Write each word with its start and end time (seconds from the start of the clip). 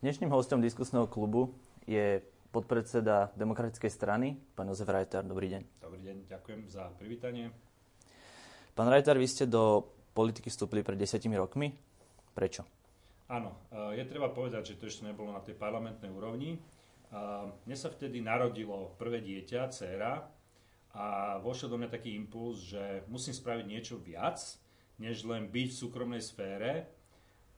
Dnešným 0.00 0.32
hostom 0.32 0.64
diskusného 0.64 1.04
klubu 1.12 1.52
je 1.84 2.24
podpredseda 2.56 3.36
Demokratickej 3.36 3.92
strany, 3.92 4.32
pán 4.56 4.64
Jozef 4.72 4.88
Rajtar. 4.88 5.28
Dobrý 5.28 5.52
deň. 5.52 5.76
Dobrý 5.76 6.00
deň, 6.00 6.16
ďakujem 6.24 6.60
za 6.72 6.88
privítanie. 6.96 7.52
Pán 8.72 8.88
Rajtar, 8.88 9.20
vy 9.20 9.28
ste 9.28 9.44
do 9.44 9.84
politiky 10.16 10.48
vstúpili 10.48 10.80
pred 10.80 10.96
desiatimi 10.96 11.36
rokmi. 11.36 11.76
Prečo? 12.32 12.64
Áno, 13.28 13.68
e, 13.68 14.00
je 14.00 14.08
treba 14.08 14.32
povedať, 14.32 14.72
že 14.72 14.80
to 14.80 14.88
ešte 14.88 15.04
nebolo 15.04 15.36
na 15.36 15.44
tej 15.44 15.60
parlamentnej 15.60 16.08
úrovni. 16.08 16.56
E, 16.56 16.58
mne 17.68 17.76
sa 17.76 17.92
vtedy 17.92 18.24
narodilo 18.24 18.96
prvé 18.96 19.20
dieťa, 19.20 19.68
dcéra, 19.68 20.24
a 20.96 21.36
vošiel 21.44 21.68
do 21.68 21.76
mňa 21.76 21.92
taký 21.92 22.16
impuls, 22.16 22.72
že 22.72 23.04
musím 23.12 23.36
spraviť 23.36 23.68
niečo 23.68 24.00
viac, 24.00 24.40
než 24.96 25.28
len 25.28 25.52
byť 25.52 25.68
v 25.68 25.80
súkromnej 25.84 26.24
sfére 26.24 26.88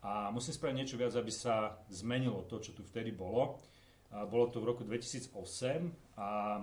a 0.03 0.35
musím 0.35 0.55
spraviť 0.59 0.77
niečo 0.77 0.99
viac, 0.99 1.15
aby 1.15 1.31
sa 1.31 1.79
zmenilo 1.87 2.43
to, 2.51 2.59
čo 2.59 2.75
tu 2.75 2.83
vtedy 2.83 3.15
bolo. 3.15 3.63
Bolo 4.11 4.51
to 4.51 4.59
v 4.59 4.69
roku 4.69 4.83
2008 4.83 6.19
a 6.19 6.59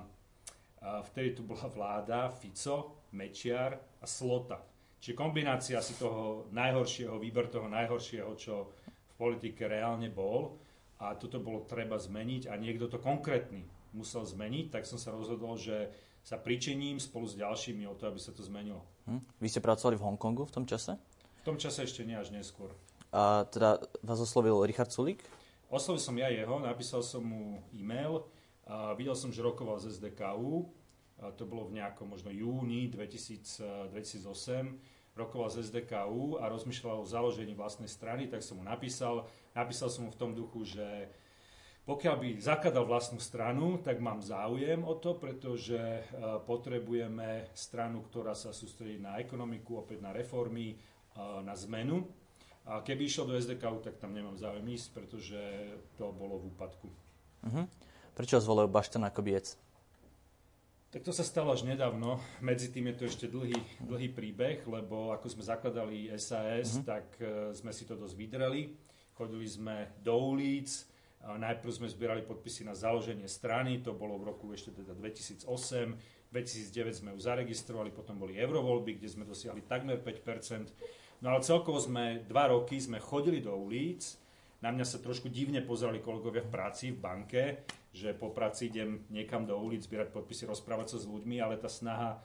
vtedy 0.83 1.39
tu 1.39 1.47
bola 1.47 1.65
vláda 1.71 2.29
Fico, 2.35 3.07
Mečiar 3.15 3.79
a 4.03 4.05
Slota. 4.05 4.59
Čiže 4.99 5.15
kombinácia 5.15 5.79
si 5.79 5.95
toho 5.95 6.51
najhoršieho, 6.51 7.15
výber 7.15 7.47
toho 7.47 7.71
najhoršieho, 7.71 8.35
čo 8.35 8.75
v 8.83 9.13
politike 9.15 9.71
reálne 9.71 10.11
bol 10.11 10.59
a 10.99 11.15
toto 11.15 11.39
bolo 11.39 11.63
treba 11.63 11.95
zmeniť 11.95 12.51
a 12.51 12.59
niekto 12.59 12.91
to 12.91 12.99
konkrétny 12.99 13.63
musel 13.95 14.27
zmeniť, 14.27 14.69
tak 14.69 14.83
som 14.83 14.99
sa 14.99 15.15
rozhodol, 15.15 15.55
že 15.55 15.89
sa 16.21 16.35
pričiním 16.35 16.99
spolu 16.99 17.25
s 17.25 17.39
ďalšími 17.39 17.87
o 17.87 17.95
to, 17.95 18.11
aby 18.11 18.19
sa 18.19 18.35
to 18.35 18.43
zmenilo. 18.43 18.83
Hm. 19.07 19.23
Vy 19.39 19.47
ste 19.47 19.63
pracovali 19.63 19.95
v 19.95 20.03
Hongkongu 20.03 20.43
v 20.45 20.53
tom 20.53 20.65
čase? 20.67 20.99
V 21.41 21.43
tom 21.47 21.55
čase 21.55 21.87
ešte 21.87 22.03
nie, 22.03 22.19
až 22.19 22.35
neskôr. 22.35 22.75
A 23.09 23.43
teda 23.49 23.81
vás 24.05 24.19
oslovil 24.21 24.61
Richard 24.69 24.93
Sulík? 24.93 25.25
Oslovil 25.69 26.01
som 26.01 26.17
ja 26.17 26.29
jeho, 26.29 26.61
napísal 26.61 27.01
som 27.01 27.25
mu 27.25 27.61
e-mail, 27.73 28.25
a 28.69 28.93
videl 28.93 29.17
som, 29.17 29.33
že 29.33 29.41
rokoval 29.41 29.81
z 29.81 29.97
SDKU, 29.97 30.69
a 31.19 31.33
to 31.33 31.49
bolo 31.49 31.67
v 31.67 31.81
nejakom 31.81 32.05
možno 32.05 32.29
júni 32.29 32.85
2000, 32.87 33.91
2008, 33.91 35.17
rokoval 35.17 35.49
z 35.51 35.67
SDKU 35.67 36.39
a 36.39 36.47
rozmýšľal 36.47 37.03
o 37.03 37.09
založení 37.09 37.57
vlastnej 37.57 37.89
strany, 37.89 38.29
tak 38.29 38.45
som 38.45 38.61
mu 38.61 38.63
napísal. 38.63 39.27
Napísal 39.51 39.89
som 39.91 40.07
mu 40.07 40.13
v 40.13 40.19
tom 40.21 40.31
duchu, 40.31 40.63
že 40.63 41.11
pokiaľ 41.89 42.15
by 42.21 42.29
zakladal 42.37 42.85
vlastnú 42.85 43.17
stranu, 43.17 43.81
tak 43.81 43.97
mám 43.97 44.21
záujem 44.21 44.85
o 44.85 44.93
to, 44.93 45.17
pretože 45.17 45.73
e, 45.75 46.01
potrebujeme 46.45 47.49
stranu, 47.57 48.05
ktorá 48.05 48.37
sa 48.37 48.53
sústredí 48.53 49.01
na 49.01 49.17
ekonomiku, 49.17 49.81
opäť 49.81 50.05
na 50.05 50.13
reformy, 50.13 50.77
e, 50.77 50.77
na 51.41 51.57
zmenu. 51.57 52.05
A 52.69 52.85
keby 52.85 53.09
išiel 53.09 53.25
do 53.25 53.33
SDK, 53.33 53.81
tak 53.81 53.97
tam 53.97 54.13
nemám 54.13 54.37
záujem 54.37 54.61
ísť, 54.69 54.87
pretože 54.93 55.41
to 55.97 56.13
bolo 56.13 56.37
v 56.37 56.53
úpadku. 56.53 56.87
Uh-huh. 57.41 57.65
Prečo 58.13 58.37
zvolil 58.37 58.69
Bašten 58.69 59.01
ako 59.01 59.25
biec? 59.25 59.57
Tak 60.93 61.01
to 61.01 61.09
sa 61.09 61.25
stalo 61.25 61.49
až 61.49 61.65
nedávno. 61.65 62.21
Medzi 62.45 62.69
tým 62.69 62.93
je 62.93 62.95
to 63.01 63.03
ešte 63.09 63.25
dlhý, 63.25 63.57
dlhý 63.81 64.13
príbeh, 64.13 64.61
lebo 64.69 65.09
ako 65.17 65.33
sme 65.33 65.41
zakladali 65.41 66.13
SAS, 66.13 66.77
uh-huh. 66.77 66.85
tak 66.85 67.05
uh, 67.25 67.49
sme 67.57 67.73
si 67.73 67.89
to 67.89 67.97
dosť 67.97 68.13
vydreli. 68.13 68.77
Chodili 69.17 69.49
sme 69.49 69.97
do 70.05 70.13
ulic, 70.15 70.69
najprv 71.19 71.71
sme 71.75 71.91
zbierali 71.91 72.23
podpisy 72.23 72.63
na 72.63 72.71
založenie 72.71 73.27
strany, 73.27 73.83
to 73.83 73.91
bolo 73.91 74.15
v 74.15 74.31
roku 74.31 74.47
ešte 74.55 74.71
teda 74.71 74.95
2008, 74.95 75.43
2009 76.31 76.99
sme 77.03 77.09
ju 77.11 77.19
zaregistrovali, 77.19 77.91
potom 77.91 78.15
boli 78.15 78.39
eurovoľby, 78.39 79.01
kde 79.01 79.09
sme 79.11 79.27
dosiahli 79.27 79.67
takmer 79.67 79.99
5%. 79.99 80.71
No 81.19 81.35
ale 81.35 81.43
celkovo 81.43 81.83
sme 81.83 82.23
dva 82.31 82.47
roky 82.47 82.79
sme 82.79 83.03
chodili 83.03 83.43
do 83.43 83.51
ulic, 83.51 84.15
na 84.59 84.71
mňa 84.71 84.85
sa 84.87 84.99
trošku 84.99 85.31
divne 85.31 85.63
pozerali 85.63 86.03
kolegovia 86.03 86.43
v 86.43 86.51
práci, 86.51 86.91
v 86.91 86.99
banke, 86.99 87.43
že 87.95 88.11
po 88.15 88.31
práci 88.31 88.67
idem 88.67 89.03
niekam 89.11 89.47
do 89.47 89.55
ulic 89.55 89.83
zbierať 89.83 90.11
podpisy, 90.11 90.47
rozprávať 90.47 90.95
sa 90.95 90.97
s 91.03 91.07
ľuďmi, 91.07 91.39
ale 91.39 91.59
tá 91.59 91.71
snaha 91.71 92.19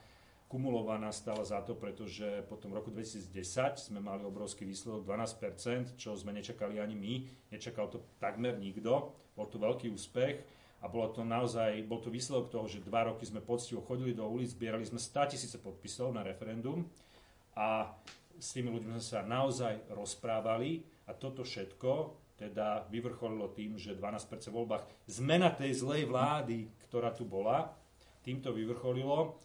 kumulovaná 0.45 1.09
stala 1.11 1.41
za 1.43 1.59
to, 1.65 1.73
pretože 1.75 2.45
potom 2.47 2.71
v 2.71 2.77
roku 2.79 2.91
2010 2.93 3.91
sme 3.91 3.99
mali 3.99 4.23
obrovský 4.23 4.63
výsledok 4.63 5.03
12%, 5.03 5.99
čo 5.99 6.13
sme 6.15 6.31
nečakali 6.31 6.79
ani 6.79 6.95
my, 6.95 7.13
nečakal 7.51 7.91
to 7.91 8.03
takmer 8.21 8.55
nikto, 8.55 9.11
bol 9.35 9.47
to 9.49 9.57
veľký 9.57 9.89
úspech 9.91 10.39
a 10.79 10.87
bolo 10.87 11.11
to 11.11 11.25
naozaj, 11.25 11.81
bol 11.89 11.97
to 11.97 12.13
výsledok 12.13 12.53
toho, 12.53 12.65
že 12.69 12.85
dva 12.85 13.09
roky 13.09 13.25
sme 13.25 13.41
poctivo 13.41 13.81
chodili 13.83 14.13
do 14.13 14.23
ulic, 14.27 14.53
zbierali 14.53 14.85
sme 14.85 15.01
100 15.01 15.33
tisíce 15.33 15.57
podpisov 15.59 16.13
na 16.13 16.21
referendum 16.21 16.85
a 17.57 17.89
s 18.39 18.55
tými 18.55 18.71
ľuďmi 18.71 18.99
sme 18.99 19.03
sa 19.03 19.21
naozaj 19.23 19.91
rozprávali 19.91 20.83
a 21.07 21.15
toto 21.15 21.43
všetko 21.43 21.91
teda 22.35 22.91
vyvrcholilo 22.91 23.47
tým, 23.55 23.79
že 23.79 23.95
12% 23.95 24.51
v 24.51 24.57
voľbách 24.59 24.83
zmena 25.07 25.55
tej 25.55 25.71
zlej 25.71 26.03
vlády, 26.11 26.67
ktorá 26.87 27.15
tu 27.15 27.23
bola, 27.23 27.71
týmto 28.27 28.51
vyvrcholilo. 28.51 29.39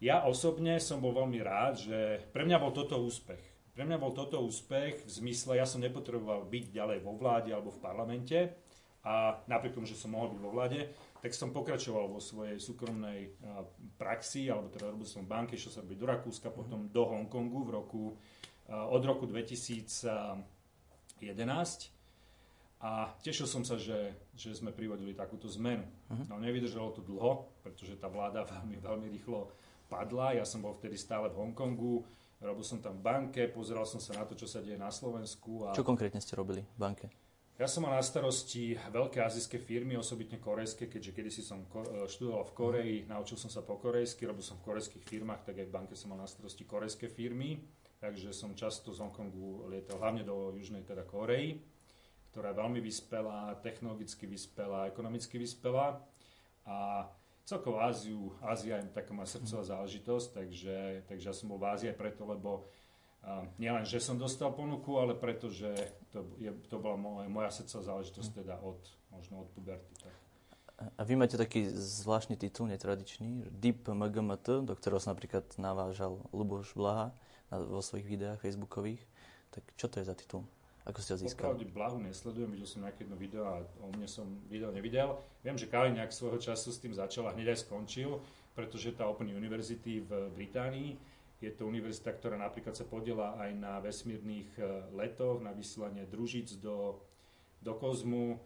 Ja 0.00 0.24
osobne 0.24 0.80
som 0.80 1.04
bol 1.04 1.12
veľmi 1.12 1.38
rád, 1.44 1.84
že 1.84 1.98
pre 2.32 2.48
mňa 2.48 2.56
bol 2.58 2.72
toto 2.72 2.98
úspech. 3.04 3.42
Pre 3.72 3.84
mňa 3.84 3.96
bol 4.00 4.12
toto 4.12 4.40
úspech 4.40 5.04
v 5.04 5.10
zmysle, 5.10 5.60
ja 5.60 5.64
som 5.68 5.80
nepotreboval 5.80 6.44
byť 6.48 6.64
ďalej 6.72 6.98
vo 7.04 7.16
vláde 7.16 7.52
alebo 7.52 7.72
v 7.72 7.80
parlamente 7.80 8.38
a 9.04 9.40
napriek 9.48 9.76
tomu, 9.76 9.88
že 9.88 9.96
som 9.96 10.12
mohol 10.12 10.32
byť 10.36 10.40
vo 10.40 10.52
vláde, 10.52 10.92
tak 11.22 11.38
som 11.38 11.54
pokračoval 11.54 12.10
vo 12.10 12.18
svojej 12.18 12.58
súkromnej 12.58 13.38
praxi, 13.94 14.50
alebo 14.50 14.74
teda 14.74 14.90
robil 14.90 15.06
som 15.06 15.22
banky, 15.22 15.54
šiel 15.54 15.70
som 15.70 15.86
byť 15.86 15.94
do 15.94 16.06
Rakúska, 16.10 16.50
potom 16.50 16.90
do 16.90 17.06
Hongkongu 17.06 17.62
v 17.62 17.70
roku, 17.70 18.18
od 18.66 19.02
roku 19.06 19.30
2011. 19.30 20.42
A 22.82 23.14
tešil 23.22 23.46
som 23.46 23.62
sa, 23.62 23.78
že, 23.78 24.18
že 24.34 24.50
sme 24.58 24.74
privodili 24.74 25.14
takúto 25.14 25.46
zmenu. 25.54 25.86
Uh-huh. 26.10 26.26
No 26.26 26.42
nevydržalo 26.42 26.90
to 26.90 27.06
dlho, 27.06 27.46
pretože 27.62 27.94
tá 27.94 28.10
vláda 28.10 28.42
veľmi, 28.58 28.82
veľmi 28.82 29.06
rýchlo 29.14 29.54
padla. 29.86 30.34
Ja 30.34 30.42
som 30.42 30.66
bol 30.66 30.74
vtedy 30.74 30.98
stále 30.98 31.30
v 31.30 31.38
Hongkongu, 31.38 32.02
robil 32.42 32.66
som 32.66 32.82
tam 32.82 32.98
v 32.98 33.06
banke, 33.06 33.46
pozeral 33.46 33.86
som 33.86 34.02
sa 34.02 34.18
na 34.18 34.26
to, 34.26 34.34
čo 34.34 34.50
sa 34.50 34.58
deje 34.58 34.74
na 34.74 34.90
Slovensku. 34.90 35.70
A... 35.70 35.78
Čo 35.78 35.86
konkrétne 35.86 36.18
ste 36.18 36.34
robili 36.34 36.66
v 36.66 36.78
banke? 36.82 37.06
Ja 37.60 37.68
som 37.68 37.84
mal 37.84 37.92
na 37.92 38.00
starosti 38.00 38.80
veľké 38.80 39.20
azijské 39.20 39.60
firmy, 39.60 39.92
osobitne 40.00 40.40
korejské, 40.40 40.88
keďže 40.88 41.12
kedysi 41.12 41.42
som 41.44 41.68
e, 41.68 42.08
študoval 42.08 42.48
v 42.48 42.56
Koreji, 42.56 42.96
naučil 43.04 43.36
som 43.36 43.52
sa 43.52 43.60
po 43.60 43.76
korejsky, 43.76 44.24
robil 44.24 44.40
som 44.40 44.56
v 44.56 44.72
korejských 44.72 45.04
firmách, 45.04 45.44
tak 45.44 45.60
aj 45.60 45.68
v 45.68 45.74
banke 45.76 45.92
som 45.92 46.16
mal 46.16 46.24
na 46.24 46.24
starosti 46.24 46.64
korejské 46.64 47.12
firmy, 47.12 47.60
takže 48.00 48.32
som 48.32 48.56
často 48.56 48.88
z 48.96 49.04
Hongkongu 49.04 49.68
lietal 49.68 50.00
hlavne 50.00 50.24
do 50.24 50.56
južnej 50.56 50.80
teda 50.80 51.04
Koreji, 51.04 51.60
ktorá 52.32 52.56
je 52.56 52.60
veľmi 52.64 52.80
vyspelá, 52.80 53.60
technologicky 53.60 54.24
vyspelá, 54.24 54.88
ekonomicky 54.88 55.36
vyspelá 55.36 56.00
a 56.64 57.04
celkovo 57.44 57.84
Áziu, 57.84 58.32
Ázia 58.40 58.80
je 58.80 58.96
taká 58.96 59.12
moja 59.12 59.28
srdcová 59.28 59.76
záležitosť, 59.76 60.26
takže, 60.32 60.76
takže 61.04 61.26
ja 61.28 61.34
som 61.36 61.52
bol 61.52 61.60
v 61.60 61.68
Ázii 61.68 61.92
preto, 61.92 62.24
lebo 62.24 62.64
a 63.22 63.46
nielen, 63.54 63.86
že 63.86 64.02
som 64.02 64.18
dostal 64.18 64.50
ponuku, 64.50 64.98
ale 64.98 65.14
preto, 65.14 65.46
že 65.46 65.70
to, 66.10 66.26
je, 66.42 66.50
to 66.66 66.76
bola 66.82 66.98
moja, 66.98 67.30
moja 67.30 67.50
srdcová 67.54 67.82
záležitosť 67.94 68.30
teda 68.42 68.58
od, 68.58 68.82
možno 69.14 69.46
od 69.46 69.48
puberty. 69.54 69.94
Tak. 70.02 70.14
A 70.98 71.06
vy 71.06 71.14
máte 71.14 71.38
taký 71.38 71.70
zvláštny 71.70 72.34
titul, 72.34 72.66
netradičný, 72.66 73.46
Deep 73.54 73.86
MGMT, 73.86 74.66
do 74.66 74.74
ktorého 74.74 74.98
sa 74.98 75.14
napríklad 75.14 75.46
navážal 75.54 76.18
Luboš 76.34 76.74
Blaha 76.74 77.14
vo 77.54 77.78
svojich 77.78 78.10
videách 78.10 78.42
facebookových. 78.42 78.98
Tak 79.54 79.62
čo 79.78 79.86
to 79.86 80.02
je 80.02 80.10
za 80.10 80.18
titul? 80.18 80.42
Ako 80.82 80.98
ste 80.98 81.14
ho 81.14 81.18
získali? 81.22 81.46
Popravde 81.46 81.66
Blahu 81.70 82.02
nesledujem, 82.02 82.50
videl 82.58 82.66
som 82.66 82.82
nejaké 82.82 83.06
jedno 83.06 83.14
video 83.14 83.46
a 83.46 83.62
o 83.78 83.94
mne 83.94 84.10
som 84.10 84.26
video 84.50 84.74
nevidel. 84.74 85.14
Viem, 85.46 85.54
že 85.54 85.70
Kaliňák 85.70 86.10
svojho 86.10 86.42
času 86.42 86.74
s 86.74 86.82
tým 86.82 86.90
začal 86.90 87.30
a 87.30 87.34
hneď 87.38 87.54
aj 87.54 87.70
skončil, 87.70 88.18
pretože 88.58 88.90
tá 88.98 89.06
Open 89.06 89.30
University 89.30 90.02
v 90.02 90.34
Británii 90.34 90.98
je 91.42 91.52
to 91.52 91.66
univerzita, 91.66 92.14
ktorá 92.14 92.38
napríklad 92.38 92.78
sa 92.78 92.86
podiela 92.86 93.34
aj 93.42 93.50
na 93.58 93.82
vesmírnych 93.82 94.54
e, 94.56 94.62
letoch, 94.94 95.42
na 95.42 95.50
vysielanie 95.50 96.06
družíc 96.06 96.62
do, 96.62 97.02
do 97.58 97.74
kozmu. 97.74 98.38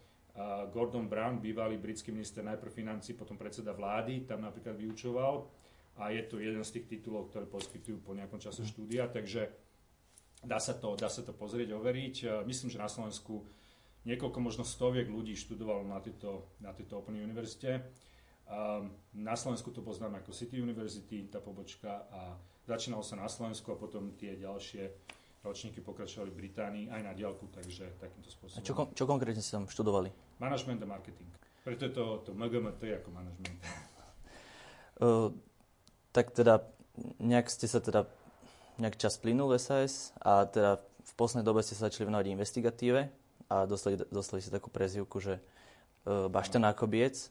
Gordon 0.68 1.08
Brown, 1.08 1.40
bývalý 1.40 1.80
britský 1.80 2.12
minister 2.12 2.44
najprv 2.44 2.68
financí, 2.68 3.16
potom 3.16 3.40
predseda 3.40 3.72
vlády, 3.72 4.28
tam 4.28 4.44
napríklad 4.44 4.76
vyučoval 4.76 5.48
a 5.96 6.12
je 6.12 6.20
to 6.28 6.36
jeden 6.36 6.60
z 6.60 6.76
tých 6.76 6.92
titulov, 6.92 7.32
ktoré 7.32 7.48
poskytujú 7.48 8.04
po 8.04 8.12
nejakom 8.12 8.36
čase 8.36 8.60
mhm. 8.60 8.68
štúdia, 8.68 9.02
takže 9.08 9.48
dá 10.44 10.60
sa 10.60 10.76
to, 10.76 10.92
dá 10.92 11.08
sa 11.08 11.24
to 11.24 11.32
pozrieť, 11.32 11.72
overiť. 11.72 12.16
E, 12.20 12.26
myslím, 12.44 12.68
že 12.68 12.76
na 12.76 12.88
Slovensku 12.92 13.48
niekoľko 14.06 14.38
možno 14.38 14.62
stoviek 14.62 15.08
ľudí 15.10 15.34
študovalo 15.34 15.88
na 15.88 15.98
tejto, 15.98 16.46
na 16.62 16.70
tejto 16.70 17.02
Open 17.02 17.18
univerzite. 17.18 17.82
Na 19.18 19.34
Slovensku 19.34 19.74
to 19.74 19.82
poznám 19.82 20.22
ako 20.22 20.30
City 20.30 20.62
University, 20.62 21.26
tá 21.26 21.42
pobočka 21.42 22.06
a 22.14 22.38
Začínalo 22.66 23.06
sa 23.06 23.14
na 23.14 23.30
Slovensku 23.30 23.70
a 23.70 23.76
potom 23.78 24.18
tie 24.18 24.34
ďalšie 24.34 24.90
ročníky 25.46 25.78
pokračovali 25.78 26.34
v 26.34 26.36
Británii 26.42 26.84
aj 26.90 27.00
na 27.06 27.14
diálku, 27.14 27.46
takže 27.54 27.94
takýmto 28.02 28.26
spôsobom. 28.26 28.58
A 28.58 28.66
čo, 28.66 28.74
čo 28.90 29.04
konkrétne 29.06 29.38
ste 29.38 29.54
tam 29.54 29.70
študovali? 29.70 30.10
Management 30.42 30.82
a 30.82 30.88
marketing. 30.90 31.30
Preto 31.62 31.86
je 31.86 31.92
to, 31.94 32.04
to 32.26 32.30
MGMT 32.34 33.02
ako 33.02 33.08
management. 33.14 33.58
Uh, 34.96 35.28
tak 36.08 36.32
teda 36.32 36.64
nejak 37.20 37.52
ste 37.52 37.68
sa 37.68 37.84
teda 37.84 38.08
nejak 38.80 38.96
čas 38.96 39.20
plynul 39.20 39.52
v 39.52 39.60
SAS 39.60 40.16
a 40.24 40.48
teda 40.48 40.80
v 40.80 41.12
poslednej 41.20 41.44
dobe 41.44 41.60
ste 41.60 41.76
sa 41.76 41.92
začali 41.92 42.08
venovať 42.08 42.32
investigatíve 42.32 43.04
a 43.52 43.68
dostali, 43.68 44.00
dostali 44.08 44.40
si 44.40 44.48
takú 44.48 44.72
prezivku, 44.72 45.20
že 45.20 45.36
uh, 45.36 46.32
baštená 46.32 46.72
biec. 46.88 47.28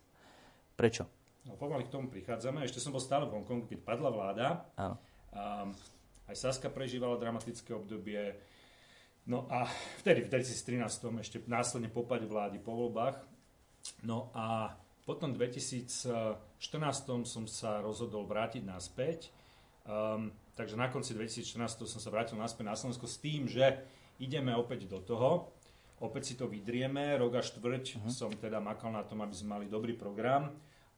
Prečo? 0.78 1.10
No, 1.50 1.58
pomaly 1.58 1.90
k 1.90 1.94
tomu 1.98 2.06
prichádzame. 2.14 2.62
Ešte 2.62 2.78
som 2.78 2.94
bol 2.94 3.02
stále 3.02 3.26
v 3.26 3.34
Hongkongu, 3.34 3.66
keď 3.66 3.82
padla 3.82 4.14
vláda. 4.14 4.70
Áno. 4.78 5.02
Um, 5.36 5.76
aj 6.32 6.36
Saska 6.40 6.72
prežívala 6.72 7.20
dramatické 7.20 7.76
obdobie. 7.76 8.40
No 9.28 9.46
a 9.52 9.68
vtedy, 10.02 10.26
v 10.26 10.32
2013 10.32 10.82
ešte 11.22 11.38
následne 11.46 11.92
popade 11.92 12.26
vlády 12.26 12.58
po 12.58 12.74
voľbách. 12.74 13.20
No 14.08 14.34
a 14.34 14.74
potom 15.06 15.38
v 15.38 15.46
2014 15.46 16.02
som 17.30 17.46
sa 17.46 17.84
rozhodol 17.84 18.26
vrátiť 18.26 18.66
naspäť. 18.66 19.30
Um, 19.86 20.34
takže 20.58 20.74
na 20.74 20.90
konci 20.90 21.14
2014 21.14 21.86
som 21.86 22.02
sa 22.02 22.10
vrátil 22.10 22.42
naspäť 22.42 22.66
na 22.66 22.74
Slovensko 22.74 23.06
s 23.06 23.22
tým, 23.22 23.46
že 23.46 23.86
ideme 24.18 24.58
opäť 24.58 24.90
do 24.90 24.98
toho. 24.98 25.54
Opäť 26.02 26.34
si 26.34 26.36
to 26.36 26.50
vydrieme. 26.50 27.16
Rok 27.22 27.38
a 27.38 27.42
štvrť 27.46 28.02
uh-huh. 28.02 28.10
som 28.10 28.34
teda 28.34 28.58
makal 28.58 28.90
na 28.90 29.06
tom, 29.06 29.22
aby 29.22 29.36
sme 29.38 29.62
mali 29.62 29.66
dobrý 29.70 29.94
program, 29.94 30.50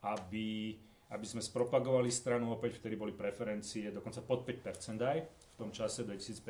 aby, 0.08 0.80
aby 1.12 1.26
sme 1.26 1.40
spropagovali 1.40 2.12
stranu. 2.12 2.52
Opäť 2.52 2.84
vtedy 2.84 3.00
boli 3.00 3.16
preferencie 3.16 3.92
dokonca 3.94 4.20
pod 4.24 4.44
5% 4.44 5.00
aj 5.04 5.18
v 5.24 5.56
tom 5.56 5.72
čase 5.72 6.04
2015. 6.04 6.44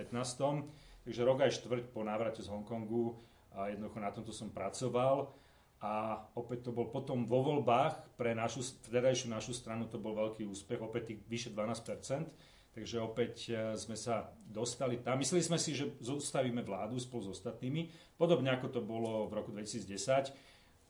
Takže 1.08 1.22
rok 1.24 1.40
aj 1.46 1.56
štvrť 1.64 1.96
po 1.96 2.04
návrate 2.04 2.44
z 2.44 2.52
Hongkongu 2.52 3.16
a 3.56 3.72
jednoducho 3.72 4.00
na 4.04 4.12
tomto 4.12 4.36
som 4.36 4.52
pracoval 4.52 5.32
a 5.78 6.26
opäť 6.34 6.70
to 6.70 6.72
bol 6.74 6.90
potom 6.90 7.30
vo 7.30 7.46
voľbách 7.46 8.18
pre 8.18 8.34
našu, 8.34 8.66
vtedajšiu 8.90 9.30
našu 9.30 9.54
stranu 9.54 9.86
to 9.86 10.02
bol 10.02 10.18
veľký 10.18 10.42
úspech, 10.50 10.82
opäť 10.82 11.14
tých 11.14 11.20
vyše 11.30 11.50
12%, 11.54 12.26
takže 12.74 12.98
opäť 12.98 13.34
e, 13.54 13.78
sme 13.78 13.94
sa 13.94 14.34
dostali 14.42 14.98
tam. 14.98 15.22
Mysleli 15.22 15.46
sme 15.46 15.62
si, 15.62 15.78
že 15.78 15.94
zostavíme 16.02 16.66
vládu 16.66 16.98
spolu 16.98 17.30
s 17.30 17.38
ostatnými, 17.38 17.94
podobne 18.18 18.58
ako 18.58 18.74
to 18.74 18.82
bolo 18.82 19.30
v 19.30 19.38
roku 19.38 19.54
2010. 19.54 20.34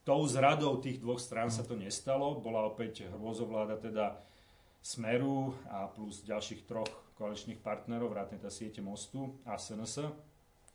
Tou 0.07 0.23
zradou 0.23 0.79
tých 0.79 1.03
dvoch 1.03 1.19
strán 1.19 1.51
sa 1.51 1.67
to 1.67 1.75
nestalo, 1.75 2.39
bola 2.39 2.63
opäť 2.63 3.11
hrôzovláda 3.11 3.75
teda 3.75 4.15
Smeru 4.79 5.51
a 5.67 5.91
plus 5.91 6.23
ďalších 6.23 6.63
troch 6.63 6.87
koaličných 7.19 7.59
partnerov, 7.59 8.15
vrátane 8.15 8.39
tá 8.39 8.47
siete 8.47 8.79
Mostu 8.79 9.35
a 9.43 9.59
SNS. 9.59 10.07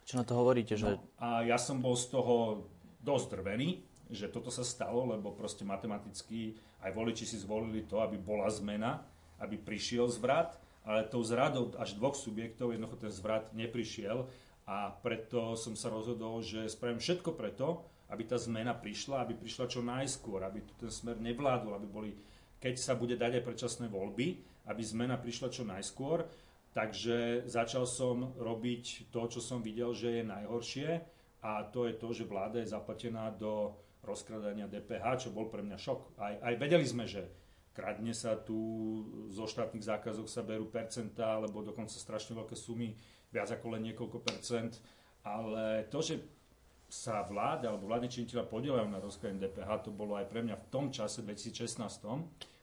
Čo 0.05 0.21
na 0.21 0.25
to 0.29 0.37
hovoríte? 0.37 0.77
Že... 0.77 0.85
No, 0.85 1.09
a 1.17 1.41
ja 1.49 1.57
som 1.57 1.81
bol 1.81 1.97
z 1.97 2.13
toho 2.13 2.69
dosť 3.01 3.41
drvený, 3.41 3.81
že 4.13 4.29
toto 4.29 4.53
sa 4.53 4.69
stalo, 4.69 5.09
lebo 5.09 5.33
proste 5.33 5.65
matematicky 5.65 6.53
aj 6.85 6.93
voliči 6.93 7.25
si 7.25 7.41
zvolili 7.41 7.89
to, 7.89 8.05
aby 8.05 8.21
bola 8.21 8.53
zmena, 8.53 9.01
aby 9.41 9.57
prišiel 9.57 10.13
zvrat, 10.13 10.61
ale 10.85 11.09
tou 11.09 11.25
zradou 11.25 11.73
až 11.81 11.97
dvoch 11.97 12.21
subjektov 12.21 12.77
jednoducho 12.77 13.01
ten 13.01 13.13
zvrat 13.15 13.49
neprišiel 13.57 14.29
a 14.69 14.93
preto 15.01 15.57
som 15.57 15.73
sa 15.73 15.89
rozhodol, 15.89 16.45
že 16.45 16.69
spravím 16.69 17.01
všetko 17.01 17.33
preto, 17.33 17.89
aby 18.13 18.23
tá 18.29 18.37
zmena 18.37 18.77
prišla, 18.77 19.25
aby 19.25 19.35
prišla 19.41 19.73
čo 19.73 19.81
najskôr, 19.81 20.45
aby 20.45 20.61
tu 20.61 20.77
ten 20.77 20.93
smer 20.93 21.17
nevládol, 21.17 21.81
aby 21.81 21.89
boli, 21.89 22.11
keď 22.61 22.77
sa 22.77 22.93
bude 22.93 23.17
dať 23.17 23.41
aj 23.41 23.47
predčasné 23.49 23.87
voľby, 23.89 24.45
aby 24.69 24.83
zmena 24.85 25.17
prišla 25.17 25.49
čo 25.49 25.65
najskôr. 25.65 26.29
Takže 26.73 27.49
začal 27.49 27.85
som 27.85 28.33
robiť 28.37 29.13
to, 29.13 29.29
čo 29.29 29.41
som 29.45 29.61
videl, 29.61 29.93
že 29.93 30.21
je 30.21 30.25
najhoršie 30.25 30.89
a 31.45 31.69
to 31.69 31.85
je 31.89 31.95
to, 32.01 32.09
že 32.17 32.29
vláda 32.29 32.65
je 32.65 32.73
zaplatená 32.73 33.29
do 33.33 33.77
rozkradania 34.05 34.69
DPH, 34.69 35.29
čo 35.29 35.35
bol 35.35 35.53
pre 35.53 35.61
mňa 35.61 35.79
šok. 35.79 36.17
Aj, 36.17 36.35
aj 36.41 36.55
vedeli 36.57 36.87
sme, 36.89 37.05
že 37.05 37.29
kradne 37.73 38.13
sa 38.13 38.37
tu, 38.41 38.57
zo 39.33 39.45
štátnych 39.49 39.85
zákazok 39.85 40.29
sa 40.29 40.45
berú 40.45 40.69
percentá, 40.69 41.41
alebo 41.41 41.65
dokonca 41.65 41.93
strašne 41.93 42.37
veľké 42.37 42.57
sumy, 42.57 42.97
viac 43.33 43.49
ako 43.53 43.77
len 43.77 43.93
niekoľko 43.93 44.19
percent. 44.21 44.81
Ale 45.23 45.89
to, 45.89 46.01
že 46.01 46.15
sa 46.93 47.25
vláda 47.25 47.73
alebo 47.73 47.89
vládne 47.89 48.13
činiteľa 48.13 48.53
podielajú 48.53 48.85
na 48.93 49.01
rozkradanie 49.01 49.41
DPH, 49.41 49.89
to 49.89 49.91
bolo 49.97 50.21
aj 50.21 50.29
pre 50.29 50.45
mňa 50.45 50.61
v 50.61 50.67
tom 50.69 50.93
čase, 50.93 51.25
2016, 51.25 51.81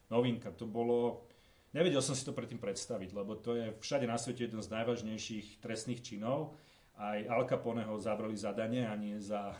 novinka. 0.06 0.54
To 0.54 0.70
bolo, 0.70 1.26
nevedel 1.74 1.98
som 1.98 2.14
si 2.14 2.22
to 2.22 2.30
predtým 2.30 2.62
predstaviť, 2.62 3.10
lebo 3.10 3.34
to 3.34 3.58
je 3.58 3.74
všade 3.82 4.06
na 4.06 4.14
svete 4.14 4.46
jeden 4.46 4.62
z 4.62 4.70
najvážnejších 4.70 5.58
trestných 5.58 6.06
činov. 6.06 6.54
Aj 6.94 7.18
Al 7.26 7.42
Caponeho 7.42 7.98
zabrali 7.98 8.38
zadanie 8.38 8.86
a 8.86 8.94
nie 8.94 9.18
za 9.18 9.50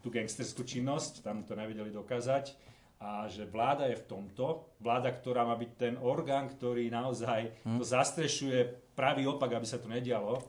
tú 0.00 0.08
gangsterskú 0.08 0.64
činnosť, 0.64 1.20
tam 1.20 1.44
to 1.44 1.52
nevedeli 1.52 1.92
dokázať 1.92 2.56
a 2.98 3.30
že 3.30 3.46
vláda 3.46 3.86
je 3.92 4.00
v 4.00 4.08
tomto, 4.10 4.74
vláda, 4.82 5.14
ktorá 5.14 5.46
má 5.46 5.54
byť 5.54 5.70
ten 5.78 5.94
orgán, 6.00 6.50
ktorý 6.50 6.90
naozaj 6.90 7.54
hm. 7.62 7.78
to 7.78 7.84
zastrešuje 7.84 8.58
pravý 8.98 9.28
opak, 9.28 9.54
aby 9.54 9.66
sa 9.68 9.78
to 9.78 9.86
nedialo, 9.86 10.42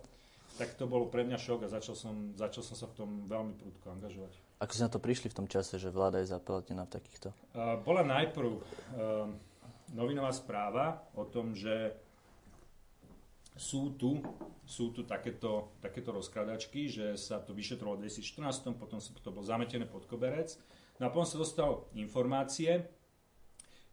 tak 0.59 0.75
to 0.75 0.91
bolo 0.91 1.07
pre 1.07 1.23
mňa 1.23 1.39
šok 1.39 1.63
a 1.63 1.71
začal 1.71 1.95
som, 1.95 2.35
začal 2.35 2.67
som 2.67 2.75
sa 2.75 2.85
v 2.91 2.99
tom 2.99 3.09
veľmi 3.23 3.55
prudko 3.55 3.95
angažovať. 3.95 4.35
Ako 4.59 4.71
si 4.75 4.83
na 4.83 4.91
to 4.91 4.99
prišli 4.99 5.31
v 5.31 5.37
tom 5.39 5.47
čase, 5.47 5.79
že 5.79 5.87
vláda 5.87 6.19
je 6.19 6.35
zaplatená 6.35 6.83
v 6.83 6.99
takýchto? 6.99 7.31
Uh, 7.55 7.79
bola 7.79 8.03
najprv 8.03 8.51
uh, 8.51 9.31
novinová 9.95 10.35
správa 10.35 11.07
o 11.15 11.23
tom, 11.23 11.55
že 11.55 11.95
sú 13.55 13.95
tu, 13.95 14.19
sú 14.67 14.91
tu 14.91 15.07
takéto, 15.07 15.75
takéto 15.79 16.11
rozkladačky, 16.11 16.91
že 16.91 17.15
sa 17.15 17.39
to 17.39 17.55
vyšetrovalo 17.55 17.99
v 17.99 18.11
2014, 18.11 18.75
potom 18.75 18.99
sa 18.99 19.15
to 19.15 19.31
bolo 19.31 19.43
zametené 19.47 19.87
pod 19.87 20.07
koberec. 20.07 20.59
No 20.99 21.07
a 21.07 21.11
potom 21.11 21.27
sa 21.27 21.39
dostal 21.39 21.87
informácie, 21.95 22.87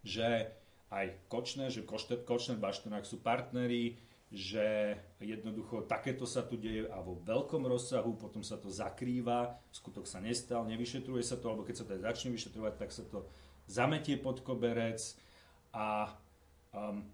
že 0.06 0.50
aj 0.90 1.26
Kočner, 1.26 1.70
že 1.70 1.82
Kočner, 1.82 2.58
Baštenák 2.58 3.02
sú 3.02 3.18
partneri, 3.18 3.98
že 4.34 4.98
jednoducho 5.22 5.86
takéto 5.86 6.26
sa 6.26 6.42
tu 6.42 6.58
deje 6.58 6.90
a 6.90 6.98
vo 6.98 7.14
veľkom 7.22 7.62
rozsahu, 7.62 8.18
potom 8.18 8.42
sa 8.42 8.58
to 8.58 8.66
zakrýva, 8.66 9.54
skutok 9.70 10.10
sa 10.10 10.18
nestal, 10.18 10.66
nevyšetruje 10.66 11.22
sa 11.22 11.38
to, 11.38 11.46
alebo 11.46 11.62
keď 11.62 11.76
sa 11.78 11.86
to 11.86 11.94
začne 11.94 12.34
vyšetrovať, 12.34 12.74
tak 12.74 12.90
sa 12.90 13.06
to 13.06 13.30
zametie 13.70 14.18
pod 14.18 14.42
koberec 14.42 14.98
a 15.70 16.10
um, 16.74 17.06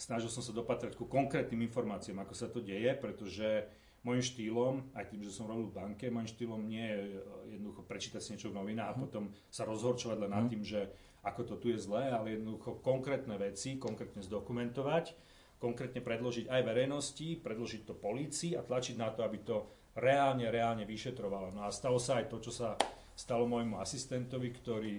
snažil 0.00 0.32
som 0.32 0.40
sa 0.40 0.56
dopatrať 0.56 0.96
ku 0.96 1.04
konkrétnym 1.04 1.60
informáciám, 1.68 2.24
ako 2.24 2.34
sa 2.34 2.48
to 2.48 2.64
deje, 2.64 2.96
pretože 2.96 3.68
môjim 4.04 4.24
štýlom, 4.24 4.74
aj 4.92 5.12
tým, 5.12 5.24
že 5.24 5.32
som 5.32 5.48
robil 5.48 5.72
v 5.72 5.76
banke, 5.80 6.12
môjim 6.12 6.28
štýlom 6.28 6.60
nie 6.68 6.84
je 6.84 7.00
eh, 7.08 7.56
jednoducho 7.56 7.82
prečítať 7.88 8.20
si 8.20 8.32
niečo 8.36 8.52
v 8.52 8.58
novinách 8.60 8.94
a 8.94 8.96
mhm. 8.96 9.02
potom 9.08 9.24
sa 9.48 9.64
rozhorčovať 9.64 10.16
len 10.28 10.32
nad 10.32 10.44
mhm. 10.46 10.50
tým, 10.52 10.62
že 10.62 10.80
ako 11.24 11.40
to 11.48 11.54
tu 11.56 11.66
je 11.72 11.80
zlé, 11.80 12.12
ale 12.12 12.36
jednoducho 12.36 12.84
konkrétne 12.84 13.40
veci, 13.40 13.80
konkrétne 13.80 14.20
zdokumentovať, 14.20 15.16
konkrétne 15.58 16.04
predložiť 16.04 16.50
aj 16.50 16.60
verejnosti, 16.64 17.40
predložiť 17.40 17.82
to 17.88 17.94
polícii 17.96 18.52
a 18.58 18.62
tlačiť 18.62 18.96
na 19.00 19.08
to, 19.14 19.24
aby 19.24 19.38
to 19.42 19.56
reálne, 19.96 20.44
reálne 20.50 20.82
vyšetrovalo. 20.84 21.54
No 21.54 21.64
a 21.64 21.70
stalo 21.70 21.96
sa 22.02 22.20
aj 22.20 22.28
to, 22.28 22.42
čo 22.42 22.52
sa 22.52 22.76
stalo 23.14 23.46
môjmu 23.46 23.78
asistentovi, 23.78 24.50
ktorý 24.50 24.96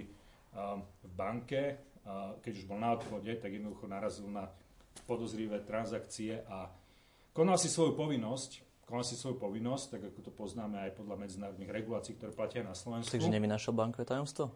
v 0.82 1.12
banke, 1.20 1.77
keď 2.39 2.53
už 2.56 2.65
bol 2.65 2.80
na 2.80 2.96
odchode, 2.96 3.27
tak 3.41 3.51
jednoducho 3.51 3.91
narazil 3.91 4.32
na 4.32 4.48
podozrivé 5.03 5.60
transakcie 5.68 6.39
a 6.48 6.72
konal 7.36 7.60
si 7.60 7.68
svoju 7.68 8.00
povinnosť, 8.00 8.63
konal 8.88 9.03
si 9.03 9.20
svoju 9.20 9.36
povinnosť, 9.36 9.86
tak 10.00 10.01
ako 10.13 10.20
to 10.24 10.32
poznáme 10.32 10.80
aj 10.80 10.96
podľa 10.96 11.20
medzinárodných 11.20 11.72
regulácií, 11.75 12.15
ktoré 12.15 12.32
platia 12.32 12.63
na 12.63 12.72
Slovensku. 12.72 13.12
Takže 13.12 13.27
nevynašal 13.27 13.75
bankové 13.75 14.08
tajomstvo? 14.08 14.48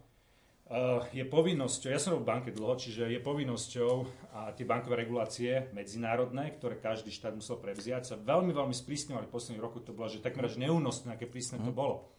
Uh, 0.69 1.01
je 1.09 1.25
povinnosťou, 1.25 1.89
ja 1.89 1.97
som 1.97 2.13
v 2.21 2.29
banke 2.29 2.53
dlho, 2.53 2.77
čiže 2.77 3.09
je 3.09 3.17
povinnosťou 3.17 3.91
a 4.37 4.53
tie 4.53 4.69
bankové 4.69 5.01
regulácie 5.01 5.73
medzinárodné, 5.73 6.53
ktoré 6.61 6.77
každý 6.77 7.09
štát 7.09 7.33
musel 7.33 7.57
prevziať, 7.57 8.13
sa 8.13 8.15
veľmi, 8.21 8.53
veľmi 8.53 8.75
sprísňovali 8.77 9.25
v 9.25 9.33
posledných 9.33 9.65
rokoch. 9.65 9.89
To 9.89 9.97
bolo, 9.97 10.13
že 10.13 10.21
takmer 10.21 10.45
až 10.45 10.61
neúnosné, 10.61 11.17
aké 11.17 11.25
prísne 11.25 11.57
to 11.57 11.73
mhm. 11.73 11.77
bolo. 11.77 12.13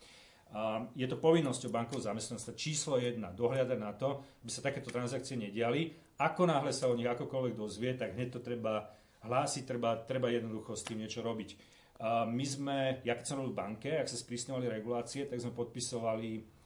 Uh, 0.51 0.91
je 0.99 1.07
to 1.07 1.15
povinnosťou 1.15 1.71
bankov 1.71 2.03
zamestnanosti 2.03 2.59
číslo 2.59 2.99
jedna, 2.99 3.31
dohľadať 3.31 3.79
na 3.79 3.95
to, 3.95 4.19
aby 4.43 4.51
sa 4.51 4.67
takéto 4.67 4.91
transakcie 4.91 5.39
nediali 5.39 6.11
ako 6.21 6.45
náhle 6.45 6.69
sa 6.77 6.93
o 6.93 6.95
nich 6.95 7.09
akokoľvek 7.09 7.55
dozvie, 7.57 7.97
tak 7.97 8.13
hneď 8.13 8.37
to 8.37 8.41
treba 8.45 8.93
hlásiť, 9.25 9.65
treba, 9.65 9.97
treba 10.05 10.29
jednoducho 10.29 10.77
s 10.77 10.85
tým 10.85 11.01
niečo 11.01 11.25
robiť. 11.25 11.57
Uh, 12.01 12.29
my 12.29 12.45
sme, 12.45 12.77
ja 13.09 13.17
keď 13.17 13.25
som 13.25 13.41
v 13.41 13.57
banke, 13.57 13.89
ak 13.97 14.09
sa 14.09 14.21
sprísňovali 14.21 14.69
regulácie, 14.69 15.25
tak 15.25 15.41
sme 15.41 15.57
podpisovali 15.57 16.60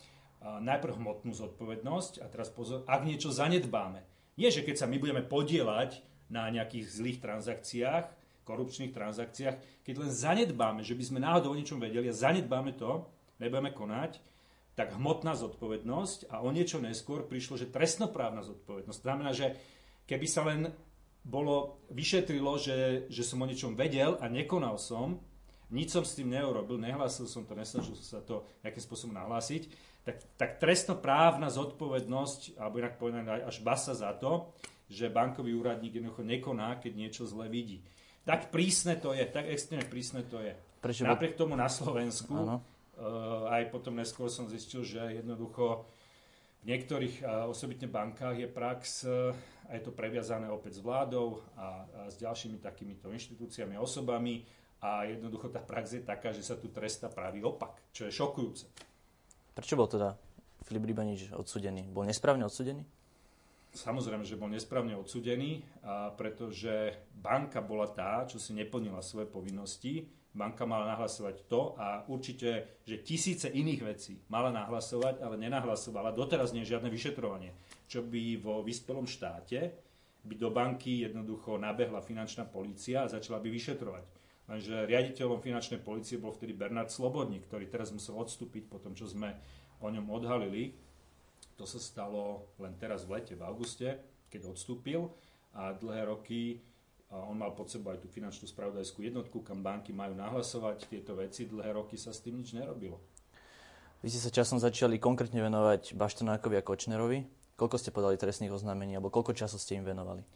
najprv 0.44 1.00
hmotnú 1.00 1.32
zodpovednosť 1.32 2.20
a 2.20 2.28
teraz 2.28 2.52
pozor, 2.52 2.84
ak 2.84 3.08
niečo 3.08 3.32
zanedbáme. 3.32 4.04
Nie, 4.36 4.52
že 4.52 4.60
keď 4.60 4.84
sa 4.84 4.86
my 4.90 5.00
budeme 5.00 5.24
podielať 5.24 6.04
na 6.28 6.50
nejakých 6.52 6.84
zlých 6.90 7.18
transakciách, 7.22 8.04
korupčných 8.44 8.92
transakciách, 8.92 9.86
keď 9.86 9.94
len 10.04 10.12
zanedbáme, 10.12 10.84
že 10.84 10.92
by 10.92 11.04
sme 11.04 11.24
náhodou 11.24 11.56
o 11.56 11.58
niečom 11.58 11.80
vedeli 11.80 12.12
a 12.12 12.14
zanedbáme 12.16 12.76
to, 12.76 13.08
nebudeme 13.40 13.72
konať, 13.72 14.20
tak 14.74 14.98
hmotná 14.98 15.38
zodpovednosť 15.38 16.28
a 16.34 16.42
o 16.42 16.50
niečo 16.50 16.82
neskôr 16.82 17.24
prišlo, 17.24 17.56
že 17.56 17.70
trestnoprávna 17.70 18.42
zodpovednosť. 18.42 19.00
Znamená, 19.00 19.30
že 19.30 19.54
keby 20.04 20.26
sa 20.26 20.42
len 20.44 20.74
bolo, 21.24 21.80
vyšetrilo, 21.88 22.60
že, 22.60 23.08
že 23.08 23.24
som 23.24 23.40
o 23.40 23.48
niečom 23.48 23.78
vedel 23.78 24.20
a 24.20 24.28
nekonal 24.28 24.76
som, 24.76 25.22
nič 25.72 25.96
som 25.96 26.04
s 26.04 26.18
tým 26.18 26.28
neurobil, 26.28 26.76
nehlásil 26.76 27.24
som 27.24 27.48
to, 27.48 27.56
nesnažil 27.56 27.96
som 27.96 28.18
sa 28.18 28.20
to 28.20 28.44
nejakým 28.60 28.84
spôsobom 28.84 29.16
nahlásiť, 29.16 29.93
tak, 30.04 30.20
tak 30.36 30.50
trestnoprávna 30.60 31.48
zodpovednosť, 31.48 32.60
alebo 32.60 32.78
inak 32.78 33.00
povedané 33.00 33.42
až 33.42 33.64
basa 33.64 33.96
za 33.96 34.12
to, 34.14 34.52
že 34.86 35.08
bankový 35.08 35.56
úradník 35.56 35.96
jednoducho 35.96 36.22
nekoná, 36.22 36.76
keď 36.76 36.92
niečo 36.92 37.24
zle 37.24 37.48
vidí. 37.48 37.80
Tak 38.24 38.52
prísne 38.52 39.00
to 39.00 39.16
je, 39.16 39.24
tak 39.24 39.48
extrémne 39.48 39.84
prísne 39.88 40.24
to 40.24 40.40
je. 40.44 40.52
Prečo 40.80 41.08
Napriek 41.08 41.36
tomu 41.36 41.56
na 41.56 41.72
Slovensku 41.72 42.36
ano 42.36 42.60
aj 43.50 43.70
potom 43.74 43.98
neskôr 43.98 44.30
som 44.30 44.46
zistil, 44.46 44.86
že 44.86 45.00
jednoducho 45.22 45.86
v 46.62 46.72
niektorých 46.72 47.26
osobitne 47.50 47.90
bankách 47.90 48.40
je 48.40 48.48
prax 48.48 49.04
a 49.68 49.70
je 49.74 49.82
to 49.82 49.92
previazané 49.92 50.48
opäť 50.48 50.80
s 50.80 50.84
vládou 50.84 51.42
a, 51.56 51.60
a 51.60 51.66
s 52.08 52.20
ďalšími 52.20 52.60
takýmito 52.60 53.10
inštitúciami 53.12 53.76
a 53.76 53.84
osobami 53.84 54.44
a 54.84 55.08
jednoducho 55.08 55.48
tá 55.48 55.60
prax 55.64 56.00
je 56.00 56.02
taká, 56.04 56.32
že 56.32 56.44
sa 56.44 56.60
tu 56.60 56.68
tresta 56.68 57.08
pravý 57.08 57.40
opak, 57.40 57.88
čo 57.92 58.04
je 58.04 58.12
šokujúce. 58.12 58.68
Prečo 59.54 59.78
bol 59.78 59.86
teda 59.86 60.18
Filip 60.66 60.84
Rybanič 60.84 61.30
odsudený? 61.30 61.86
Bol 61.88 62.10
nesprávne 62.10 62.42
odsudený? 62.44 62.82
Samozrejme, 63.74 64.22
že 64.22 64.38
bol 64.38 64.50
nesprávne 64.50 64.94
odsudený, 64.98 65.62
pretože 66.14 66.94
banka 67.18 67.58
bola 67.58 67.90
tá, 67.90 68.22
čo 68.26 68.38
si 68.38 68.54
neplnila 68.54 69.02
svoje 69.02 69.26
povinnosti 69.26 70.06
banka 70.34 70.66
mala 70.66 70.90
nahlasovať 70.90 71.46
to 71.46 71.78
a 71.78 72.02
určite, 72.10 72.82
že 72.82 73.06
tisíce 73.06 73.46
iných 73.46 73.82
vecí 73.86 74.18
mala 74.26 74.50
nahlasovať, 74.50 75.22
ale 75.22 75.38
nenahlasovala. 75.38 76.10
Doteraz 76.10 76.50
nie 76.50 76.66
žiadne 76.66 76.90
vyšetrovanie, 76.90 77.54
čo 77.86 78.02
by 78.02 78.42
vo 78.42 78.60
vyspelom 78.66 79.06
štáte 79.06 79.70
by 80.24 80.34
do 80.34 80.50
banky 80.50 81.06
jednoducho 81.06 81.54
nabehla 81.60 82.02
finančná 82.02 82.50
policia 82.50 83.06
a 83.06 83.12
začala 83.12 83.38
by 83.38 83.48
vyšetrovať. 83.52 84.04
Lenže 84.44 84.84
riaditeľom 84.84 85.40
finančnej 85.40 85.80
policie 85.80 86.20
bol 86.20 86.36
vtedy 86.36 86.52
Bernard 86.52 86.92
Slobodník, 86.92 87.48
ktorý 87.48 87.64
teraz 87.68 87.88
musel 87.96 88.20
odstúpiť 88.20 88.68
po 88.68 88.76
tom, 88.76 88.92
čo 88.92 89.08
sme 89.08 89.32
o 89.80 89.88
ňom 89.88 90.04
odhalili. 90.12 90.76
To 91.56 91.64
sa 91.64 91.80
stalo 91.80 92.52
len 92.60 92.76
teraz 92.76 93.08
v 93.08 93.16
lete, 93.16 93.32
v 93.38 93.46
auguste, 93.46 93.96
keď 94.28 94.52
odstúpil 94.52 95.08
a 95.54 95.72
dlhé 95.72 96.10
roky 96.10 96.60
on 97.14 97.38
mal 97.38 97.54
pod 97.54 97.70
sebou 97.70 97.94
aj 97.94 98.02
tú 98.02 98.10
finančnú 98.10 98.50
spravodajskú 98.50 99.06
jednotku, 99.06 99.46
kam 99.46 99.62
banky 99.62 99.94
majú 99.94 100.18
nahlasovať 100.18 100.90
tieto 100.90 101.14
veci. 101.14 101.46
Dlhé 101.46 101.78
roky 101.78 101.94
sa 101.94 102.10
s 102.10 102.18
tým 102.18 102.42
nič 102.42 102.58
nerobilo. 102.58 102.98
Vy 104.02 104.10
ste 104.10 104.20
sa 104.20 104.34
časom 104.34 104.58
začali 104.58 104.98
konkrétne 104.98 105.38
venovať 105.38 105.94
Bašternákovi 105.94 106.58
a 106.58 106.66
Kočnerovi. 106.66 107.24
Koľko 107.54 107.76
ste 107.78 107.94
podali 107.94 108.18
trestných 108.18 108.50
oznámení, 108.50 108.98
alebo 108.98 109.14
koľko 109.14 109.30
času 109.30 109.62
ste 109.62 109.78
im 109.78 109.86
venovali? 109.86 110.26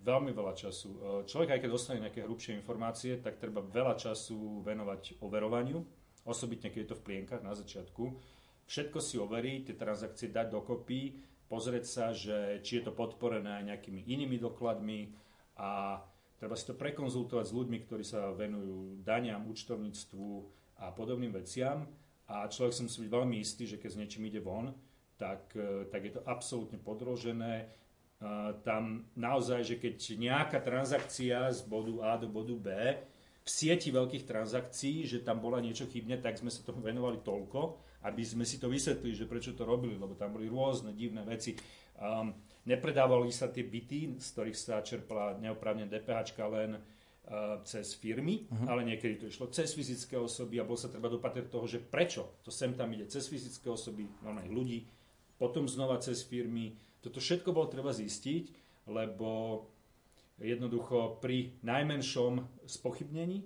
Veľmi 0.00 0.32
veľa 0.32 0.56
času. 0.56 0.88
E, 0.90 0.98
človek, 1.28 1.56
aj 1.56 1.60
keď 1.60 1.70
dostane 1.70 2.00
nejaké 2.00 2.24
hrubšie 2.24 2.56
informácie, 2.56 3.20
tak 3.20 3.36
treba 3.36 3.60
veľa 3.60 4.00
času 4.00 4.64
venovať 4.64 5.20
overovaniu, 5.20 5.84
osobitne 6.24 6.72
keď 6.72 6.80
je 6.80 6.90
to 6.92 6.98
v 6.98 7.04
plienkach 7.04 7.44
na 7.44 7.52
začiatku. 7.52 8.16
Všetko 8.64 8.98
si 9.02 9.20
overí, 9.20 9.66
tie 9.66 9.76
transakcie 9.76 10.32
dať 10.32 10.56
dokopy, 10.56 11.20
pozrieť 11.50 11.84
sa, 11.84 12.04
že 12.14 12.62
či 12.64 12.80
je 12.80 12.88
to 12.88 12.92
podporené 12.96 13.60
aj 13.60 13.64
nejakými 13.74 14.06
inými 14.08 14.40
dokladmi 14.40 15.12
a 15.58 16.00
Treba 16.40 16.56
si 16.56 16.64
to 16.64 16.72
prekonzultovať 16.72 17.52
s 17.52 17.56
ľuďmi, 17.56 17.78
ktorí 17.84 18.00
sa 18.00 18.32
venujú 18.32 19.04
daniam, 19.04 19.44
účtovníctvu 19.44 20.28
a 20.80 20.88
podobným 20.88 21.36
veciam. 21.36 21.84
A 22.32 22.48
človek 22.48 22.72
sa 22.72 22.88
musí 22.88 23.04
byť 23.04 23.12
veľmi 23.12 23.36
istý, 23.36 23.68
že 23.68 23.76
keď 23.76 23.90
s 23.92 24.00
niečím 24.00 24.24
ide 24.24 24.40
von, 24.40 24.72
tak, 25.20 25.52
e, 25.52 25.84
tak 25.92 26.00
je 26.00 26.16
to 26.16 26.24
absolútne 26.24 26.80
podrožené. 26.80 27.68
Tam 28.68 29.08
naozaj, 29.16 29.64
že 29.64 29.76
keď 29.80 29.96
nejaká 30.20 30.60
transakcia 30.60 31.48
z 31.56 31.64
bodu 31.64 32.04
A 32.04 32.20
do 32.20 32.28
bodu 32.28 32.52
B 32.52 32.68
v 33.40 33.48
sieti 33.48 33.88
veľkých 33.88 34.28
transakcií, 34.28 35.08
že 35.08 35.24
tam 35.24 35.40
bola 35.40 35.56
niečo 35.56 35.88
chybne, 35.88 36.20
tak 36.20 36.36
sme 36.36 36.52
sa 36.52 36.60
tomu 36.60 36.84
venovali 36.84 37.24
toľko, 37.24 37.80
aby 38.04 38.20
sme 38.20 38.44
si 38.44 38.60
to 38.60 38.68
vysvetlili, 38.68 39.16
že 39.16 39.24
prečo 39.24 39.56
to 39.56 39.64
robili, 39.64 39.96
lebo 39.96 40.12
tam 40.20 40.36
boli 40.36 40.52
rôzne 40.52 40.92
divné 40.92 41.24
veci. 41.24 41.56
Um, 41.96 42.36
Nepredávali 42.68 43.32
sa 43.32 43.48
tie 43.48 43.64
byty, 43.64 44.20
z 44.20 44.26
ktorých 44.36 44.58
sa 44.58 44.84
čerpala 44.84 45.40
neoprávne 45.40 45.88
DPH 45.88 46.36
len 46.52 46.76
uh, 46.76 47.56
cez 47.64 47.96
firmy, 47.96 48.44
uh-huh. 48.44 48.68
ale 48.68 48.84
niekedy 48.84 49.16
to 49.16 49.26
išlo 49.32 49.48
cez 49.48 49.72
fyzické 49.72 50.20
osoby 50.20 50.60
a 50.60 50.68
bol 50.68 50.76
sa 50.76 50.92
treba 50.92 51.08
dopatrať 51.08 51.48
toho, 51.48 51.64
že 51.64 51.80
prečo 51.80 52.36
to 52.44 52.52
sem 52.52 52.76
tam 52.76 52.92
ide 52.92 53.08
cez 53.08 53.32
fyzické 53.32 53.72
osoby, 53.72 54.04
normálnych 54.20 54.52
ľudí, 54.52 54.78
potom 55.40 55.64
znova 55.64 55.96
cez 56.04 56.20
firmy. 56.20 56.76
Toto 57.00 57.18
všetko 57.18 57.56
bolo 57.56 57.68
treba 57.68 57.92
zistiť, 57.92 58.44
lebo 58.88 59.64
jednoducho 60.40 61.20
pri 61.20 61.52
najmenšom 61.60 62.64
spochybnení 62.64 63.44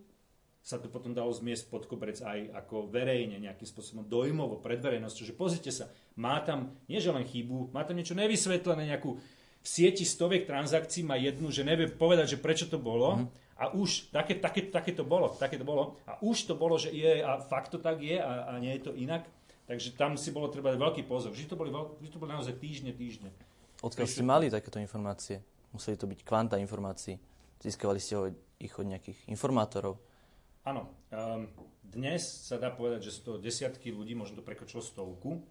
sa 0.65 0.81
to 0.81 0.89
potom 0.89 1.13
dalo 1.13 1.29
zmiesť 1.29 1.69
pod 1.69 1.85
koberec 1.85 2.25
aj 2.25 2.65
ako 2.65 2.89
verejne, 2.89 3.37
nejakým 3.37 3.69
spôsobom 3.69 4.09
dojmovo 4.09 4.65
pred 4.65 4.81
verejnosťou, 4.81 5.29
že 5.29 5.37
pozrite 5.37 5.69
sa, 5.69 5.93
má 6.17 6.41
tam 6.41 6.73
nie 6.89 7.05
že 7.05 7.13
len 7.13 7.29
chybu, 7.29 7.69
má 7.69 7.85
tam 7.85 8.01
niečo 8.01 8.17
nevysvetlené, 8.17 8.89
nejakú 8.89 9.21
v 9.65 9.67
sieti 9.69 10.09
stoviek 10.09 10.49
transakcií 10.49 11.05
má 11.05 11.21
jednu, 11.21 11.53
že 11.53 11.69
nevie 11.69 11.93
povedať, 11.93 12.37
že 12.37 12.39
prečo 12.41 12.65
to 12.69 12.81
bolo 12.81 13.21
mm. 13.21 13.27
a 13.61 13.65
už 13.77 14.09
také, 14.09 14.41
také, 14.41 14.73
také 14.73 14.97
to 14.97 15.05
bolo, 15.05 15.37
také 15.37 15.61
to 15.61 15.69
bolo 15.69 16.01
a 16.09 16.17
už 16.25 16.49
to 16.49 16.57
bolo, 16.57 16.81
že 16.81 16.93
je 16.97 17.21
a 17.21 17.37
fakt 17.45 17.77
to 17.77 17.79
tak 17.81 18.01
je 18.01 18.17
a, 18.17 18.49
a 18.49 18.57
nie 18.57 18.73
je 18.81 18.89
to 18.89 18.97
inak. 18.97 19.29
Takže 19.65 19.97
tam 19.97 20.21
si 20.21 20.29
bolo 20.29 20.53
treba 20.53 20.77
veľký 20.77 21.09
pozor. 21.09 21.33
Vždy 21.33 21.49
to 21.49 21.57
boli, 21.57 21.73
vždy 21.73 22.11
to 22.13 22.21
boli 22.21 22.31
naozaj 22.37 22.61
týždne, 22.61 22.93
týždne. 22.93 23.33
Odkiaľ 23.81 24.09
ste 24.09 24.25
mali 24.25 24.53
takéto 24.53 24.77
informácie? 24.77 25.41
Museli 25.73 25.97
to 25.97 26.05
byť 26.05 26.21
kvanta 26.21 26.61
informácií. 26.61 27.17
Získavali 27.65 28.01
ste 28.01 28.15
ho, 28.21 28.29
ich 28.61 28.75
od 28.77 28.87
nejakých 28.87 29.25
informátorov? 29.33 29.97
Áno. 30.69 30.93
Um, 31.09 31.49
dnes 31.85 32.25
sa 32.25 32.61
dá 32.61 32.73
povedať, 32.73 33.09
že 33.09 33.15
sú 33.15 33.21
to 33.23 33.33
desiatky 33.41 33.95
ľudí, 33.95 34.13
možno 34.19 34.41
to 34.41 34.45
prekročilo 34.45 34.83
stovku, 34.83 35.45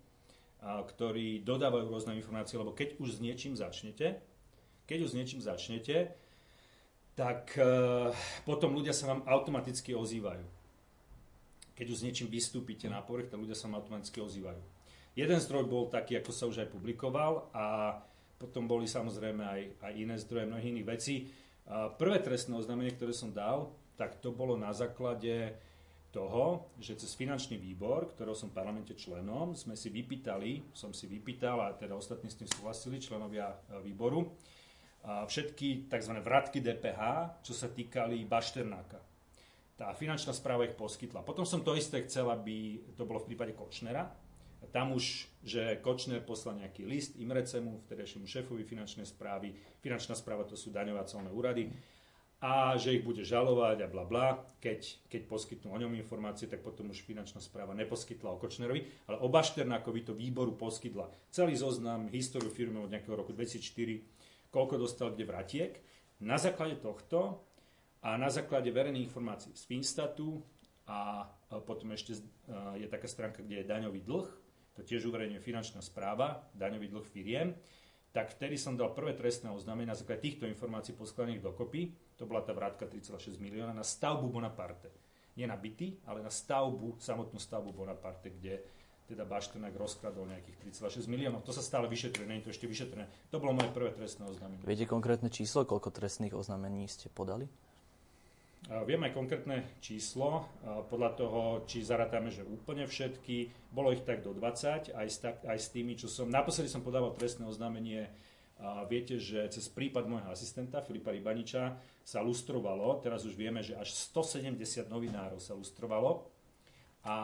ktorí 0.64 1.44
dodávajú 1.44 1.92
rôzne 1.92 2.16
informácie, 2.16 2.56
lebo 2.56 2.72
keď 2.72 3.00
už 3.00 3.20
s 3.20 3.24
niečím 3.24 3.54
začnete, 3.56 4.20
keď 4.88 4.98
už 5.04 5.10
s 5.12 5.18
niečím 5.18 5.42
začnete, 5.44 6.16
tak 7.14 7.54
e, 7.60 7.64
potom 8.48 8.74
ľudia 8.74 8.96
sa 8.96 9.12
vám 9.12 9.22
automaticky 9.28 9.94
ozývajú. 9.94 10.44
Keď 11.74 11.86
už 11.90 11.98
s 12.00 12.06
niečím 12.06 12.30
vystúpite 12.30 12.86
na 12.86 13.02
povrch, 13.02 13.34
tak 13.34 13.42
ľudia 13.42 13.58
sa 13.58 13.66
vám 13.68 13.82
automaticky 13.82 14.22
ozývajú. 14.22 14.62
Jeden 15.14 15.40
zdroj 15.42 15.70
bol 15.70 15.90
taký, 15.90 16.18
ako 16.18 16.32
sa 16.34 16.50
už 16.50 16.66
aj 16.66 16.74
publikoval 16.74 17.54
a 17.54 17.98
potom 18.38 18.66
boli 18.66 18.90
samozrejme 18.90 19.44
aj, 19.46 19.62
aj 19.82 19.94
iné 19.94 20.16
zdroje, 20.18 20.50
mnohých 20.50 20.72
iných 20.74 20.90
vecí. 20.90 21.16
Prvé 21.98 22.18
trestné 22.20 22.58
oznámenie, 22.58 22.98
ktoré 22.98 23.14
som 23.14 23.30
dal, 23.30 23.72
tak 23.96 24.20
to 24.20 24.34
bolo 24.34 24.58
na 24.58 24.74
základe 24.74 25.54
toho, 26.14 26.70
že 26.78 26.98
cez 26.98 27.18
finančný 27.18 27.58
výbor, 27.58 28.14
ktorého 28.14 28.38
som 28.38 28.54
v 28.54 28.58
parlamente 28.58 28.94
členom, 28.94 29.58
sme 29.58 29.74
si 29.74 29.90
vypýtali, 29.90 30.76
som 30.78 30.94
si 30.94 31.10
vypýtal 31.10 31.58
a 31.58 31.74
teda 31.74 31.98
ostatní 31.98 32.30
s 32.30 32.38
tým 32.38 32.46
súhlasili, 32.46 33.02
členovia 33.02 33.50
e, 33.50 33.82
výboru, 33.82 34.30
všetky 35.04 35.92
tzv. 35.92 36.14
vratky 36.24 36.64
DPH, 36.64 37.02
čo 37.44 37.52
sa 37.52 37.68
týkali 37.68 38.24
Bašternáka. 38.24 39.13
Tá 39.74 39.90
finančná 39.98 40.32
správa 40.38 40.70
ich 40.70 40.78
poskytla. 40.78 41.26
Potom 41.26 41.44
som 41.50 41.66
to 41.66 41.74
isté 41.74 42.06
chcel, 42.06 42.30
aby 42.30 42.82
to 42.94 43.10
bolo 43.10 43.22
v 43.22 43.34
prípade 43.34 43.58
Kočnera. 43.58 44.14
Tam 44.70 44.94
už, 44.94 45.30
že 45.44 45.82
Kočner 45.82 46.22
poslal 46.22 46.62
nejaký 46.62 46.86
list 46.86 47.18
Imrecemu, 47.18 47.84
vtedajšiemu 47.86 48.26
šéfovi 48.26 48.64
finančnej 48.64 49.06
správy. 49.06 49.54
Finančná 49.82 50.14
správa 50.14 50.46
to 50.46 50.54
sú 50.54 50.70
daňové 50.70 51.02
a 51.02 51.34
úrady 51.34 51.74
a 52.44 52.76
že 52.76 53.00
ich 53.00 53.08
bude 53.08 53.24
žalovať 53.24 53.88
a 53.88 53.88
bla 53.88 54.04
bla. 54.04 54.44
Keď, 54.60 55.08
keď 55.08 55.22
poskytnú 55.32 55.72
o 55.72 55.80
ňom 55.80 55.96
informácie, 55.96 56.52
tak 56.52 56.60
potom 56.60 56.92
už 56.92 57.08
finančná 57.08 57.40
správa 57.40 57.72
neposkytla 57.72 58.36
o 58.36 58.38
Kočnerovi, 58.38 58.84
ale 59.08 59.18
o 59.24 59.32
Bašternákovi 59.32 60.04
to 60.04 60.12
výboru 60.12 60.52
poskytla 60.52 61.08
celý 61.32 61.56
zoznam, 61.56 62.12
históriu 62.12 62.52
firmy 62.52 62.84
od 62.84 62.92
nejakého 62.92 63.16
roku 63.16 63.32
2004, 63.32 64.52
koľko 64.52 64.76
dostal 64.76 65.16
kde 65.16 65.24
vratiek. 65.24 65.74
Na 66.20 66.36
základe 66.36 66.84
tohto 66.84 67.48
a 68.04 68.20
na 68.20 68.28
základe 68.28 68.68
verejných 68.68 69.08
informácií 69.08 69.56
z 69.56 69.64
Finstatu 69.64 70.44
a 70.86 71.24
potom 71.64 71.96
ešte 71.96 72.20
je 72.76 72.88
taká 72.92 73.08
stránka, 73.08 73.40
kde 73.40 73.64
je 73.64 73.66
daňový 73.66 74.04
dlh, 74.04 74.28
to 74.76 74.84
tiež 74.84 75.08
uverejňuje 75.08 75.40
finančná 75.40 75.80
správa, 75.80 76.44
daňový 76.52 76.92
dlh 76.92 77.08
firiem, 77.08 77.56
tak 78.14 78.30
vtedy 78.36 78.60
som 78.62 78.78
dal 78.78 78.94
prvé 78.94 79.18
trestné 79.18 79.50
oznámenie 79.50 79.90
na 79.90 79.98
základe 79.98 80.22
týchto 80.22 80.46
informácií 80.46 80.94
poskladaných 80.94 81.42
dokopy. 81.50 81.98
To 82.22 82.30
bola 82.30 82.46
tá 82.46 82.54
vrátka 82.54 82.86
3,6 82.86 83.42
milióna 83.42 83.74
na 83.74 83.82
stavbu 83.82 84.30
Bonaparte. 84.30 84.94
Nie 85.34 85.50
na 85.50 85.58
byty, 85.58 85.98
ale 86.06 86.22
na 86.22 86.30
stavbu, 86.30 87.02
samotnú 87.02 87.42
stavbu 87.42 87.74
Bonaparte, 87.74 88.30
kde 88.30 88.62
teda 89.10 89.26
Baštenák 89.26 89.74
rozkladol 89.74 90.30
nejakých 90.30 90.78
3,6 90.78 91.10
miliónov. 91.10 91.42
To 91.42 91.50
sa 91.50 91.66
stále 91.66 91.90
vyšetruje, 91.90 92.30
nie 92.30 92.38
je 92.40 92.46
to 92.48 92.54
ešte 92.54 92.70
vyšetrené. 92.70 93.10
To 93.34 93.42
bolo 93.42 93.58
moje 93.58 93.74
prvé 93.74 93.90
trestné 93.98 94.30
oznámenie. 94.30 94.62
Viete 94.62 94.86
konkrétne 94.86 95.34
číslo, 95.34 95.66
koľko 95.66 95.90
trestných 95.90 96.38
oznámení 96.38 96.86
ste 96.86 97.10
podali? 97.10 97.50
Viem 98.64 99.04
aj 99.04 99.12
konkrétne 99.12 99.68
číslo, 99.84 100.48
podľa 100.88 101.12
toho, 101.20 101.42
či 101.68 101.84
zaratáme, 101.84 102.32
že 102.32 102.48
úplne 102.48 102.88
všetky. 102.88 103.52
Bolo 103.76 103.92
ich 103.92 104.08
tak 104.08 104.24
do 104.24 104.32
20, 104.32 104.96
aj 104.96 105.08
s, 105.12 105.18
tak, 105.20 105.44
aj 105.44 105.60
s 105.60 105.68
tými, 105.76 106.00
čo 106.00 106.08
som... 106.08 106.32
Naposledy 106.32 106.72
som 106.72 106.80
podával 106.80 107.12
trestné 107.12 107.44
oznámenie. 107.44 108.08
Viete, 108.88 109.20
že 109.20 109.52
cez 109.52 109.68
prípad 109.68 110.08
môjho 110.08 110.32
asistenta 110.32 110.80
Filipa 110.80 111.12
Rybaniča 111.12 111.76
sa 112.08 112.24
lustrovalo, 112.24 113.04
teraz 113.04 113.28
už 113.28 113.36
vieme, 113.36 113.60
že 113.60 113.76
až 113.76 113.92
170 113.92 114.56
novinárov 114.88 115.44
sa 115.44 115.52
lustrovalo. 115.52 116.32
A 117.04 117.16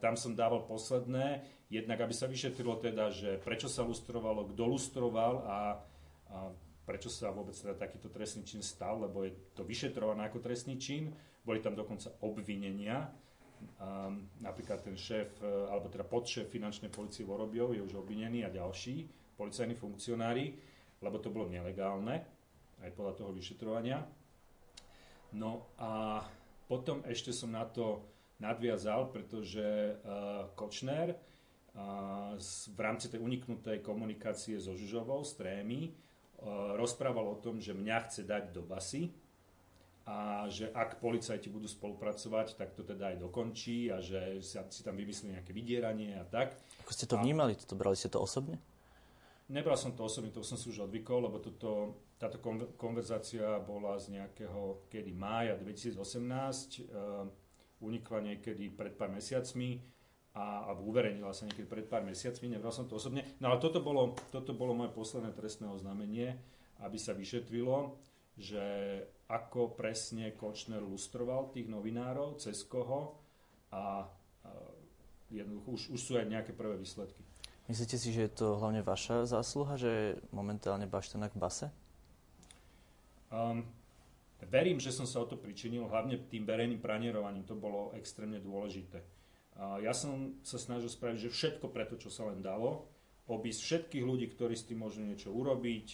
tam 0.00 0.16
som 0.16 0.32
dával 0.32 0.64
posledné, 0.64 1.44
jednak 1.68 2.00
aby 2.00 2.16
sa 2.16 2.24
vyšetrilo 2.24 2.80
teda, 2.80 3.12
že 3.12 3.36
prečo 3.44 3.68
sa 3.68 3.84
lustrovalo, 3.84 4.48
kto 4.48 4.64
lustroval 4.64 5.44
a, 5.44 5.58
a 6.32 6.36
prečo 6.90 7.06
sa 7.06 7.30
vôbec 7.30 7.54
teda 7.54 7.78
takýto 7.78 8.10
trestný 8.10 8.42
čin 8.42 8.66
stal, 8.66 9.06
lebo 9.06 9.22
je 9.22 9.30
to 9.54 9.62
vyšetrované 9.62 10.26
ako 10.26 10.42
trestný 10.42 10.74
čin. 10.74 11.14
Boli 11.46 11.62
tam 11.62 11.78
dokonca 11.78 12.10
obvinenia 12.26 13.06
napríklad 14.40 14.80
ten 14.84 14.96
šéf, 14.96 15.40
e, 15.40 15.68
alebo 15.68 15.88
teda 15.88 16.04
podšéf 16.04 16.48
finančnej 16.48 16.92
policie 16.92 17.24
Vorobiov 17.24 17.76
je 17.76 17.84
už 17.84 18.00
obvinený 18.00 18.44
a 18.44 18.52
ďalší 18.52 19.08
policajní 19.36 19.76
funkcionári, 19.76 20.52
lebo 21.00 21.16
to 21.16 21.32
bolo 21.32 21.48
nelegálne, 21.48 22.24
aj 22.80 22.90
podľa 22.92 23.14
toho 23.16 23.30
vyšetrovania. 23.32 24.04
No 25.32 25.72
a 25.80 26.24
potom 26.68 27.00
ešte 27.08 27.32
som 27.32 27.52
na 27.52 27.64
to 27.64 28.04
nadviazal, 28.40 29.08
pretože 29.12 29.96
uh, 30.00 30.48
Kočner 30.56 31.12
uh, 31.12 32.36
v 32.76 32.80
rámci 32.80 33.12
tej 33.12 33.20
uniknutej 33.20 33.84
komunikácie 33.84 34.56
so 34.60 34.76
Žužovou 34.76 35.24
z 35.24 35.32
Trémy 35.40 35.92
rozprával 36.76 37.26
o 37.28 37.40
tom, 37.40 37.60
že 37.60 37.76
mňa 37.76 37.96
chce 38.08 38.22
dať 38.24 38.44
do 38.52 38.64
basy, 38.64 39.12
a 40.10 40.48
že 40.50 40.66
ak 40.74 40.98
policajti 40.98 41.46
budú 41.52 41.70
spolupracovať, 41.70 42.58
tak 42.58 42.74
to 42.74 42.82
teda 42.82 43.14
aj 43.14 43.16
dokončí 43.22 43.94
a 43.94 44.02
že 44.02 44.42
si 44.42 44.82
tam 44.82 44.98
vymyslí 44.98 45.38
nejaké 45.38 45.54
vydieranie 45.54 46.18
a 46.18 46.26
tak. 46.26 46.56
Ako 46.82 46.90
ste 46.90 47.06
to 47.06 47.20
vnímali? 47.20 47.54
Toto 47.54 47.78
brali 47.78 47.94
ste 47.94 48.10
to 48.10 48.18
osobne? 48.18 48.58
Nebral 49.50 49.78
som 49.78 49.94
to 49.94 50.06
osobne, 50.06 50.34
to 50.34 50.46
som 50.46 50.58
si 50.58 50.70
už 50.70 50.90
odvykol, 50.90 51.26
lebo 51.26 51.42
toto, 51.42 51.98
táto 52.18 52.38
konverzácia 52.78 53.58
bola 53.62 53.98
z 53.98 54.18
nejakého 54.18 54.86
kedy 54.90 55.10
mája 55.14 55.58
2018, 55.58 55.98
uh, 55.98 56.02
eh, 56.02 57.82
unikla 57.82 58.18
niekedy 58.34 58.70
pred 58.70 58.94
pár 58.94 59.10
mesiacmi 59.10 59.82
a, 60.34 60.70
a 60.70 60.78
uverejnila 60.78 61.34
sa 61.34 61.46
niekedy 61.46 61.66
pred 61.66 61.86
pár 61.90 62.06
mesiacmi, 62.06 62.46
nebral 62.46 62.70
som 62.70 62.86
to 62.86 62.98
osobne. 62.98 63.26
No 63.42 63.50
ale 63.50 63.58
toto 63.58 63.82
bolo, 63.82 64.14
toto 64.30 64.54
bolo 64.54 64.78
moje 64.78 64.94
posledné 64.94 65.34
trestné 65.34 65.66
oznámenie, 65.66 66.38
aby 66.80 66.96
sa 66.96 67.12
vyšetrilo, 67.12 67.98
že 68.38 68.62
ako 69.26 69.74
presne 69.74 70.32
Kočner 70.38 70.80
lustroval 70.80 71.50
tých 71.50 71.66
novinárov, 71.66 72.38
cez 72.38 72.62
koho 72.64 73.18
a, 73.74 74.06
a 74.06 74.50
jednoducho 75.30 75.68
už, 75.74 75.82
už 75.98 76.00
sú 76.00 76.12
aj 76.18 76.26
nejaké 76.30 76.52
prvé 76.54 76.78
výsledky. 76.78 77.22
Myslíte 77.70 77.98
si, 78.02 78.10
že 78.10 78.26
je 78.26 78.32
to 78.34 78.58
hlavne 78.58 78.82
vaša 78.82 79.30
zásluha, 79.30 79.78
že 79.78 79.90
je 79.90 80.08
momentálne 80.34 80.90
Baštenak 80.90 81.38
v 81.38 81.42
base? 81.42 81.66
Um, 83.30 83.62
verím, 84.42 84.82
že 84.82 84.90
som 84.90 85.06
sa 85.06 85.22
o 85.22 85.26
to 85.30 85.38
pričinil, 85.38 85.86
hlavne 85.86 86.18
tým 86.26 86.42
verejným 86.42 86.82
pranierovaním, 86.82 87.46
to 87.46 87.54
bolo 87.54 87.94
extrémne 87.94 88.42
dôležité. 88.42 88.98
Ja 89.60 89.92
som 89.92 90.40
sa 90.40 90.56
snažil 90.56 90.88
spraviť, 90.88 91.28
že 91.28 91.34
všetko 91.34 91.68
preto, 91.68 92.00
čo 92.00 92.08
sa 92.08 92.32
len 92.32 92.40
dalo, 92.40 92.88
obísť 93.28 93.60
všetkých 93.60 94.04
ľudí, 94.04 94.32
ktorí 94.32 94.56
s 94.56 94.64
tým 94.64 94.80
môžu 94.80 95.04
niečo 95.04 95.28
urobiť, 95.28 95.86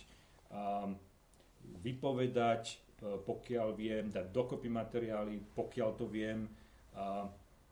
vypovedať, 1.83 2.87
E, 2.97 3.21
pokiaľ 3.21 3.77
viem, 3.77 4.09
dať 4.09 4.33
dokopy 4.33 4.73
materiály, 4.73 5.37
pokiaľ 5.53 5.91
to 6.01 6.09
viem. 6.09 6.49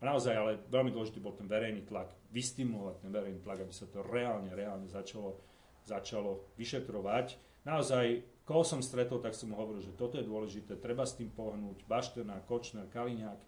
Naozaj, 0.05 0.35
ale 0.37 0.53
veľmi 0.69 0.93
dôležitý 0.93 1.17
bol 1.17 1.33
ten 1.33 1.49
verejný 1.49 1.89
tlak, 1.89 2.13
vystimulovať 2.29 3.01
ten 3.01 3.09
verejný 3.09 3.41
tlak, 3.41 3.65
aby 3.65 3.73
sa 3.73 3.89
to 3.89 4.05
reálne, 4.05 4.53
reálne 4.53 4.85
začalo, 4.85 5.41
začalo 5.89 6.53
vyšetrovať. 6.61 7.41
Naozaj, 7.65 8.21
koho 8.45 8.61
som 8.69 8.85
stretol, 8.85 9.25
tak 9.25 9.33
som 9.33 9.49
mu 9.49 9.57
hovoril, 9.57 9.81
že 9.81 9.97
toto 9.97 10.21
je 10.21 10.29
dôležité, 10.29 10.77
treba 10.77 11.09
s 11.09 11.17
tým 11.17 11.33
pohnúť, 11.33 11.89
Bašterná, 11.89 12.45
Kočner, 12.45 12.85
Kaliňák, 12.93 13.41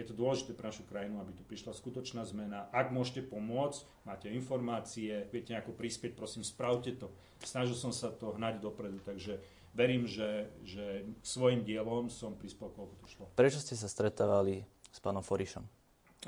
je 0.00 0.08
to 0.08 0.16
dôležité 0.16 0.56
pre 0.56 0.72
našu 0.72 0.88
krajinu, 0.88 1.20
aby 1.20 1.36
tu 1.36 1.44
prišla 1.44 1.76
skutočná 1.76 2.24
zmena. 2.24 2.72
Ak 2.72 2.88
môžete 2.88 3.20
pomôcť, 3.28 4.08
máte 4.08 4.32
informácie, 4.32 5.28
viete 5.28 5.52
nejako 5.52 5.76
prispieť, 5.76 6.16
prosím, 6.16 6.40
spravte 6.40 6.96
to. 6.96 7.12
Snažil 7.44 7.76
som 7.76 7.92
sa 7.92 8.08
to 8.08 8.32
hnať 8.32 8.64
dopredu, 8.64 8.96
takže 9.04 9.36
verím, 9.76 10.08
že, 10.08 10.48
že 10.64 11.04
svojim 11.20 11.62
dielom 11.62 12.08
som 12.08 12.34
prispel, 12.34 12.72
koľko 12.72 12.94
to 12.98 13.06
šlo. 13.06 13.24
Prečo 13.36 13.60
ste 13.60 13.76
sa 13.76 13.86
stretávali 13.86 14.64
s 14.88 14.98
pánom 14.98 15.20
Forišom? 15.20 15.62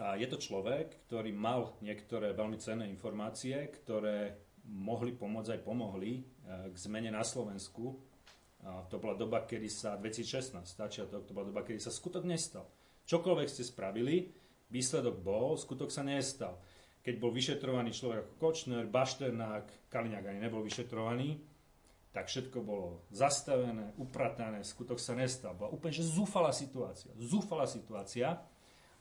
A 0.00 0.16
je 0.16 0.24
to 0.24 0.40
človek, 0.40 1.04
ktorý 1.08 1.36
mal 1.36 1.76
niektoré 1.84 2.32
veľmi 2.32 2.56
cenné 2.56 2.88
informácie, 2.88 3.68
ktoré 3.68 4.40
mohli 4.64 5.12
pomôcť 5.12 5.58
aj 5.58 5.60
pomohli 5.66 6.12
e, 6.16 6.22
k 6.72 6.76
zmene 6.78 7.12
na 7.12 7.20
Slovensku. 7.20 8.00
A 8.62 8.86
to 8.88 8.96
bola 9.02 9.18
doba, 9.18 9.44
kedy 9.44 9.68
sa, 9.68 9.98
2016, 9.98 10.54
začiatok, 10.64 11.26
to 11.26 11.34
bola 11.34 11.50
doba, 11.50 11.66
kedy 11.66 11.82
sa 11.82 11.90
skutok 11.90 12.24
nestal. 12.24 12.64
Čokoľvek 13.06 13.48
ste 13.50 13.66
spravili, 13.66 14.30
výsledok 14.72 15.20
bol, 15.20 15.58
skutok 15.58 15.92
sa 15.92 16.06
nestal. 16.06 16.58
Keď 17.02 17.14
bol 17.18 17.34
vyšetrovaný 17.34 17.90
človek 17.90 18.18
ako 18.24 18.34
Kočner, 18.38 18.86
Bašternák, 18.86 19.90
Kaliňák 19.90 20.24
ani 20.30 20.40
nebol 20.40 20.62
vyšetrovaný, 20.62 21.42
tak 22.12 22.28
všetko 22.28 22.58
bolo 22.62 23.08
zastavené, 23.08 23.96
upratané, 23.96 24.62
skutok 24.62 25.00
sa 25.00 25.16
nestal. 25.16 25.56
Bola 25.56 25.72
úplne 25.72 25.96
že 25.96 26.04
zúfala 26.04 26.52
situácia. 26.52 27.10
Zúfala 27.16 27.64
situácia 27.64 28.38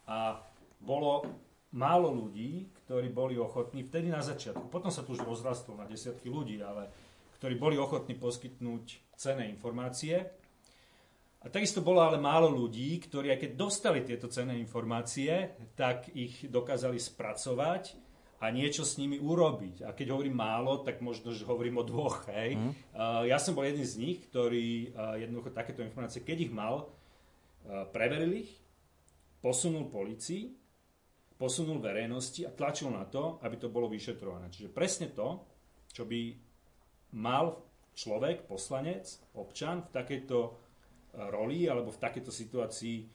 a 0.07 0.41
bolo 0.81 1.27
málo 1.75 2.09
ľudí, 2.11 2.71
ktorí 2.83 3.11
boli 3.11 3.35
ochotní, 3.39 3.83
vtedy 3.87 4.11
na 4.11 4.23
začiatku, 4.23 4.67
potom 4.67 4.91
sa 4.91 5.03
tu 5.03 5.15
už 5.15 5.23
rozrastlo 5.23 5.75
na 5.79 5.87
desiatky 5.87 6.27
ľudí, 6.27 6.59
ale 6.59 6.91
ktorí 7.39 7.55
boli 7.55 7.75
ochotní 7.79 8.15
poskytnúť 8.19 9.15
cené 9.15 9.47
informácie. 9.51 10.40
A 11.41 11.49
takisto 11.49 11.81
bolo 11.81 12.05
ale 12.05 12.21
málo 12.21 12.53
ľudí, 12.53 13.01
ktorí 13.01 13.33
aj 13.33 13.39
keď 13.41 13.51
dostali 13.57 14.05
tieto 14.05 14.29
cené 14.29 14.61
informácie, 14.61 15.57
tak 15.73 16.13
ich 16.13 16.45
dokázali 16.45 17.01
spracovať 17.01 17.97
a 18.41 18.49
niečo 18.53 18.85
s 18.85 19.01
nimi 19.01 19.17
urobiť. 19.17 19.85
A 19.85 19.93
keď 19.93 20.13
hovorím 20.13 20.37
málo, 20.37 20.85
tak 20.85 21.01
možno, 21.01 21.33
že 21.33 21.45
hovorím 21.45 21.81
o 21.81 21.85
dvoch. 21.85 22.29
Hej. 22.29 22.57
Mm. 22.57 22.71
Uh, 22.93 23.25
ja 23.25 23.41
som 23.41 23.57
bol 23.57 23.65
jeden 23.65 23.85
z 23.85 23.97
nich, 23.97 24.17
ktorý 24.29 24.93
uh, 24.93 25.17
jednoducho 25.17 25.49
takéto 25.49 25.81
informácie, 25.81 26.21
keď 26.21 26.37
ich 26.45 26.53
mal, 26.53 26.85
uh, 26.85 27.89
preveril 27.89 28.45
ich, 28.45 28.51
posunul 29.41 29.89
policii, 29.89 30.53
posunul 31.41 31.81
verejnosti 31.81 32.45
a 32.45 32.53
tlačil 32.53 32.93
na 32.93 33.09
to, 33.09 33.41
aby 33.41 33.57
to 33.57 33.73
bolo 33.73 33.89
vyšetrované. 33.89 34.53
Čiže 34.53 34.69
presne 34.69 35.09
to, 35.09 35.41
čo 35.89 36.05
by 36.05 36.37
mal 37.17 37.65
človek, 37.97 38.45
poslanec, 38.45 39.09
občan 39.33 39.81
v 39.85 39.89
takejto 39.89 40.37
roli 41.15 41.67
alebo 41.67 41.91
v 41.91 42.01
takejto 42.01 42.31
situácii 42.31 43.07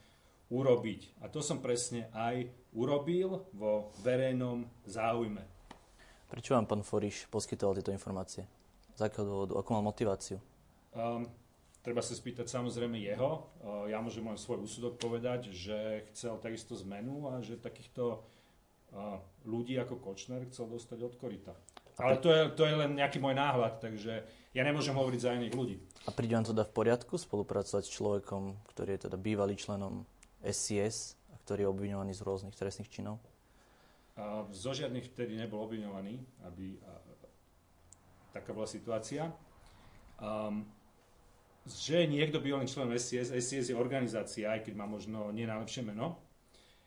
urobiť. 0.50 1.22
A 1.22 1.32
to 1.32 1.42
som 1.42 1.58
presne 1.58 2.06
aj 2.14 2.46
urobil 2.76 3.48
vo 3.50 3.90
verejnom 4.06 4.68
záujme. 4.86 5.42
Prečo 6.26 6.54
vám 6.58 6.66
pán 6.66 6.82
Foriš 6.82 7.26
poskytoval 7.30 7.78
tieto 7.78 7.94
informácie? 7.94 8.46
Z 8.94 9.00
akého 9.06 9.26
dôvodu? 9.26 9.52
Akú 9.58 9.74
mal 9.74 9.84
motiváciu? 9.86 10.42
Um, 10.94 11.28
treba 11.82 12.02
sa 12.02 12.14
spýtať 12.14 12.50
samozrejme 12.50 12.98
jeho. 12.98 13.46
Uh, 13.62 13.86
ja 13.86 14.02
môžem 14.02 14.26
len 14.26 14.38
svoj 14.38 14.64
úsudok 14.64 14.98
povedať, 14.98 15.54
že 15.54 16.06
chcel 16.10 16.38
takisto 16.42 16.74
zmenu 16.82 17.30
a 17.30 17.42
že 17.42 17.60
takýchto 17.60 18.18
uh, 18.18 19.20
ľudí 19.46 19.78
ako 19.78 20.02
Kočner 20.02 20.46
chcel 20.50 20.66
dostať 20.66 20.98
od 21.06 21.14
korita. 21.14 21.54
Ale 21.96 22.20
to 22.20 22.28
je, 22.28 22.42
to 22.52 22.62
je 22.68 22.74
len 22.76 22.92
nejaký 22.92 23.16
môj 23.16 23.32
náhľad, 23.32 23.80
takže 23.80 24.20
ja 24.52 24.62
nemôžem 24.64 24.92
hovoriť 24.92 25.20
za 25.20 25.32
iných 25.32 25.56
ľudí. 25.56 25.76
A 26.04 26.12
príde 26.12 26.36
vám 26.36 26.44
teda 26.44 26.64
v 26.64 26.72
poriadku 26.76 27.16
spolupracovať 27.16 27.82
s 27.88 27.94
človekom, 27.96 28.56
ktorý 28.72 28.96
je 28.96 29.00
teda 29.08 29.16
bývalý 29.16 29.56
členom 29.56 30.04
SCS, 30.44 31.16
ktorý 31.44 31.64
je 31.64 31.72
obviňovaný 31.72 32.12
z 32.12 32.20
rôznych 32.20 32.56
trestných 32.56 32.92
činov? 32.92 33.16
A 34.16 34.44
zo 34.48 34.72
žiadnych 34.72 35.12
vtedy 35.12 35.36
nebol 35.36 35.60
obviňovaný, 35.64 36.20
aby 36.48 36.76
a, 36.84 36.92
taká 38.36 38.52
bola 38.52 38.68
situácia. 38.68 39.32
Um, 40.20 40.68
že 41.66 42.06
niekto 42.06 42.40
bývalý 42.40 42.68
člen 42.68 42.92
SCS, 42.92 43.32
SCS 43.32 43.72
je 43.72 43.76
organizácia, 43.76 44.52
aj 44.52 44.68
keď 44.68 44.74
má 44.78 44.86
možno 44.86 45.32
nie 45.34 45.48
najlepšie 45.48 45.82
meno, 45.84 46.16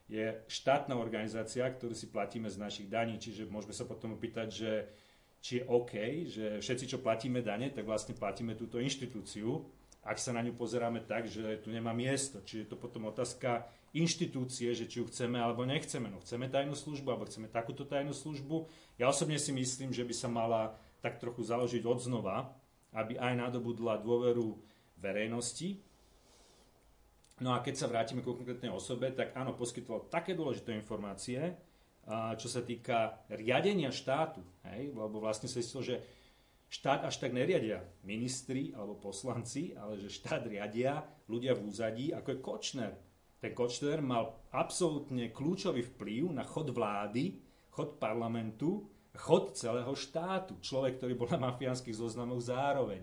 je 0.09 0.41
štátna 0.49 0.97
organizácia, 0.97 1.69
ktorú 1.69 1.93
si 1.93 2.09
platíme 2.09 2.49
z 2.49 2.57
našich 2.57 2.89
daní, 2.89 3.21
čiže 3.21 3.45
môžeme 3.45 3.77
sa 3.77 3.85
potom 3.85 4.17
opýtať, 4.17 4.47
že 4.49 4.71
či 5.39 5.61
je 5.61 5.67
OK, 5.69 5.93
že 6.27 6.45
všetci, 6.59 6.85
čo 6.97 6.97
platíme 6.99 7.39
dane, 7.39 7.71
tak 7.71 7.87
vlastne 7.87 8.17
platíme 8.17 8.57
túto 8.57 8.81
inštitúciu, 8.81 9.69
ak 10.03 10.17
sa 10.17 10.31
na 10.33 10.41
ňu 10.41 10.55
pozeráme 10.55 11.03
tak, 11.03 11.27
že 11.27 11.59
tu 11.59 11.69
nemá 11.69 11.91
miesto. 11.91 12.39
Čiže 12.39 12.59
je 12.65 12.69
to 12.71 12.77
potom 12.79 13.11
otázka 13.11 13.67
inštitúcie, 13.91 14.71
že 14.71 14.87
či 14.87 15.03
ju 15.03 15.05
chceme 15.11 15.37
alebo 15.37 15.67
nechceme. 15.67 16.07
No 16.07 16.23
chceme 16.23 16.47
tajnú 16.47 16.73
službu 16.73 17.07
alebo 17.11 17.27
chceme 17.27 17.51
takúto 17.51 17.83
tajnú 17.83 18.15
službu. 18.15 18.71
Ja 18.95 19.11
osobne 19.11 19.35
si 19.35 19.51
myslím, 19.51 19.91
že 19.91 20.07
by 20.07 20.13
sa 20.15 20.31
mala 20.31 20.79
tak 21.03 21.19
trochu 21.19 21.43
založiť 21.43 21.83
od 21.83 21.99
znova, 21.99 22.55
aby 22.95 23.19
aj 23.19 23.33
nadobudla 23.37 23.99
dôveru 23.99 24.55
verejnosti. 24.97 25.83
No 27.39 27.55
a 27.55 27.63
keď 27.63 27.75
sa 27.75 27.87
vrátime 27.87 28.19
k 28.19 28.31
konkrétnej 28.31 28.67
osobe, 28.67 29.15
tak 29.15 29.31
áno, 29.31 29.55
poskytoval 29.55 30.11
také 30.11 30.35
dôležité 30.35 30.75
informácie, 30.75 31.55
čo 32.35 32.47
sa 32.51 32.65
týka 32.65 33.23
riadenia 33.31 33.93
štátu, 33.93 34.43
hej, 34.67 34.91
lebo 34.91 35.21
vlastne 35.23 35.47
sa 35.47 35.61
zistilo, 35.61 35.85
že 35.85 36.01
štát 36.67 37.05
až 37.05 37.15
tak 37.21 37.31
neriadia 37.31 37.85
ministri 38.03 38.75
alebo 38.75 38.97
poslanci, 38.97 39.71
ale 39.77 40.01
že 40.01 40.11
štát 40.11 40.49
riadia 40.49 41.05
ľudia 41.29 41.55
v 41.55 41.63
úzadí, 41.69 42.05
ako 42.11 42.27
je 42.33 42.43
Kočner. 42.43 42.93
Ten 43.39 43.55
Kočner 43.55 44.03
mal 44.03 44.35
absolútne 44.51 45.31
kľúčový 45.31 45.85
vplyv 45.95 46.33
na 46.33 46.43
chod 46.43 46.75
vlády, 46.75 47.39
chod 47.71 47.95
parlamentu, 48.01 48.83
chod 49.15 49.55
celého 49.55 49.95
štátu. 49.95 50.59
Človek, 50.59 50.99
ktorý 50.99 51.13
bol 51.15 51.29
na 51.31 51.39
mafiánskych 51.39 51.95
zoznamoch 51.95 52.43
zároveň. 52.43 52.99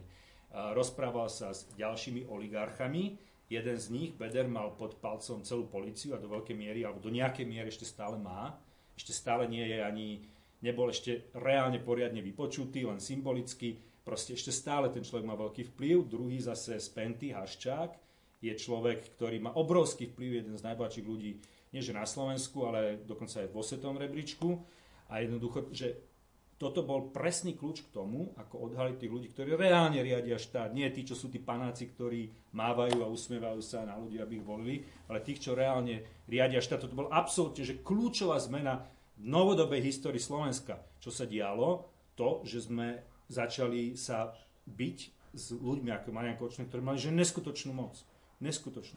Rozprával 0.52 1.32
sa 1.32 1.56
s 1.56 1.64
ďalšími 1.78 2.28
oligarchami, 2.28 3.16
Jeden 3.46 3.78
z 3.78 3.86
nich, 3.94 4.10
Beder, 4.18 4.50
mal 4.50 4.74
pod 4.74 4.98
palcom 4.98 5.46
celú 5.46 5.70
policiu 5.70 6.18
a 6.18 6.22
do 6.22 6.26
veľkej 6.26 6.56
miery, 6.58 6.82
alebo 6.82 6.98
do 6.98 7.14
nejakej 7.14 7.46
miery 7.46 7.70
ešte 7.70 7.86
stále 7.86 8.18
má. 8.18 8.58
Ešte 8.98 9.14
stále 9.14 9.46
nie 9.46 9.62
je 9.62 9.78
ani, 9.86 10.26
nebol 10.66 10.90
ešte 10.90 11.30
reálne 11.30 11.78
poriadne 11.78 12.18
vypočutý, 12.26 12.82
len 12.82 12.98
symbolicky. 12.98 13.78
Proste 14.02 14.34
ešte 14.34 14.50
stále 14.50 14.90
ten 14.90 15.06
človek 15.06 15.26
má 15.26 15.38
veľký 15.38 15.74
vplyv. 15.74 16.10
Druhý 16.10 16.42
zase 16.42 16.82
Spenty, 16.82 17.30
Haščák, 17.30 17.94
je 18.42 18.52
človek, 18.52 19.14
ktorý 19.14 19.38
má 19.38 19.54
obrovský 19.54 20.10
vplyv, 20.10 20.30
jeden 20.42 20.54
z 20.58 20.66
najbohatších 20.66 21.06
ľudí, 21.06 21.38
nie 21.70 21.82
že 21.82 21.94
na 21.94 22.06
Slovensku, 22.06 22.66
ale 22.66 23.02
dokonca 23.02 23.42
aj 23.42 23.48
vo 23.50 23.62
svetom 23.62 23.94
rebríčku. 23.94 24.58
A 25.06 25.22
jednoducho, 25.22 25.70
že 25.70 26.15
toto 26.56 26.80
bol 26.80 27.12
presný 27.12 27.52
kľúč 27.52 27.84
k 27.84 27.92
tomu, 27.92 28.32
ako 28.40 28.72
odhaliť 28.72 28.96
tých 28.96 29.12
ľudí, 29.12 29.28
ktorí 29.28 29.60
reálne 29.60 30.00
riadia 30.00 30.40
štát. 30.40 30.72
Nie 30.72 30.88
tí, 30.88 31.04
čo 31.04 31.12
sú 31.12 31.28
tí 31.28 31.36
panáci, 31.36 31.92
ktorí 31.92 32.32
mávajú 32.56 33.04
a 33.04 33.12
usmievajú 33.12 33.60
sa 33.60 33.84
na 33.84 34.00
ľudí, 34.00 34.16
aby 34.16 34.40
ich 34.40 34.46
volili, 34.46 34.76
ale 35.12 35.20
tých, 35.20 35.44
čo 35.44 35.52
reálne 35.52 36.24
riadia 36.24 36.64
štát. 36.64 36.88
Toto 36.88 36.96
bol 36.96 37.12
absolútne 37.12 37.60
že 37.60 37.76
kľúčová 37.84 38.40
zmena 38.40 38.88
v 39.20 39.28
novodobej 39.28 39.84
histórii 39.84 40.20
Slovenska. 40.20 40.80
Čo 40.96 41.12
sa 41.12 41.28
dialo? 41.28 41.92
To, 42.16 42.40
že 42.48 42.64
sme 42.64 43.04
začali 43.28 43.92
sa 43.92 44.32
byť 44.64 44.98
s 45.36 45.52
ľuďmi 45.52 45.92
ako 45.92 46.08
Marian 46.16 46.40
Kočner, 46.40 46.64
ktorí 46.64 46.80
mali 46.80 46.96
že 46.96 47.12
neskutočnú 47.12 47.76
moc. 47.76 48.00
Neskutočnú. 48.40 48.96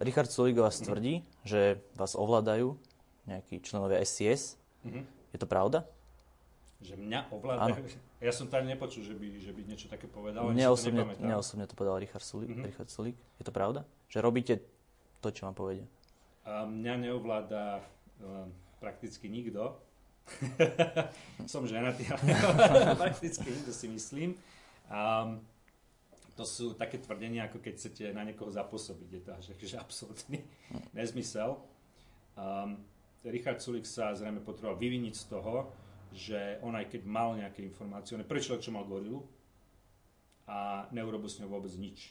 Richard 0.00 0.32
Sulik 0.32 0.56
vás 0.56 0.80
tvrdí, 0.80 1.20
že 1.44 1.84
vás 1.92 2.16
ovládajú 2.16 2.80
nejakí 3.28 3.60
členovia 3.60 4.00
SCS. 4.00 4.56
Mm-hmm. 4.88 5.04
Je 5.36 5.38
to 5.38 5.44
pravda? 5.44 5.84
Že 6.80 6.94
mňa 6.96 7.20
ovládajú? 7.32 7.84
Ja 8.20 8.36
som 8.36 8.52
tam 8.52 8.68
nepočul, 8.68 9.00
že 9.00 9.16
by, 9.16 9.40
že 9.40 9.48
by 9.48 9.64
niečo 9.64 9.88
také 9.88 10.04
povedal. 10.04 10.52
Mne 10.52 10.68
osobne, 10.68 11.08
to 11.08 11.24
mne 11.24 11.40
osobne 11.40 11.64
to 11.64 11.72
povedal 11.72 11.96
Richard 11.96 12.20
Sulík, 12.20 12.52
mm-hmm. 12.52 12.68
Richard 12.68 12.92
Sulík. 12.92 13.16
Je 13.40 13.44
to 13.48 13.52
pravda? 13.52 13.88
Že 14.12 14.18
robíte 14.20 14.54
to, 15.24 15.32
čo 15.32 15.48
vám 15.48 15.56
povedia? 15.56 15.88
A 16.44 16.68
mňa 16.68 17.08
neovláda 17.08 17.80
um, 18.20 18.52
prakticky 18.76 19.32
nikto. 19.32 19.72
som 21.48 21.64
ženatý, 21.64 22.12
ale 22.12 22.92
prakticky 23.08 23.48
nikto 23.48 23.72
si 23.72 23.88
myslím. 23.88 24.36
Um, 24.92 25.40
to 26.36 26.44
sú 26.48 26.72
také 26.72 26.96
tvrdenia, 26.96 27.48
ako 27.48 27.60
keď 27.60 27.72
chcete 27.76 28.04
na 28.16 28.24
niekoho 28.24 28.48
zapôsobiť. 28.48 29.08
Je 29.12 29.22
to 29.24 29.30
až 29.36 29.44
že 29.56 29.76
absolútny 29.76 30.44
nezmysel. 30.96 31.60
Um, 32.36 32.80
Richard 33.20 33.60
Sulik 33.60 33.84
sa 33.84 34.16
zrejme 34.16 34.40
potreboval 34.40 34.80
vyviniť 34.80 35.14
z 35.16 35.24
toho, 35.28 35.68
že 36.14 36.58
on 36.62 36.74
aj 36.74 36.90
keď 36.90 37.02
mal 37.06 37.38
nejaké 37.38 37.62
informácie, 37.62 38.16
on 38.16 38.22
je 38.22 38.28
človek, 38.28 38.64
čo 38.64 38.74
mal 38.74 38.86
gorilu 38.86 39.22
a 40.50 40.90
neurobil 40.90 41.30
s 41.30 41.38
ňou 41.38 41.50
vôbec 41.50 41.70
nič. 41.78 42.10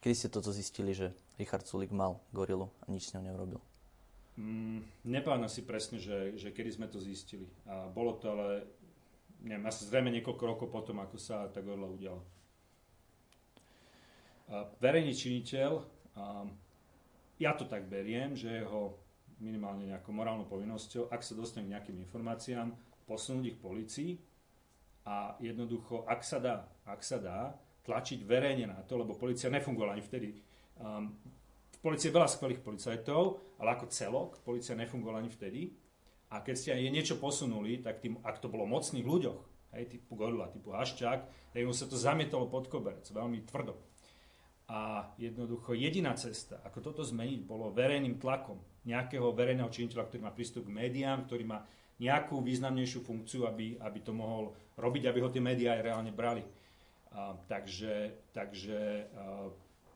Kedy 0.00 0.14
ste 0.16 0.28
toto 0.32 0.52
zistili, 0.52 0.92
že 0.92 1.16
Richard 1.40 1.64
Sulik 1.64 1.92
mal 1.92 2.20
gorilu 2.32 2.68
a 2.84 2.92
nič 2.92 3.08
s 3.08 3.12
ňou 3.16 3.24
neurobil? 3.24 3.60
Mm, 4.34 4.82
nepamätám 5.06 5.48
si 5.48 5.62
presne, 5.62 6.02
že, 6.02 6.34
že 6.34 6.50
kedy 6.50 6.70
sme 6.74 6.86
to 6.90 6.98
zistili. 6.98 7.46
A 7.70 7.86
bolo 7.86 8.18
to 8.18 8.34
ale, 8.34 8.66
neviem, 9.46 9.64
asi 9.64 9.86
zrejme 9.86 10.10
niekoľko 10.10 10.44
rokov 10.44 10.68
potom, 10.68 10.98
ako 11.00 11.16
sa 11.16 11.46
tá 11.48 11.62
gorila 11.62 11.86
udiala. 11.86 12.20
A 14.50 14.68
verejný 14.76 15.14
činiteľ, 15.16 15.72
a 16.20 16.44
ja 17.40 17.52
to 17.56 17.64
tak 17.64 17.88
beriem, 17.88 18.36
že 18.36 18.60
jeho 18.60 19.03
minimálne 19.38 19.90
nejakou 19.90 20.14
morálnou 20.14 20.46
povinnosťou, 20.46 21.10
ak 21.10 21.22
sa 21.22 21.34
dostane 21.34 21.66
k 21.66 21.72
nejakým 21.74 21.96
informáciám, 22.02 22.70
posunúť 23.08 23.44
ich 23.54 23.58
policii 23.58 24.16
a 25.04 25.36
jednoducho, 25.40 26.08
ak 26.08 26.20
sa 26.24 26.38
dá, 26.40 26.68
ak 26.88 27.00
sa 27.04 27.20
dá, 27.20 27.54
tlačiť 27.84 28.24
verejne 28.24 28.72
na 28.72 28.80
to, 28.80 28.96
lebo 28.96 29.12
policia 29.12 29.52
nefungovala 29.52 29.96
ani 29.96 30.04
vtedy. 30.04 30.40
Um, 30.80 31.12
v 31.68 31.78
policii 31.84 32.08
je 32.08 32.16
veľa 32.16 32.28
skvelých 32.32 32.64
policajtov, 32.64 33.22
ale 33.60 33.68
ako 33.76 33.92
celok, 33.92 34.40
policia 34.40 34.72
nefungovala 34.72 35.20
ani 35.20 35.28
vtedy. 35.28 35.76
A 36.32 36.40
keď 36.40 36.54
ste 36.56 36.70
aj 36.72 36.88
niečo 36.88 37.20
posunuli, 37.20 37.84
tak 37.84 38.00
tým, 38.00 38.16
ak 38.24 38.40
to 38.40 38.48
bolo 38.48 38.64
mocných 38.64 39.04
ľuďoch, 39.04 39.40
hej, 39.76 39.84
typu 39.92 40.16
Gorila, 40.16 40.48
typu 40.48 40.72
Haščák, 40.72 41.52
tak 41.52 41.60
sa 41.76 41.86
to 41.86 42.00
zamietalo 42.00 42.48
pod 42.48 42.72
koberec, 42.72 43.04
veľmi 43.04 43.44
tvrdo. 43.44 43.76
A 44.72 45.12
jednoducho 45.20 45.76
jediná 45.76 46.16
cesta, 46.16 46.64
ako 46.64 46.80
toto 46.80 47.04
zmeniť, 47.04 47.44
bolo 47.44 47.68
verejným 47.68 48.16
tlakom 48.16 48.56
nejakého 48.84 49.32
verejného 49.32 49.68
činiteľa, 49.72 50.08
ktorý 50.08 50.20
má 50.24 50.32
prístup 50.32 50.68
k 50.68 50.76
médiám, 50.76 51.24
ktorý 51.24 51.44
má 51.48 51.64
nejakú 51.98 52.42
významnejšiu 52.42 53.00
funkciu, 53.00 53.48
aby, 53.48 53.78
aby 53.80 53.98
to 54.02 54.12
mohol 54.12 54.52
robiť, 54.76 55.08
aby 55.08 55.18
ho 55.22 55.30
tie 55.30 55.40
médiá 55.40 55.78
aj 55.78 55.82
reálne 55.82 56.12
brali. 56.12 56.42
A, 57.14 57.38
takže 57.48 58.26
takže 58.34 59.08
a, 59.14 59.48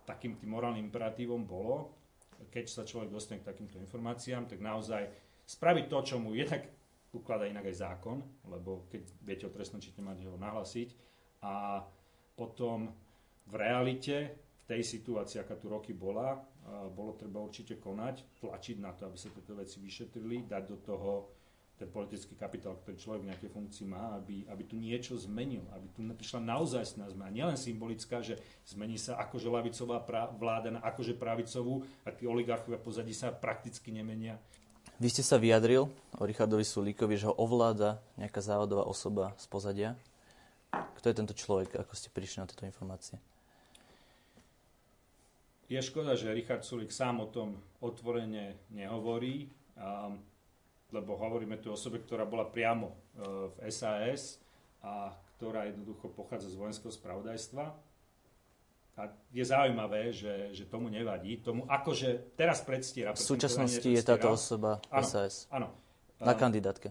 takým 0.06 0.40
tým 0.40 0.56
morálnym 0.56 0.88
imperatívom 0.88 1.44
bolo, 1.44 1.92
keď 2.48 2.64
sa 2.70 2.86
človek 2.86 3.12
dostane 3.12 3.44
k 3.44 3.50
takýmto 3.50 3.76
informáciám, 3.82 4.48
tak 4.48 4.62
naozaj 4.62 5.04
spraviť 5.44 5.84
to, 5.90 5.98
čo 6.00 6.16
mu 6.16 6.32
jednak 6.32 6.64
ukladá 7.12 7.44
inak 7.44 7.68
aj 7.68 7.76
zákon, 7.82 8.24
lebo 8.48 8.88
keď 8.88 9.02
viete 9.20 9.44
o 9.44 9.52
trestnom 9.52 9.80
čite, 9.82 10.00
máte 10.00 10.24
ho 10.24 10.36
nahlasiť. 10.36 10.88
A 11.44 11.84
potom 12.38 12.92
v 13.48 13.54
realite 13.56 14.32
tej 14.68 14.84
situácii, 14.84 15.40
aká 15.40 15.56
tu 15.56 15.72
roky 15.72 15.96
bola, 15.96 16.36
bolo 16.92 17.16
treba 17.16 17.40
určite 17.40 17.80
konať, 17.80 18.36
tlačiť 18.44 18.76
na 18.76 18.92
to, 18.92 19.08
aby 19.08 19.16
sa 19.16 19.32
tieto 19.32 19.56
veci 19.56 19.80
vyšetrili, 19.80 20.44
dať 20.44 20.62
do 20.68 20.76
toho 20.84 21.10
ten 21.78 21.86
politický 21.86 22.34
kapitál, 22.34 22.74
ktorý 22.82 22.98
človek 22.98 23.22
v 23.22 23.28
nejakej 23.30 23.50
funkcii 23.54 23.86
má, 23.86 24.18
aby, 24.18 24.42
aby 24.50 24.62
tu 24.66 24.74
niečo 24.74 25.14
zmenil, 25.14 25.62
aby 25.70 25.86
tu 25.94 26.02
prišla 26.02 26.42
naozaj 26.42 26.98
zmena. 26.98 27.30
Nielen 27.30 27.54
symbolická, 27.54 28.18
že 28.18 28.34
zmení 28.66 28.98
sa 28.98 29.14
akože 29.22 29.46
lavicová 29.46 30.02
pra- 30.02 30.26
vláda 30.26 30.74
na 30.74 30.82
akože 30.82 31.14
pravicovú 31.14 31.86
a 32.02 32.10
tí 32.10 32.26
oligarchovia 32.26 32.82
pozadí 32.82 33.14
sa 33.14 33.30
prakticky 33.30 33.94
nemenia. 33.94 34.42
Vy 34.98 35.06
ste 35.14 35.22
sa 35.22 35.38
vyjadril 35.38 35.86
o 36.18 36.22
Richardovi 36.26 36.66
Sulíkovi, 36.66 37.14
že 37.14 37.30
ho 37.30 37.34
ovláda 37.38 38.02
nejaká 38.18 38.42
závodová 38.42 38.82
osoba 38.82 39.38
z 39.38 39.46
pozadia. 39.46 39.90
Kto 40.98 41.06
je 41.06 41.14
tento 41.14 41.32
človek? 41.38 41.78
Ako 41.78 41.94
ste 41.94 42.10
prišli 42.10 42.42
na 42.42 42.50
tieto 42.50 42.66
informácie? 42.66 43.22
Je 45.68 45.80
škoda, 45.84 46.16
že 46.16 46.32
Richard 46.32 46.64
Sulik 46.64 46.88
sám 46.88 47.20
o 47.20 47.28
tom 47.28 47.60
otvorene 47.84 48.72
nehovorí, 48.72 49.52
lebo 50.88 51.12
hovoríme 51.20 51.60
tu 51.60 51.68
o 51.68 51.76
osobe, 51.76 52.00
ktorá 52.00 52.24
bola 52.24 52.48
priamo 52.48 52.88
e, 52.88 52.94
v 53.52 53.56
SAS 53.68 54.40
a 54.80 55.12
ktorá 55.36 55.68
jednoducho 55.68 56.08
pochádza 56.08 56.48
z 56.48 56.56
vojenského 56.56 56.88
spravodajstva. 56.88 57.64
A 58.98 59.02
je 59.30 59.44
zaujímavé, 59.44 60.10
že, 60.10 60.50
že 60.56 60.64
tomu 60.66 60.88
nevadí. 60.88 61.38
Tomu 61.38 61.68
akože 61.68 62.34
teraz 62.34 62.64
predstiera. 62.64 63.14
V 63.14 63.20
súčasnosti 63.20 63.84
je 63.84 64.02
táto 64.02 64.34
osoba 64.34 64.82
áno, 64.90 65.06
SAS. 65.06 65.46
Áno. 65.52 65.70
Na 66.18 66.34
kandidátke. 66.34 66.90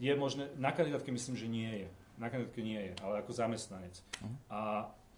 Je 0.00 0.10
možné, 0.16 0.50
na 0.58 0.74
kandidátke 0.74 1.12
myslím, 1.14 1.36
že 1.38 1.46
nie 1.46 1.70
je. 1.86 1.88
Na 2.18 2.32
kandidátke 2.32 2.64
nie 2.64 2.80
je, 2.80 2.92
ale 2.98 3.22
ako 3.22 3.30
zamestnanec. 3.30 3.94
Uh-huh. 4.00 4.34
A 4.50 4.58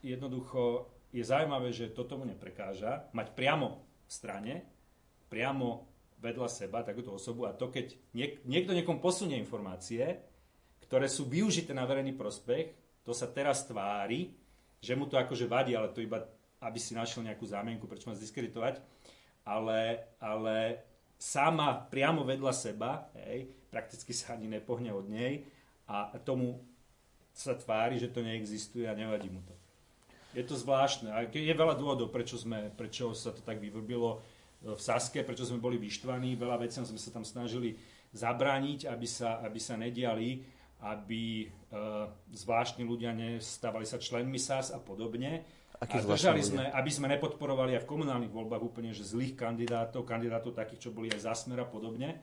jednoducho 0.05 0.91
je 1.11 1.25
zaujímavé, 1.27 1.75
že 1.75 1.91
to 1.91 2.07
tomu 2.07 2.27
neprekáža, 2.27 3.11
mať 3.11 3.35
priamo 3.35 3.83
v 4.07 4.13
strane, 4.13 4.55
priamo 5.31 5.87
vedľa 6.21 6.49
seba 6.51 6.85
takúto 6.85 7.17
osobu 7.17 7.49
a 7.49 7.57
to, 7.57 7.73
keď 7.73 7.97
niek- 8.13 8.41
niekto 8.45 8.77
niekomu 8.77 9.01
posunie 9.01 9.41
informácie, 9.41 10.21
ktoré 10.85 11.07
sú 11.09 11.27
využité 11.27 11.73
na 11.73 11.87
verejný 11.87 12.13
prospech, 12.15 12.77
to 13.07 13.17
sa 13.17 13.31
teraz 13.31 13.65
tvári, 13.65 14.35
že 14.83 14.93
mu 14.95 15.09
to 15.09 15.17
akože 15.17 15.49
vadí, 15.49 15.73
ale 15.73 15.93
to 15.95 16.05
iba, 16.05 16.27
aby 16.61 16.79
si 16.79 16.93
našiel 16.93 17.25
nejakú 17.25 17.47
zámienku, 17.47 17.89
prečo 17.89 18.13
má 18.13 18.15
zdiskreditovať, 18.19 18.83
ale, 19.49 20.13
ale 20.21 20.85
sama 21.17 21.73
priamo 21.89 22.27
vedľa 22.27 22.53
seba, 22.53 23.09
hej, 23.25 23.49
prakticky 23.73 24.13
sa 24.13 24.37
ani 24.37 24.51
nepohne 24.51 24.93
od 24.93 25.09
nej 25.09 25.47
a 25.89 26.13
tomu 26.21 26.61
sa 27.33 27.57
tvári, 27.57 27.97
že 27.97 28.13
to 28.13 28.21
neexistuje 28.21 28.85
a 28.85 28.93
nevadí 28.93 29.31
mu 29.33 29.41
to. 29.47 29.55
Je 30.31 30.45
to 30.47 30.55
zvláštne. 30.55 31.11
A 31.11 31.27
je 31.27 31.51
veľa 31.51 31.75
dôvodov, 31.75 32.15
prečo, 32.15 32.39
sme, 32.39 32.71
prečo 32.75 33.11
sa 33.19 33.35
to 33.35 33.43
tak 33.43 33.59
vyvrbilo 33.59 34.19
e, 34.19 34.19
v 34.75 34.81
Saske, 34.81 35.27
prečo 35.27 35.43
sme 35.43 35.59
boli 35.59 35.75
vyštvaní. 35.79 36.39
Veľa 36.39 36.63
vecí 36.63 36.79
sme 36.79 37.01
sa 37.01 37.11
tam 37.11 37.27
snažili 37.27 37.75
zabrániť, 38.15 38.87
aby 38.87 39.07
sa, 39.07 39.43
aby 39.43 39.59
sa 39.59 39.75
nediali, 39.75 40.47
aby 40.87 41.45
e, 41.45 41.47
zvláštni 42.31 42.87
ľudia 42.87 43.11
nestávali 43.11 43.85
sa 43.85 43.99
členmi 43.99 44.39
SAS 44.39 44.71
a 44.71 44.79
podobne. 44.79 45.43
Aký 45.81 45.97
a 45.97 46.05
držali 46.05 46.45
sme, 46.45 46.69
aby 46.69 46.91
sme 46.93 47.09
nepodporovali 47.09 47.75
aj 47.75 47.89
v 47.89 47.91
komunálnych 47.91 48.31
voľbách 48.31 48.61
úplne 48.61 48.93
že 48.93 49.03
zlých 49.03 49.33
kandidátov, 49.33 50.05
kandidátov 50.05 50.53
takých, 50.53 50.89
čo 50.89 50.95
boli 50.95 51.09
aj 51.09 51.25
za 51.25 51.35
smer 51.35 51.65
a 51.65 51.67
podobne. 51.67 52.21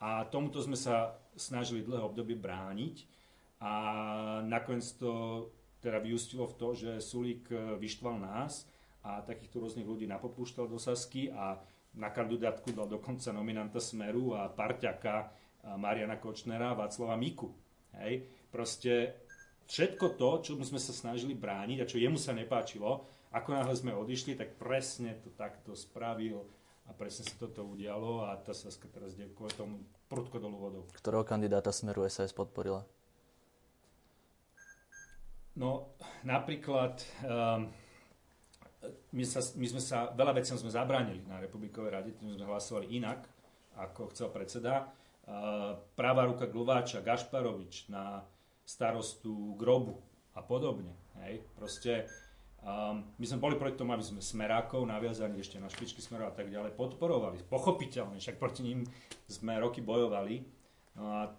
A 0.00 0.24
tomuto 0.30 0.62
sme 0.64 0.78
sa 0.78 1.18
snažili 1.36 1.84
dlhé 1.84 2.00
obdobie 2.00 2.38
brániť. 2.38 3.04
A 3.60 3.72
nakoniec 4.48 4.86
to 4.96 5.44
teda 5.80 5.98
vyústilo 5.98 6.44
v 6.44 6.54
to, 6.60 6.68
že 6.76 6.90
Sulík 7.00 7.48
e, 7.48 7.80
vyštval 7.80 8.20
nás 8.20 8.68
a 9.00 9.24
takýchto 9.24 9.64
rôznych 9.64 9.88
ľudí 9.88 10.04
napopúšťal 10.04 10.68
do 10.68 10.76
Sasky 10.76 11.32
a 11.32 11.56
na 11.96 12.12
kandidátku 12.12 12.70
dal 12.70 12.86
dokonca 12.86 13.34
nominanta 13.34 13.80
Smeru 13.80 14.36
a 14.36 14.46
parťaka 14.52 15.14
e, 15.20 15.26
Mariana 15.80 16.20
Kočnera 16.20 16.76
a 16.76 16.78
Václava 16.78 17.16
Miku. 17.16 17.50
Hej. 17.96 18.28
Proste 18.52 19.24
všetko 19.66 20.20
to, 20.20 20.30
čo 20.44 20.52
sme 20.60 20.78
sa 20.78 20.92
snažili 20.92 21.32
brániť 21.32 21.78
a 21.82 21.88
čo 21.88 21.96
jemu 21.98 22.20
sa 22.20 22.36
nepáčilo, 22.36 23.08
ako 23.30 23.48
náhle 23.54 23.74
sme 23.74 23.94
odišli, 23.94 24.34
tak 24.34 24.58
presne 24.58 25.14
to 25.22 25.30
takto 25.32 25.72
spravil 25.78 26.44
a 26.86 26.94
presne 26.94 27.22
sa 27.22 27.38
toto 27.38 27.62
udialo 27.62 28.26
a 28.26 28.34
tá 28.42 28.50
Saska 28.50 28.90
teraz 28.90 29.14
ide 29.14 29.30
kvôli 29.30 29.54
tomu 29.54 29.86
prudko 30.10 30.42
dolu 30.42 30.58
vodou. 30.58 30.82
Ktorého 30.90 31.22
kandidáta 31.22 31.70
Smeru 31.70 32.02
SAS 32.10 32.34
podporila? 32.34 32.82
No, 35.60 35.92
napríklad, 36.24 37.04
um, 37.28 37.68
my, 39.12 39.24
sa, 39.28 39.44
my 39.60 39.66
sme 39.68 39.82
sa, 39.84 40.08
veľa 40.16 40.40
veciam 40.40 40.56
sme 40.56 40.72
zabránili 40.72 41.20
na 41.28 41.36
Republikovej 41.36 41.92
rade, 41.92 42.16
tým 42.16 42.32
sme 42.32 42.48
hlasovali 42.48 42.96
inak, 42.96 43.28
ako 43.76 44.08
chcel 44.16 44.32
predseda. 44.32 44.88
Uh, 45.28 45.76
práva 45.92 46.24
ruka 46.24 46.48
Glváča, 46.48 47.04
Gašparovič 47.04 47.92
na 47.92 48.24
starostu 48.64 49.52
Grobu 49.60 50.00
a 50.32 50.40
podobne. 50.40 50.96
Hej. 51.20 51.44
Proste 51.54 52.08
Um, 52.60 53.16
my 53.16 53.24
sme 53.24 53.40
boli 53.40 53.56
proti 53.56 53.80
tomu, 53.80 53.96
aby 53.96 54.04
sme 54.04 54.20
smerákov 54.20 54.84
naviazali 54.84 55.40
ešte 55.40 55.56
na 55.56 55.72
špičky 55.72 56.04
smerov 56.04 56.28
a 56.28 56.36
tak 56.36 56.52
ďalej, 56.52 56.76
podporovali. 56.76 57.40
Pochopiteľne, 57.48 58.20
však 58.20 58.36
proti 58.36 58.60
ním 58.60 58.84
sme 59.24 59.56
roky 59.56 59.80
bojovali. 59.80 60.44
No 61.00 61.08
a 61.08 61.32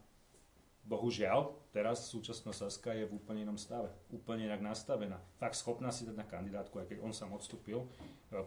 bohužiaľ, 0.86 1.54
teraz 1.72 2.10
súčasná 2.10 2.52
Saska 2.52 2.92
je 2.92 3.06
v 3.06 3.16
úplne 3.16 3.46
inom 3.46 3.58
stave. 3.58 3.90
Úplne 4.12 4.50
inak 4.50 4.62
nastavená. 4.66 5.22
Fakt 5.38 5.56
schopná 5.58 5.94
si 5.94 6.04
dať 6.04 6.18
na 6.18 6.26
kandidátku, 6.28 6.82
aj 6.82 6.90
keď 6.90 6.98
on 7.06 7.14
sám 7.14 7.32
odstúpil, 7.34 7.86
e, 7.86 7.88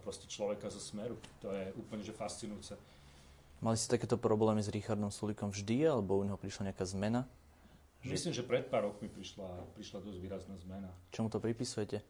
proste 0.02 0.26
človeka 0.26 0.68
zo 0.68 0.82
smeru. 0.82 1.16
To 1.40 1.54
je 1.54 1.70
úplne 1.78 2.02
že 2.02 2.12
fascinujúce. 2.12 2.74
Mali 3.62 3.80
ste 3.80 3.96
takéto 3.96 4.20
problémy 4.20 4.60
s 4.60 4.68
Richardom 4.68 5.08
Sulikom 5.08 5.48
vždy, 5.48 5.88
alebo 5.88 6.20
u 6.20 6.24
neho 6.26 6.36
prišla 6.36 6.68
nejaká 6.68 6.84
zmena? 6.84 7.24
Myslím, 8.04 8.36
že 8.36 8.44
pred 8.44 8.68
pár 8.68 8.84
rokmi 8.84 9.08
prišla, 9.08 9.48
prišla 9.72 10.04
dosť 10.04 10.18
výrazná 10.20 10.54
zmena. 10.60 10.92
Čomu 11.08 11.32
to 11.32 11.40
pripisujete? 11.40 12.04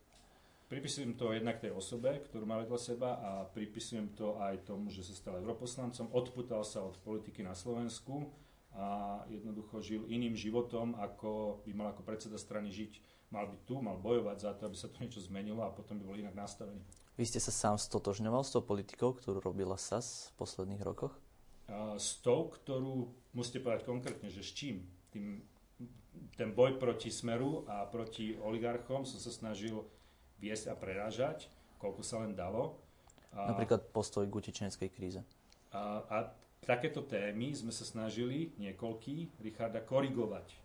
Pripisujem 0.66 1.14
to 1.14 1.30
jednak 1.30 1.62
tej 1.62 1.70
osobe, 1.70 2.18
ktorú 2.26 2.50
má 2.50 2.58
vedľa 2.58 2.80
seba 2.80 3.10
a 3.22 3.30
pripisujem 3.46 4.10
to 4.18 4.34
aj 4.42 4.66
tomu, 4.66 4.90
že 4.90 5.06
sa 5.06 5.14
stal 5.14 5.38
europoslancom, 5.38 6.10
odputal 6.10 6.66
sa 6.66 6.82
od 6.82 6.98
politiky 7.04 7.46
na 7.46 7.54
Slovensku 7.54 8.26
a 8.74 9.22
jednoducho 9.30 9.78
žil 9.78 10.02
iným 10.10 10.34
životom, 10.34 10.98
ako 10.98 11.62
by 11.62 11.70
mal 11.74 11.88
ako 11.94 12.02
predseda 12.02 12.34
strany 12.34 12.74
žiť. 12.74 12.98
Mal 13.30 13.46
byť 13.50 13.60
tu, 13.66 13.78
mal 13.78 13.98
bojovať 13.98 14.36
za 14.42 14.52
to, 14.54 14.66
aby 14.66 14.76
sa 14.78 14.90
to 14.90 14.98
niečo 15.02 15.22
zmenilo 15.22 15.62
a 15.62 15.70
potom 15.74 15.98
by 15.98 16.04
bol 16.06 16.18
inak 16.18 16.34
nastavený. 16.34 16.82
Vy 17.14 17.24
ste 17.30 17.38
sa 17.38 17.54
sám 17.54 17.78
stotožňoval 17.78 18.42
s 18.42 18.50
tou 18.50 18.62
politikou, 18.62 19.14
ktorú 19.14 19.38
robila 19.38 19.78
SAS 19.78 20.34
v 20.34 20.42
posledných 20.42 20.82
rokoch? 20.82 21.14
A 21.70 21.94
s 21.94 22.18
tou, 22.18 22.50
ktorú 22.50 23.14
musíte 23.32 23.62
povedať 23.62 23.86
konkrétne, 23.86 24.28
že 24.28 24.42
s 24.42 24.50
čím? 24.50 24.82
Tým, 25.14 25.38
ten 26.34 26.50
boj 26.50 26.74
proti 26.82 27.14
Smeru 27.14 27.62
a 27.70 27.86
proti 27.86 28.34
oligarchom 28.34 29.06
som 29.06 29.22
sa 29.22 29.30
snažil 29.30 29.86
viesť 30.42 30.70
a 30.70 30.74
prerážať, 30.74 31.46
koľko 31.78 32.02
sa 32.02 32.26
len 32.26 32.34
dalo. 32.34 32.82
Napríklad 33.34 33.90
postoj 33.90 34.26
k 34.26 34.34
utečeneckej 34.34 34.90
kríze. 34.90 35.20
A, 35.74 36.02
a 36.06 36.16
takéto 36.64 37.04
témy 37.04 37.54
sme 37.54 37.70
sa 37.70 37.84
snažili, 37.86 38.52
niekoľký, 38.58 39.40
Richarda 39.44 39.84
korigovať, 39.84 40.56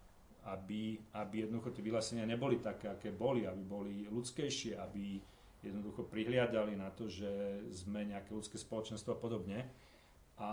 aby, 0.50 0.98
aby 1.14 1.36
jednoducho 1.46 1.76
tie 1.76 1.84
vyhlásenia 1.86 2.26
neboli 2.26 2.64
také, 2.64 2.90
aké 2.90 3.12
boli, 3.14 3.46
aby 3.46 3.64
boli 3.64 3.96
ľudskejšie, 4.10 4.80
aby 4.80 5.20
jednoducho 5.60 6.08
prihliadali 6.08 6.80
na 6.80 6.90
to, 6.96 7.12
že 7.12 7.62
sme 7.76 8.08
nejaké 8.08 8.32
ľudské 8.32 8.56
spoločenstvo 8.56 9.16
a 9.16 9.20
podobne. 9.20 9.60
A 10.40 10.50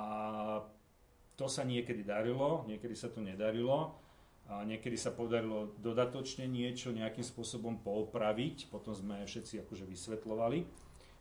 to 1.38 1.46
sa 1.46 1.62
niekedy 1.62 2.02
darilo, 2.02 2.66
niekedy 2.66 2.98
sa 2.98 3.06
to 3.06 3.22
nedarilo 3.22 3.94
a 4.46 4.62
niekedy 4.62 4.94
sa 4.98 5.14
podarilo 5.14 5.74
dodatočne 5.78 6.46
niečo 6.46 6.94
nejakým 6.94 7.22
spôsobom 7.22 7.82
poopraviť, 7.82 8.70
potom 8.70 8.94
sme 8.94 9.22
všetci 9.26 9.62
akože 9.66 9.84
vysvetlovali. 9.86 10.66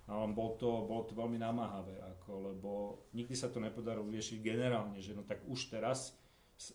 A 0.06 0.30
bol 0.30 0.54
to, 0.62 0.86
bolo 0.86 1.10
to 1.10 1.18
veľmi 1.18 1.42
namáhavé, 1.42 1.98
ako, 1.98 2.54
lebo 2.54 2.72
nikdy 3.18 3.34
sa 3.34 3.50
to 3.50 3.58
nepodarilo 3.58 4.06
riešiť 4.06 4.38
generálne, 4.38 5.02
že 5.02 5.18
no 5.18 5.26
tak 5.26 5.42
už 5.50 5.74
teraz 5.74 6.14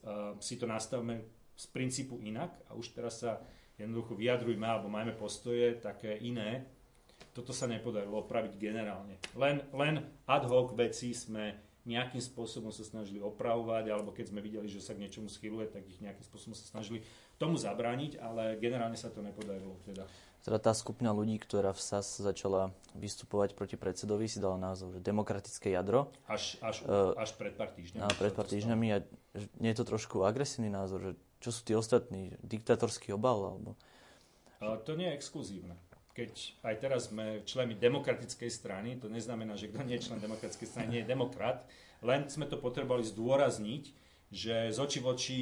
uh, 0.02 0.34
si 0.42 0.58
to 0.58 0.66
nastavme 0.66 1.22
z 1.54 1.66
princípu 1.70 2.18
inak 2.26 2.50
a 2.66 2.74
už 2.74 2.90
teraz 2.90 3.22
sa 3.22 3.38
jednoducho 3.78 4.18
vyjadrujme 4.18 4.66
alebo 4.66 4.90
majme 4.90 5.14
postoje 5.14 5.78
také 5.78 6.18
iné. 6.18 6.66
Toto 7.30 7.54
sa 7.54 7.70
nepodarilo 7.70 8.26
opraviť 8.26 8.58
generálne. 8.58 9.22
Len, 9.38 9.62
len 9.70 9.94
ad 10.26 10.44
hoc 10.50 10.74
veci 10.74 11.14
sme 11.14 11.70
nejakým 11.88 12.20
spôsobom 12.20 12.68
sa 12.68 12.84
snažili 12.84 13.24
opravovať, 13.24 13.88
alebo 13.88 14.12
keď 14.12 14.32
sme 14.32 14.44
videli, 14.44 14.68
že 14.68 14.84
sa 14.84 14.92
k 14.92 15.00
niečomu 15.00 15.32
schyluje, 15.32 15.72
tak 15.72 15.88
ich 15.88 16.02
nejakým 16.02 16.24
spôsobom 16.28 16.52
sa 16.52 16.68
snažili 16.68 17.00
tomu 17.40 17.56
zabrániť, 17.56 18.20
ale 18.20 18.60
generálne 18.60 19.00
sa 19.00 19.08
to 19.08 19.24
nepodarilo. 19.24 19.80
Teda. 19.88 20.04
Teda 20.40 20.56
tá 20.56 20.72
skupina 20.72 21.12
ľudí, 21.12 21.36
ktorá 21.36 21.76
v 21.76 21.80
SAS 21.84 22.16
začala 22.16 22.72
vystupovať 22.96 23.52
proti 23.52 23.76
predsedovi, 23.76 24.24
si 24.24 24.40
dala 24.40 24.56
názov, 24.56 24.96
že 24.96 25.04
demokratické 25.04 25.76
jadro. 25.76 26.08
Až, 26.24 26.56
až, 26.64 26.80
uh, 26.88 27.12
až 27.20 27.36
pred 27.36 27.52
pár 27.52 27.68
týždňami. 27.76 28.08
Pred 28.16 28.32
pár 28.32 28.48
týždňami. 28.48 28.86
A 28.96 28.98
nie 29.60 29.70
je 29.70 29.78
to 29.78 29.84
trošku 29.84 30.24
agresívny 30.24 30.72
názor, 30.72 31.00
že 31.04 31.12
čo 31.44 31.52
sú 31.52 31.60
tí 31.60 31.76
ostatní? 31.76 32.40
Diktatorský 32.40 33.12
obal? 33.12 33.52
Alebo... 33.52 33.70
Uh, 34.64 34.80
to 34.80 34.96
nie 34.96 35.12
je 35.12 35.16
exkluzívne 35.20 35.76
keď 36.10 36.32
aj 36.66 36.74
teraz 36.82 37.00
sme 37.08 37.40
členmi 37.46 37.78
demokratickej 37.78 38.50
strany, 38.50 38.98
to 38.98 39.06
neznamená, 39.08 39.54
že 39.56 39.70
kto 39.70 39.86
nie 39.86 39.96
je 39.96 40.10
člen 40.10 40.20
demokratickej 40.20 40.68
strany, 40.68 40.86
nie 40.90 41.00
je 41.00 41.08
demokrat, 41.08 41.64
len 42.04 42.28
sme 42.28 42.44
to 42.44 42.60
potrebovali 42.60 43.06
zdôrazniť, 43.06 43.84
že 44.28 44.68
z 44.68 44.78
oči 44.78 45.00
voči 45.00 45.38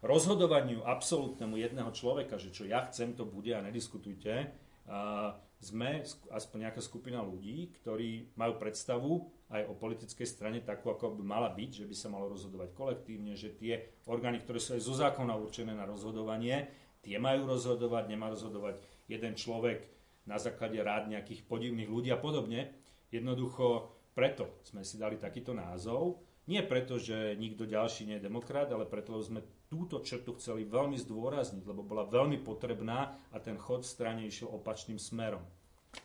rozhodovaniu 0.00 0.84
absolútnemu 0.84 1.60
jedného 1.60 1.90
človeka, 1.92 2.40
že 2.40 2.52
čo 2.52 2.64
ja 2.64 2.84
chcem, 2.88 3.12
to 3.12 3.28
bude 3.28 3.52
a 3.52 3.64
nediskutujte, 3.64 4.52
a 4.90 5.36
sme 5.60 6.00
aspoň 6.32 6.58
nejaká 6.66 6.80
skupina 6.80 7.20
ľudí, 7.20 7.70
ktorí 7.78 8.32
majú 8.34 8.56
predstavu 8.56 9.28
aj 9.52 9.68
o 9.68 9.76
politickej 9.76 10.26
strane 10.26 10.58
takú, 10.64 10.88
ako 10.88 11.20
by 11.20 11.22
mala 11.22 11.52
byť, 11.52 11.84
že 11.84 11.86
by 11.86 11.94
sa 11.94 12.08
malo 12.08 12.32
rozhodovať 12.32 12.72
kolektívne, 12.72 13.36
že 13.36 13.52
tie 13.52 14.00
orgány, 14.08 14.40
ktoré 14.40 14.56
sú 14.56 14.74
aj 14.74 14.82
zo 14.82 14.94
zákona 14.96 15.36
určené 15.36 15.76
na 15.76 15.84
rozhodovanie, 15.84 16.72
tie 17.04 17.20
majú 17.20 17.44
rozhodovať, 17.44 18.08
nemá 18.08 18.32
rozhodovať 18.32 18.80
jeden 19.04 19.36
človek 19.36 19.84
na 20.24 20.40
základe 20.40 20.80
rád 20.80 21.12
nejakých 21.12 21.44
podivných 21.44 21.92
ľudí 21.92 22.08
a 22.08 22.18
podobne. 22.18 22.72
Jednoducho 23.12 23.92
preto 24.16 24.60
sme 24.64 24.80
si 24.80 24.96
dali 24.96 25.20
takýto 25.20 25.52
názov. 25.52 26.24
Nie 26.48 26.64
preto, 26.66 26.96
že 26.98 27.36
nikto 27.36 27.68
ďalší 27.68 28.08
nie 28.08 28.16
je 28.18 28.26
demokrat, 28.26 28.72
ale 28.72 28.88
preto, 28.88 29.14
sme 29.22 29.44
túto 29.70 30.02
črtu 30.02 30.34
chceli 30.34 30.66
veľmi 30.66 30.98
zdôrazniť, 30.98 31.62
lebo 31.62 31.86
bola 31.86 32.02
veľmi 32.02 32.42
potrebná 32.42 33.14
a 33.30 33.38
ten 33.38 33.54
chod 33.54 33.86
v 33.86 33.92
strane 33.94 34.26
išiel 34.26 34.50
opačným 34.50 34.98
smerom. 34.98 35.40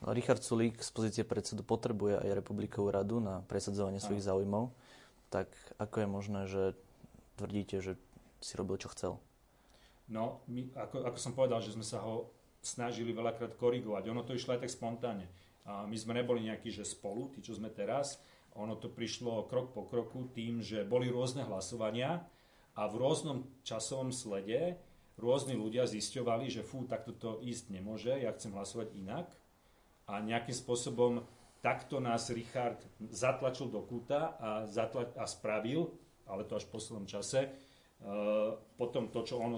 Richard 0.06 0.46
Sulík 0.46 0.82
z 0.86 0.90
pozície 0.94 1.26
predsedu 1.26 1.66
potrebuje 1.66 2.22
aj 2.22 2.38
Republikovú 2.38 2.94
radu 2.94 3.18
na 3.18 3.42
presadzovanie 3.50 3.98
svojich 3.98 4.26
záujmov. 4.26 4.70
Tak 5.34 5.50
ako 5.82 5.96
je 5.98 6.08
možné, 6.08 6.42
že 6.46 6.64
tvrdíte, 7.42 7.82
že 7.82 7.98
si 8.38 8.54
robil, 8.54 8.78
čo 8.78 8.94
chcel? 8.94 9.18
No, 10.06 10.46
my, 10.46 10.70
ako, 10.78 11.02
ako 11.02 11.18
som 11.18 11.34
povedal, 11.34 11.62
že 11.66 11.74
sme 11.74 11.86
sa 11.86 12.06
ho 12.06 12.30
snažili 12.62 13.14
veľakrát 13.14 13.58
korigovať. 13.58 14.10
Ono 14.14 14.22
to 14.22 14.38
išlo 14.38 14.58
aj 14.58 14.66
tak 14.66 14.74
spontánne. 14.74 15.26
A 15.66 15.90
my 15.90 15.98
sme 15.98 16.14
neboli 16.14 16.46
nejakí, 16.46 16.70
že 16.70 16.86
spolu, 16.86 17.34
tí, 17.34 17.42
čo 17.42 17.58
sme 17.58 17.74
teraz. 17.74 18.22
Ono 18.54 18.78
to 18.78 18.94
prišlo 18.94 19.50
krok 19.50 19.74
po 19.74 19.90
kroku 19.90 20.30
tým, 20.34 20.62
že 20.62 20.86
boli 20.86 21.10
rôzne 21.10 21.46
hlasovania 21.46 22.22
a 22.76 22.92
v 22.92 22.96
rôznom 23.00 23.48
časovom 23.64 24.12
slede 24.12 24.76
rôzni 25.16 25.56
ľudia 25.56 25.88
zisťovali, 25.88 26.52
že 26.52 26.62
fú, 26.62 26.84
takto 26.84 27.16
to 27.16 27.40
ísť 27.40 27.72
nemôže, 27.72 28.12
ja 28.12 28.36
chcem 28.36 28.52
hlasovať 28.52 28.92
inak. 29.00 29.28
A 30.06 30.22
nejakým 30.22 30.54
spôsobom 30.54 31.24
takto 31.64 31.98
nás 32.04 32.30
Richard 32.30 32.78
zatlačil 33.10 33.72
do 33.72 33.82
kúta 33.82 34.38
a, 34.38 34.50
zatla- 34.70 35.16
a 35.18 35.26
spravil, 35.26 35.96
ale 36.30 36.46
to 36.46 36.60
až 36.60 36.68
v 36.70 36.74
poslednom 36.78 37.08
čase, 37.10 37.50
uh, 37.50 38.60
potom 38.78 39.10
to, 39.10 39.26
čo 39.26 39.42
on 39.42 39.56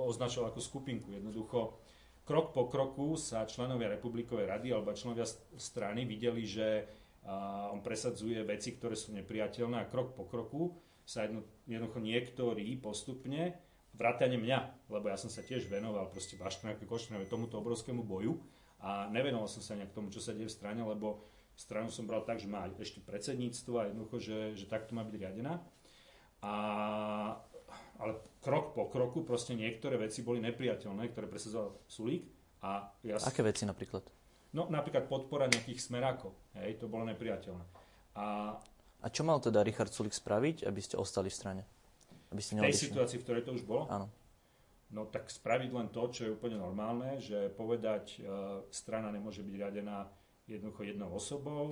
označoval 0.00 0.54
ako 0.54 0.62
skupinku. 0.62 1.12
Jednoducho 1.12 1.76
krok 2.24 2.54
po 2.54 2.70
kroku 2.70 3.18
sa 3.18 3.44
členovia 3.44 3.92
Republikovej 3.92 4.46
rady 4.46 4.72
alebo 4.72 4.94
členovia 4.94 5.26
strany 5.58 6.06
videli, 6.06 6.46
že 6.46 6.86
on 7.68 7.84
presadzuje 7.84 8.40
veci, 8.48 8.80
ktoré 8.80 8.96
sú 8.96 9.12
nepriateľné 9.12 9.76
a 9.76 9.90
krok 9.92 10.16
po 10.16 10.24
kroku 10.24 10.72
sa 11.10 11.26
jedno, 11.26 11.42
jednoducho 11.66 11.98
niektorí 11.98 12.78
postupne, 12.78 13.58
vrátane 13.98 14.38
mňa, 14.38 14.86
lebo 14.86 15.10
ja 15.10 15.18
som 15.18 15.26
sa 15.26 15.42
tiež 15.42 15.66
venoval 15.66 16.06
proste 16.14 16.38
Baštrnáke 16.38 16.86
Koštrnáke 16.86 17.26
tomuto 17.26 17.58
obrovskému 17.58 18.06
boju 18.06 18.38
a 18.78 19.10
nevenoval 19.10 19.50
som 19.50 19.58
sa 19.58 19.74
nejak 19.74 19.90
tomu, 19.90 20.14
čo 20.14 20.22
sa 20.22 20.30
deje 20.30 20.46
v 20.46 20.54
strane, 20.54 20.78
lebo 20.86 21.26
stranu 21.58 21.90
som 21.90 22.06
bral 22.06 22.22
tak, 22.22 22.38
že 22.38 22.46
má 22.46 22.70
ešte 22.78 23.02
predsedníctvo 23.02 23.74
a 23.74 23.90
jednoducho, 23.90 24.16
že, 24.22 24.38
že 24.54 24.70
takto 24.70 24.94
má 24.94 25.02
byť 25.02 25.14
riadená. 25.18 25.58
A 26.40 26.52
ale 28.00 28.16
krok 28.40 28.72
po 28.72 28.88
kroku 28.88 29.20
proste 29.28 29.52
niektoré 29.52 30.00
veci 30.00 30.24
boli 30.24 30.40
nepriateľné, 30.40 31.12
ktoré 31.12 31.28
presadzoval 31.28 31.76
Sulík. 31.84 32.24
A 32.64 32.88
ja... 33.04 33.20
Aké 33.20 33.44
veci 33.44 33.68
napríklad? 33.68 34.08
No 34.56 34.66
napríklad 34.72 35.06
podpora 35.06 35.46
nejakých 35.46 35.84
smerákov. 35.84 36.32
Hej, 36.56 36.80
to 36.80 36.88
bolo 36.88 37.04
nepriateľné. 37.04 37.64
A, 38.16 38.56
a 39.00 39.06
čo 39.08 39.24
mal 39.24 39.40
teda 39.40 39.64
Richard 39.64 39.92
Sulík 39.92 40.12
spraviť, 40.12 40.68
aby 40.68 40.80
ste 40.80 41.00
ostali 41.00 41.32
v 41.32 41.36
strane? 41.36 41.62
Aby 42.30 42.40
ste 42.44 42.60
v 42.60 42.68
tej 42.68 42.92
situácii, 42.92 43.18
v 43.18 43.24
ktorej 43.24 43.42
to 43.48 43.52
už 43.56 43.64
bolo? 43.64 43.88
Áno. 43.90 44.06
No 44.90 45.06
tak 45.06 45.30
spraviť 45.30 45.70
len 45.70 45.88
to, 45.94 46.10
čo 46.10 46.20
je 46.26 46.34
úplne 46.34 46.58
normálne, 46.58 47.22
že 47.22 47.50
povedať, 47.54 48.20
uh, 48.20 48.60
strana 48.74 49.14
nemôže 49.14 49.46
byť 49.46 49.54
riadená 49.54 50.10
jednoducho 50.50 50.82
jednou 50.82 51.14
osobou, 51.14 51.64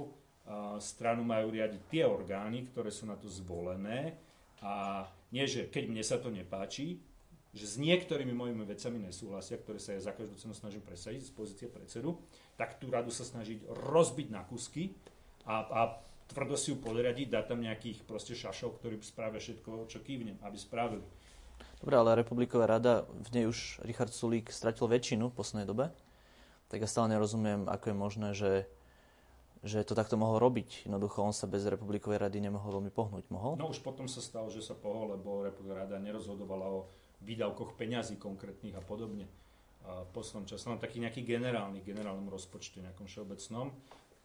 uh, 0.46 0.78
stranu 0.78 1.26
majú 1.26 1.50
riadiť 1.50 1.82
tie 1.90 2.06
orgány, 2.06 2.70
ktoré 2.70 2.94
sú 2.94 3.10
na 3.10 3.18
to 3.18 3.26
zvolené 3.26 4.14
a 4.62 5.06
nie, 5.34 5.44
že 5.50 5.66
keď 5.66 5.84
mne 5.90 6.04
sa 6.06 6.22
to 6.22 6.30
nepáči, 6.30 7.02
že 7.50 7.66
s 7.66 7.76
niektorými 7.80 8.30
mojimi 8.30 8.62
vecami 8.62 9.02
nesúhlasia, 9.02 9.58
ktoré 9.58 9.82
sa 9.82 9.96
ja 9.96 10.00
za 10.04 10.12
každú 10.14 10.38
cenu 10.38 10.54
snažím 10.54 10.84
presadiť 10.84 11.26
z 11.26 11.32
pozície 11.34 11.66
predsedu, 11.66 12.22
tak 12.54 12.78
tú 12.78 12.86
radu 12.86 13.10
sa 13.10 13.26
snažiť 13.26 13.66
rozbiť 13.66 14.28
na 14.30 14.46
kusky 14.46 14.94
a, 15.42 15.66
a 15.66 15.80
tvrdo 16.28 16.54
si 16.54 16.70
ju 16.70 16.76
podriadiť, 16.76 17.26
dať 17.32 17.44
tam 17.48 17.64
nejakých 17.64 18.04
proste 18.04 18.36
šašov, 18.36 18.78
ktorí 18.78 19.00
spravia 19.00 19.40
všetko, 19.40 19.88
čo 19.88 20.04
kývnem, 20.04 20.36
aby 20.44 20.56
spravili. 20.60 21.04
Dobre, 21.80 21.94
ale 21.94 22.20
Republiková 22.20 22.66
rada, 22.66 23.06
v 23.06 23.28
nej 23.32 23.44
už 23.46 23.82
Richard 23.86 24.12
Sulík 24.12 24.50
stratil 24.50 24.90
väčšinu 24.90 25.30
v 25.30 25.36
poslednej 25.36 25.66
dobe, 25.66 25.94
tak 26.68 26.84
ja 26.84 26.88
stále 26.90 27.16
nerozumiem, 27.16 27.64
ako 27.70 27.84
je 27.90 27.96
možné, 27.96 28.28
že, 28.36 28.52
že 29.64 29.86
to 29.86 29.96
takto 29.96 30.20
mohol 30.20 30.36
robiť. 30.42 30.84
Jednoducho 30.84 31.24
on 31.24 31.32
sa 31.32 31.48
bez 31.48 31.64
Republikovej 31.64 32.20
rady 32.20 32.44
nemohol 32.44 32.82
veľmi 32.82 32.92
pohnúť. 32.92 33.24
Mohol? 33.32 33.56
No 33.56 33.70
už 33.72 33.80
potom 33.80 34.10
sa 34.10 34.20
stalo, 34.20 34.52
že 34.52 34.60
sa 34.60 34.76
pohol, 34.76 35.16
lebo 35.16 35.46
Republiková 35.46 35.86
rada 35.86 35.96
nerozhodovala 35.96 36.66
o 36.68 36.90
výdavkoch 37.24 37.74
peňazí 37.78 38.20
konkrétnych 38.20 38.76
a 38.76 38.82
podobne. 38.84 39.26
V 39.88 40.10
poslednom 40.12 40.44
čase 40.44 40.68
len 40.68 40.76
taký 40.76 41.00
nejaký 41.00 41.24
generálny, 41.24 41.80
generálnom 41.80 42.28
rozpočte, 42.28 42.84
nejakom 42.84 43.08
všeobecnom. 43.08 43.72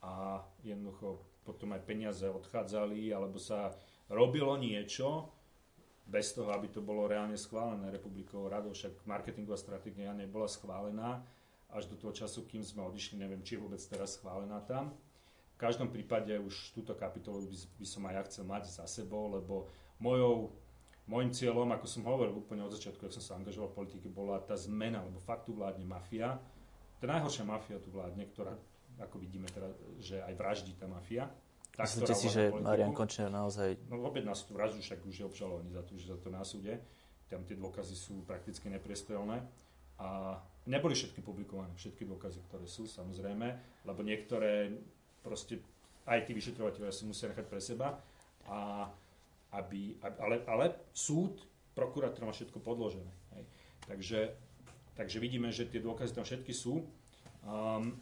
A 0.04 0.44
jednoducho 0.68 1.24
potom 1.44 1.76
aj 1.76 1.84
peniaze 1.84 2.26
odchádzali, 2.26 3.12
alebo 3.12 3.38
sa 3.38 3.76
robilo 4.08 4.56
niečo, 4.56 5.30
bez 6.04 6.36
toho, 6.36 6.52
aby 6.52 6.68
to 6.68 6.84
bolo 6.84 7.08
reálne 7.08 7.40
schválené 7.40 7.88
republikovou 7.88 8.52
radou, 8.52 8.76
však 8.76 9.08
marketingová 9.08 9.56
stratégia 9.56 10.12
nebola 10.12 10.52
schválená 10.52 11.24
až 11.72 11.90
do 11.90 11.96
toho 11.96 12.14
času, 12.14 12.46
kým 12.46 12.62
sme 12.62 12.86
odišli, 12.86 13.18
neviem, 13.18 13.42
či 13.42 13.56
je 13.58 13.64
vôbec 13.64 13.82
teraz 13.88 14.20
schválená 14.20 14.62
tam. 14.62 14.94
V 15.56 15.58
každom 15.58 15.90
prípade 15.90 16.36
už 16.38 16.76
túto 16.76 16.94
kapitolu 16.94 17.48
by, 17.50 17.88
som 17.88 18.04
aj 18.06 18.14
ja 18.14 18.24
chcel 18.30 18.46
mať 18.46 18.64
za 18.70 18.86
sebou, 18.86 19.32
lebo 19.32 19.72
mojou, 19.98 20.54
môjim 21.08 21.32
cieľom, 21.32 21.72
ako 21.72 21.88
som 21.88 22.04
hovoril 22.06 22.36
úplne 22.36 22.68
od 22.68 22.74
začiatku, 22.76 23.08
ak 23.08 23.16
som 23.16 23.24
sa 23.24 23.34
angažoval 23.40 23.72
v 23.72 23.78
politike, 23.86 24.08
bola 24.12 24.44
tá 24.44 24.54
zmena, 24.60 25.02
lebo 25.02 25.24
fakt 25.24 25.50
tu 25.50 25.56
vládne 25.56 25.88
mafia. 25.88 26.38
Tá 27.00 27.10
najhoršia 27.10 27.48
mafia 27.48 27.80
tu 27.80 27.90
vládne, 27.90 28.28
ktorá, 28.28 28.54
ako 29.02 29.22
vidíme 29.22 29.50
teraz, 29.50 29.74
že 29.98 30.22
aj 30.22 30.34
vraždí 30.36 30.74
tá 30.78 30.86
mafia 30.86 31.32
tá, 31.74 31.90
Myslíte 31.90 32.14
si, 32.14 32.30
že 32.30 32.54
Marian 32.54 32.94
Končner 32.94 33.34
naozaj... 33.34 33.90
No 33.90 33.98
objedná 34.06 34.38
si 34.38 34.46
tú 34.46 34.54
vraždu, 34.54 34.78
však 34.78 35.02
už 35.10 35.16
je 35.18 35.26
obžalovaný 35.26 35.74
za 35.74 35.82
to, 35.82 35.98
že 35.98 36.06
za 36.06 36.18
to 36.22 36.30
na 36.30 36.46
súde. 36.46 36.78
Tam 37.34 37.42
tie 37.50 37.58
dôkazy 37.58 37.98
sú 37.98 38.22
prakticky 38.30 38.70
nepriestrelné. 38.70 39.42
A 39.98 40.38
neboli 40.70 40.94
všetky 40.94 41.26
publikované, 41.26 41.74
všetky 41.74 42.06
dôkazy, 42.06 42.46
ktoré 42.46 42.70
sú, 42.70 42.86
samozrejme, 42.86 43.58
lebo 43.90 44.06
niektoré 44.06 44.70
proste 45.26 45.66
aj 46.06 46.30
tí 46.30 46.38
vyšetrovateľia 46.38 46.94
si 46.94 47.10
musia 47.10 47.34
nechať 47.34 47.46
pre 47.50 47.58
seba. 47.58 47.98
A 48.46 48.86
aby, 49.58 49.98
ale, 50.22 50.46
ale 50.46 50.66
súd, 50.94 51.42
prokurátor 51.74 52.30
má 52.30 52.38
všetko 52.38 52.62
podložené. 52.62 53.10
Hej. 53.34 53.44
Takže, 53.90 54.20
takže 54.94 55.18
vidíme, 55.18 55.50
že 55.50 55.66
tie 55.66 55.82
dôkazy 55.82 56.14
tam 56.14 56.26
všetky 56.26 56.54
sú. 56.54 56.86
Um, 57.42 57.98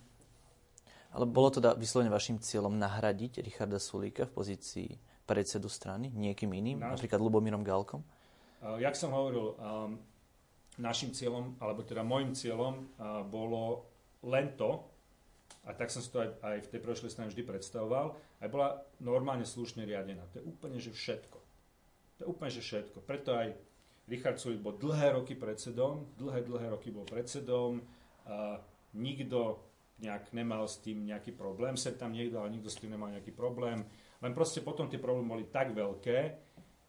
ale 1.11 1.25
bolo 1.27 1.51
teda 1.51 1.75
vyslovene 1.75 2.11
vašim 2.11 2.39
cieľom 2.39 2.75
nahradiť 2.79 3.43
Richarda 3.43 3.77
Sulíka 3.77 4.27
v 4.27 4.35
pozícii 4.35 4.89
predsedu 5.27 5.67
strany 5.67 6.11
niekým 6.11 6.51
iným, 6.51 6.79
Náš... 6.79 6.99
napríklad 6.99 7.19
Lubomírom 7.19 7.63
Galkom? 7.63 8.03
Uh, 8.61 8.77
jak 8.79 8.95
som 8.95 9.11
hovoril, 9.15 9.55
um, 9.57 9.99
našim 10.79 11.11
cieľom, 11.11 11.55
alebo 11.59 11.83
teda 11.83 12.03
môjim 12.03 12.31
cieľom 12.31 12.87
uh, 12.95 13.23
bolo 13.27 13.87
len 14.23 14.55
to, 14.55 14.81
a 15.67 15.77
tak 15.77 15.93
som 15.93 16.01
si 16.01 16.09
to 16.09 16.23
aj, 16.25 16.29
aj 16.41 16.57
v 16.65 16.71
tej 16.73 16.81
prošlej 16.81 17.11
strane 17.13 17.29
vždy 17.29 17.43
predstavoval, 17.45 18.17
aj 18.41 18.49
bola 18.49 18.81
normálne 18.97 19.45
slušne 19.45 19.85
riadená. 19.85 20.25
To 20.33 20.41
je 20.41 20.45
úplne, 20.47 20.81
že 20.81 20.89
všetko. 20.89 21.37
To 22.17 22.19
je 22.25 22.27
úplne, 22.27 22.51
že 22.53 22.65
všetko. 22.65 22.97
Preto 23.05 23.37
aj 23.37 23.53
Richard 24.09 24.41
Sulik 24.41 24.61
bol 24.61 24.73
dlhé 24.77 25.13
roky 25.13 25.37
predsedom, 25.37 26.09
dlhé, 26.17 26.41
dlhé 26.43 26.73
roky 26.73 26.89
bol 26.89 27.05
predsedom, 27.05 27.81
uh, 28.25 28.57
nikto 28.97 29.61
nejak 30.01 30.33
nemal 30.33 30.65
s 30.65 30.81
tým 30.81 31.05
nejaký 31.05 31.31
problém. 31.37 31.77
Sem 31.77 31.93
tam 31.93 32.11
niekto, 32.11 32.41
ale 32.41 32.57
nikto 32.57 32.73
s 32.73 32.81
tým 32.81 32.97
nemal 32.97 33.13
nejaký 33.13 33.31
problém. 33.31 33.85
Len 34.21 34.33
proste 34.33 34.65
potom 34.65 34.89
tie 34.89 34.97
problémy 34.97 35.29
boli 35.29 35.45
tak 35.47 35.77
veľké, 35.77 36.19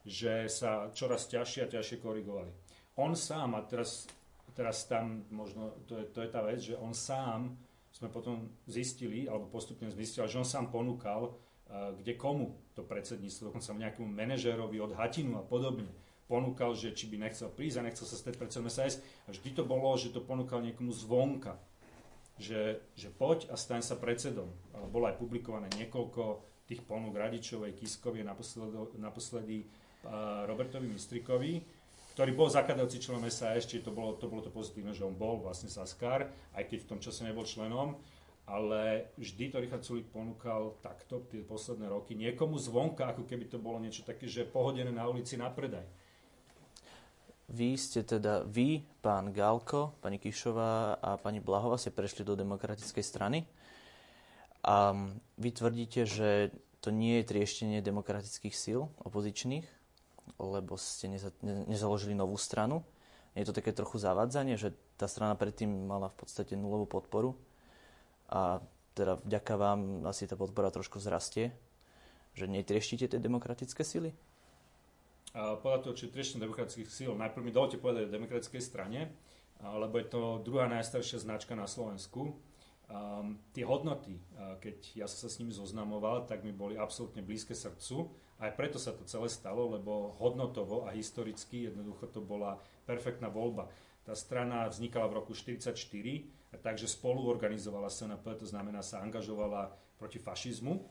že 0.03 0.49
sa 0.49 0.91
čoraz 0.91 1.29
ťažšie 1.29 1.69
a 1.69 1.73
ťažšie 1.79 2.01
korigovali. 2.01 2.51
On 2.99 3.13
sám, 3.13 3.57
a 3.57 3.61
teraz, 3.65 4.09
teraz 4.57 4.85
tam 4.89 5.25
možno, 5.31 5.77
to 5.87 6.01
je, 6.01 6.05
to 6.11 6.25
je 6.25 6.29
tá 6.29 6.41
vec, 6.45 6.61
že 6.61 6.75
on 6.77 6.93
sám, 6.93 7.57
sme 7.93 8.09
potom 8.09 8.49
zistili, 8.65 9.29
alebo 9.29 9.49
postupne 9.53 9.93
zistili, 9.93 10.27
že 10.27 10.41
on 10.41 10.49
sám 10.49 10.73
ponúkal, 10.73 11.33
uh, 11.33 11.93
kde 11.97 12.17
komu 12.17 12.57
to 12.73 12.83
predsedníctvo, 12.83 13.53
dokonca 13.53 13.77
nejakému 13.77 14.09
manažérovi 14.09 14.81
od 14.81 14.97
Hatinu 14.97 15.39
a 15.39 15.45
podobne, 15.45 15.89
ponúkal, 16.27 16.73
že 16.73 16.97
či 16.97 17.13
by 17.13 17.29
nechcel 17.29 17.53
prísť 17.53 17.77
a 17.81 17.87
nechcel 17.87 18.09
sa 18.09 18.17
stať 18.17 18.41
predsedom 18.41 18.73
SAS. 18.73 19.05
A 19.29 19.37
vždy 19.37 19.53
to 19.53 19.69
bolo, 19.69 19.93
že 20.01 20.09
to 20.13 20.25
ponúkal 20.25 20.65
niekomu 20.65 20.89
zvonka 20.93 21.61
že, 22.41 22.81
že 22.97 23.09
poď 23.13 23.53
a 23.53 23.57
staň 23.57 23.85
sa 23.85 23.97
predsedom. 23.99 24.49
Bolo 24.89 25.09
aj 25.09 25.21
publikované 25.21 25.69
niekoľko 25.77 26.43
tých 26.67 26.81
ponúk 26.87 27.13
Radičovej, 27.13 27.77
Kiskovej, 27.77 28.25
naposledy, 28.25 28.97
naposledy 28.97 29.59
uh, 30.07 30.49
Robertovi 30.49 30.89
Mistrikovi, 30.89 31.61
ktorý 32.13 32.33
bol 32.37 32.49
zakladajúci 32.53 33.01
členom 33.01 33.25
SAS, 33.33 33.65
čiže 33.65 33.89
to 33.89 33.93
bolo, 33.93 34.17
to 34.21 34.29
bolo 34.29 34.45
to 34.45 34.53
pozitívne, 34.53 34.93
že 34.93 35.05
on 35.05 35.17
bol 35.17 35.41
vlastne 35.41 35.73
Saskar, 35.73 36.29
aj 36.53 36.65
keď 36.69 36.79
v 36.85 36.89
tom 36.89 37.01
čase 37.01 37.25
nebol 37.25 37.45
členom, 37.45 37.97
ale 38.45 39.13
vždy 39.17 39.49
to 39.49 39.63
Richard 39.63 39.85
Sulik 39.87 40.11
ponúkal 40.13 40.77
takto 40.85 41.25
tie 41.31 41.41
posledné 41.41 41.89
roky 41.89 42.13
niekomu 42.13 42.61
zvonka, 42.61 43.09
ako 43.15 43.25
keby 43.25 43.49
to 43.49 43.57
bolo 43.57 43.81
niečo 43.81 44.05
také, 44.05 44.29
že 44.29 44.45
pohodené 44.45 44.93
na 44.93 45.09
ulici 45.09 45.41
na 45.41 45.49
predaj. 45.49 45.89
Vy 47.53 47.77
ste 47.77 48.01
teda, 48.01 48.49
vy, 48.49 48.81
pán 49.05 49.29
Galko, 49.29 49.93
pani 50.01 50.17
Kišová 50.17 50.97
a 50.97 51.21
pani 51.21 51.37
Blahová 51.37 51.77
ste 51.77 51.93
prešli 51.93 52.25
do 52.25 52.33
demokratickej 52.33 53.05
strany. 53.05 53.45
A 54.65 54.97
vy 55.37 55.51
tvrdíte, 55.53 56.09
že 56.09 56.49
to 56.81 56.89
nie 56.89 57.21
je 57.21 57.29
trieštenie 57.29 57.85
demokratických 57.85 58.57
síl 58.57 58.89
opozičných, 59.05 59.69
lebo 60.41 60.81
ste 60.81 61.13
neza, 61.13 61.29
ne, 61.45 61.69
nezaložili 61.69 62.17
novú 62.17 62.41
stranu. 62.41 62.89
Je 63.37 63.45
to 63.45 63.53
také 63.53 63.77
trochu 63.77 64.01
zavádzanie, 64.01 64.57
že 64.57 64.73
tá 64.97 65.05
strana 65.05 65.37
predtým 65.37 65.69
mala 65.69 66.09
v 66.09 66.25
podstate 66.25 66.57
nulovú 66.57 66.89
podporu 66.89 67.37
a 68.33 68.65
teda 68.97 69.21
vďaka 69.25 69.55
vám 69.61 69.81
asi 70.09 70.25
tá 70.25 70.41
podpora 70.41 70.73
trošku 70.73 71.01
zrastie, 71.01 71.53
že 72.33 72.49
netrieštíte 72.49 73.13
tie 73.13 73.21
demokratické 73.21 73.85
síly? 73.85 74.17
Podľa 75.33 75.81
toho, 75.81 75.97
či 75.97 76.13
trešenie 76.13 76.45
demokratických 76.45 76.89
síl. 76.93 77.13
Najprv 77.17 77.45
mi 77.45 77.53
dovolte 77.53 77.81
povedať 77.81 78.09
o 78.09 78.15
demokratickej 78.15 78.63
strane, 78.63 79.17
lebo 79.65 79.97
je 79.97 80.07
to 80.13 80.45
druhá 80.45 80.69
najstaršia 80.69 81.25
značka 81.25 81.57
na 81.57 81.65
Slovensku. 81.65 82.37
Um, 82.93 83.41
tie 83.57 83.65
hodnoty, 83.65 84.21
keď 84.61 84.77
ja 84.93 85.07
som 85.09 85.25
sa 85.25 85.29
s 85.33 85.41
nimi 85.41 85.49
zoznamoval, 85.49 86.29
tak 86.29 86.45
mi 86.45 86.53
boli 86.53 86.77
absolútne 86.77 87.25
blízke 87.25 87.57
srdcu. 87.57 88.13
Aj 88.37 88.53
preto 88.53 88.77
sa 88.77 88.93
to 88.93 89.09
celé 89.09 89.33
stalo, 89.33 89.73
lebo 89.73 90.13
hodnotovo 90.21 90.85
a 90.85 90.93
historicky 90.93 91.73
jednoducho 91.73 92.13
to 92.13 92.21
bola 92.21 92.61
perfektná 92.85 93.33
voľba. 93.33 93.73
Tá 94.03 94.13
strana 94.19 94.67
vznikala 94.69 95.09
v 95.09 95.25
roku 95.25 95.33
1944, 95.33 96.61
takže 96.61 96.91
spolu 96.91 97.25
organizovala 97.31 97.89
SNP, 97.89 98.45
to 98.45 98.45
znamená 98.51 98.83
sa 98.83 99.01
angažovala 99.01 99.73
proti 99.97 100.19
fašizmu, 100.19 100.83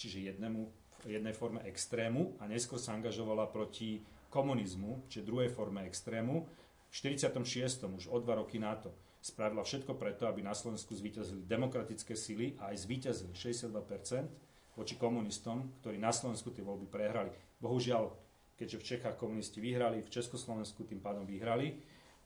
čiže 0.00 0.32
jednému 0.32 0.85
jednej 1.04 1.36
forme 1.36 1.60
extrému 1.68 2.40
a 2.40 2.48
neskôr 2.48 2.80
sa 2.80 2.96
angažovala 2.96 3.52
proti 3.52 4.00
komunizmu, 4.32 5.04
čiže 5.12 5.28
druhej 5.28 5.52
forme 5.52 5.84
extrému. 5.84 6.48
V 6.88 6.92
46. 6.94 7.84
už 7.84 8.08
o 8.08 8.16
dva 8.22 8.40
roky 8.40 8.56
na 8.56 8.72
to 8.78 8.94
spravila 9.26 9.66
všetko 9.66 9.98
preto, 9.98 10.30
aby 10.30 10.40
na 10.40 10.54
Slovensku 10.54 10.94
zvíťazili 10.94 11.42
demokratické 11.50 12.14
sily 12.14 12.54
a 12.62 12.70
aj 12.70 12.86
zvíťazili 12.86 13.34
62% 13.34 14.78
voči 14.78 14.94
komunistom, 14.94 15.82
ktorí 15.82 15.98
na 15.98 16.14
Slovensku 16.14 16.54
tie 16.54 16.62
voľby 16.62 16.86
prehrali. 16.86 17.34
Bohužiaľ, 17.58 18.12
keďže 18.54 18.78
v 18.78 18.86
Čechách 18.86 19.16
komunisti 19.18 19.58
vyhrali, 19.58 20.04
v 20.04 20.12
Československu 20.12 20.86
tým 20.86 21.02
pádom 21.02 21.26
vyhrali 21.26 21.80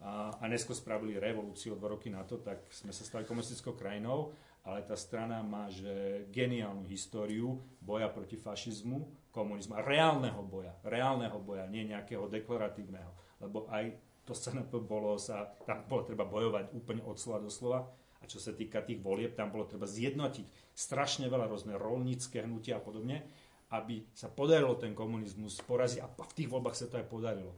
a, 0.05 0.35
a 0.37 0.45
neskôr 0.45 0.77
spravili 0.77 1.17
revolúciu 1.17 1.73
o 1.73 1.81
dva 1.81 1.97
roky 1.97 2.13
na 2.13 2.21
to, 2.27 2.37
tak 2.37 2.69
sme 2.69 2.93
sa 2.93 3.07
stali 3.07 3.25
komunistickou 3.25 3.79
krajinou 3.79 4.35
ale 4.65 4.85
tá 4.85 4.97
strana 4.97 5.41
má 5.41 5.73
že 5.73 6.25
geniálnu 6.29 6.85
históriu 6.85 7.61
boja 7.81 8.13
proti 8.13 8.37
fašizmu, 8.37 9.31
komunizmu 9.33 9.79
reálneho 9.81 10.43
boja, 10.45 10.75
reálneho 10.85 11.39
boja, 11.41 11.65
nie 11.71 11.89
nejakého 11.89 12.29
deklaratívneho, 12.29 13.11
lebo 13.41 13.71
aj 13.73 13.95
to 14.29 14.37
SNP 14.37 14.85
bolo 14.85 15.17
sa, 15.17 15.49
tam 15.67 15.83
bolo 15.91 16.07
treba 16.07 16.23
bojovať 16.29 16.71
úplne 16.77 17.03
od 17.03 17.17
slova 17.19 17.43
do 17.43 17.51
slova. 17.51 17.89
A 18.21 18.29
čo 18.29 18.37
sa 18.37 18.53
týka 18.53 18.85
tých 18.85 19.01
volieb, 19.01 19.33
tam 19.33 19.49
bolo 19.49 19.65
treba 19.65 19.89
zjednotiť 19.89 20.77
strašne 20.77 21.27
veľa 21.33 21.49
rôzne 21.49 21.73
rolnícke 21.75 22.45
hnutia 22.45 22.77
a 22.77 22.85
podobne, 22.85 23.25
aby 23.73 24.05
sa 24.13 24.29
podarilo 24.29 24.77
ten 24.77 24.93
komunizmus 24.93 25.65
poraziť. 25.65 26.05
A 26.05 26.07
v 26.07 26.37
tých 26.37 26.53
voľbách 26.53 26.77
sa 26.77 26.87
to 26.87 27.01
aj 27.01 27.09
podarilo. 27.09 27.57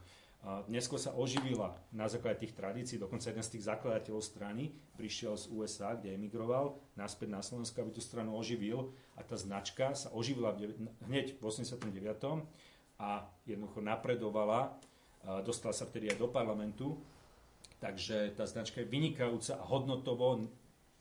Neskôr 0.66 0.98
sa 0.98 1.14
oživila 1.14 1.78
na 1.94 2.10
základe 2.10 2.42
tých 2.42 2.58
tradícií, 2.58 2.98
dokonca 2.98 3.30
jeden 3.30 3.46
z 3.46 3.52
tých 3.54 3.66
zakladateľov 3.70 4.26
strany 4.26 4.74
prišiel 4.98 5.38
z 5.38 5.46
USA, 5.54 5.94
kde 5.94 6.18
emigroval, 6.18 6.82
naspäť 6.98 7.30
na 7.30 7.46
Slovensko, 7.46 7.86
aby 7.86 7.94
tú 7.94 8.02
stranu 8.02 8.34
oživil 8.34 8.90
a 9.14 9.22
tá 9.22 9.38
značka 9.38 9.94
sa 9.94 10.10
oživila 10.10 10.50
hneď 11.06 11.38
v 11.38 11.42
89. 11.46 11.86
a 12.98 13.30
jednoducho 13.46 13.86
napredovala, 13.86 14.74
dostala 15.46 15.70
sa 15.70 15.86
vtedy 15.86 16.10
aj 16.10 16.18
do 16.18 16.26
parlamentu, 16.26 16.98
takže 17.78 18.34
tá 18.34 18.42
značka 18.42 18.82
je 18.82 18.90
vynikajúca 18.90 19.62
a 19.62 19.62
hodnotovo 19.62 20.50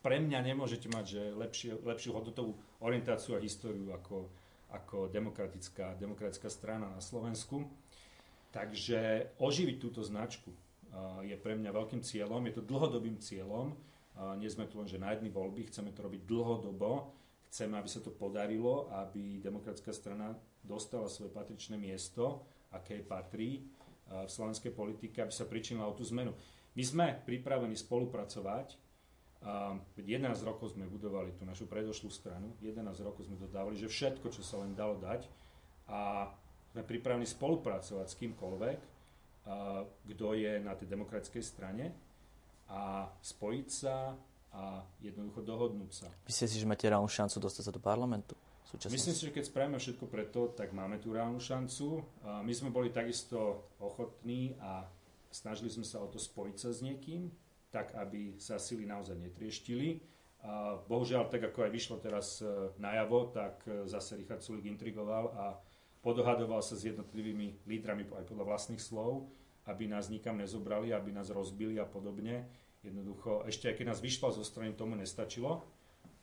pre 0.06 0.22
mňa 0.22 0.38
nemôžete 0.54 0.86
mať 0.86 1.04
že 1.06 1.22
lepšie, 1.34 1.70
lepšiu 1.82 2.10
hodnotovú 2.14 2.58
orientáciu 2.78 3.38
a 3.38 3.42
históriu 3.42 3.90
ako, 3.90 4.30
ako 4.70 5.10
demokratická, 5.10 5.98
demokratická 5.98 6.50
strana 6.50 6.90
na 6.90 7.02
Slovensku. 7.02 7.66
Takže 8.52 9.32
oživiť 9.40 9.76
túto 9.80 10.04
značku 10.04 10.52
je 11.24 11.32
pre 11.40 11.56
mňa 11.56 11.72
veľkým 11.72 12.04
cieľom, 12.04 12.44
je 12.44 12.54
to 12.60 12.68
dlhodobým 12.68 13.16
cieľom. 13.16 13.72
Nie 14.36 14.52
sme 14.52 14.68
tu 14.68 14.76
len, 14.76 14.84
že 14.84 15.00
na 15.00 15.16
jedny 15.16 15.32
voľby, 15.32 15.72
chceme 15.72 15.88
to 15.88 16.04
robiť 16.04 16.28
dlhodobo, 16.28 17.16
chceme, 17.48 17.80
aby 17.80 17.88
sa 17.88 18.04
to 18.04 18.12
podarilo, 18.12 18.92
aby 18.92 19.40
demokratická 19.40 19.88
strana 19.96 20.36
dostala 20.60 21.08
svoje 21.08 21.32
patričné 21.32 21.80
miesto, 21.80 22.44
aké 22.76 23.00
patrí 23.00 23.64
v 24.04 24.28
slovenskej 24.28 24.76
politike, 24.76 25.24
aby 25.24 25.32
sa 25.32 25.48
pričinila 25.48 25.88
o 25.88 25.96
tú 25.96 26.04
zmenu. 26.12 26.36
My 26.76 26.84
sme 26.84 27.06
pripravení 27.24 27.72
spolupracovať. 27.72 28.76
11 29.42 29.98
rokov 30.44 30.76
sme 30.76 30.86
budovali 30.86 31.34
tú 31.34 31.48
našu 31.48 31.66
predošlú 31.66 32.12
stranu, 32.12 32.54
11 32.62 32.84
rokov 33.02 33.26
sme 33.26 33.40
dodávali, 33.40 33.74
že 33.74 33.90
všetko, 33.90 34.28
čo 34.28 34.44
sa 34.44 34.60
len 34.62 34.76
dalo 34.76 35.00
dať. 35.00 35.26
A 35.90 36.30
sme 36.72 36.82
pripravení 36.82 37.28
spolupracovať 37.28 38.06
s 38.08 38.16
kýmkoľvek, 38.16 38.78
kto 40.08 40.26
je 40.32 40.52
na 40.64 40.72
tej 40.72 40.86
demokratickej 40.88 41.44
strane 41.44 41.92
a 42.72 43.10
spojiť 43.20 43.68
sa 43.68 44.16
a 44.52 44.84
jednoducho 45.00 45.40
dohodnúť 45.44 45.92
sa. 45.92 46.08
Myslíte 46.28 46.48
si, 46.48 46.60
že 46.60 46.68
máte 46.68 46.88
reálnu 46.88 47.08
šancu 47.08 47.40
dostať 47.40 47.62
sa 47.68 47.72
do 47.72 47.80
parlamentu? 47.80 48.36
Myslím 48.72 49.12
si, 49.12 49.28
že 49.28 49.34
keď 49.36 49.44
spravíme 49.52 49.76
všetko 49.76 50.08
preto, 50.08 50.48
tak 50.56 50.72
máme 50.72 50.96
tú 50.96 51.12
reálnu 51.12 51.36
šancu. 51.36 52.00
My 52.24 52.52
sme 52.56 52.72
boli 52.72 52.88
takisto 52.88 53.68
ochotní 53.76 54.56
a 54.64 54.88
snažili 55.28 55.68
sme 55.68 55.84
sa 55.84 56.00
o 56.00 56.08
to 56.08 56.16
spojiť 56.16 56.56
sa 56.56 56.72
s 56.72 56.80
niekým, 56.80 57.28
tak 57.68 57.92
aby 57.96 58.40
sa 58.40 58.56
sily 58.56 58.88
naozaj 58.88 59.20
netrieštili. 59.20 60.00
Bohužiaľ, 60.88 61.28
tak 61.28 61.52
ako 61.52 61.68
aj 61.68 61.70
vyšlo 61.70 61.96
teraz 62.02 62.42
e, 62.42 62.74
najavo, 62.82 63.30
tak 63.30 63.62
e, 63.62 63.86
zase 63.86 64.18
Richard 64.18 64.42
Sulik 64.42 64.66
intrigoval 64.66 65.30
a 65.38 65.54
podohadoval 66.02 66.60
sa 66.60 66.74
s 66.74 66.84
jednotlivými 66.84 67.64
lídrami 67.64 68.04
aj 68.10 68.26
podľa 68.26 68.44
vlastných 68.44 68.82
slov, 68.82 69.30
aby 69.70 69.86
nás 69.86 70.10
nikam 70.10 70.36
nezobrali, 70.36 70.90
aby 70.90 71.14
nás 71.14 71.30
rozbili 71.30 71.78
a 71.78 71.86
podobne. 71.86 72.50
Jednoducho, 72.82 73.46
ešte 73.46 73.70
aj 73.70 73.78
keď 73.78 73.86
nás 73.94 74.02
vyšla 74.02 74.34
zo 74.34 74.42
strany, 74.42 74.74
tomu 74.74 74.98
nestačilo. 74.98 75.62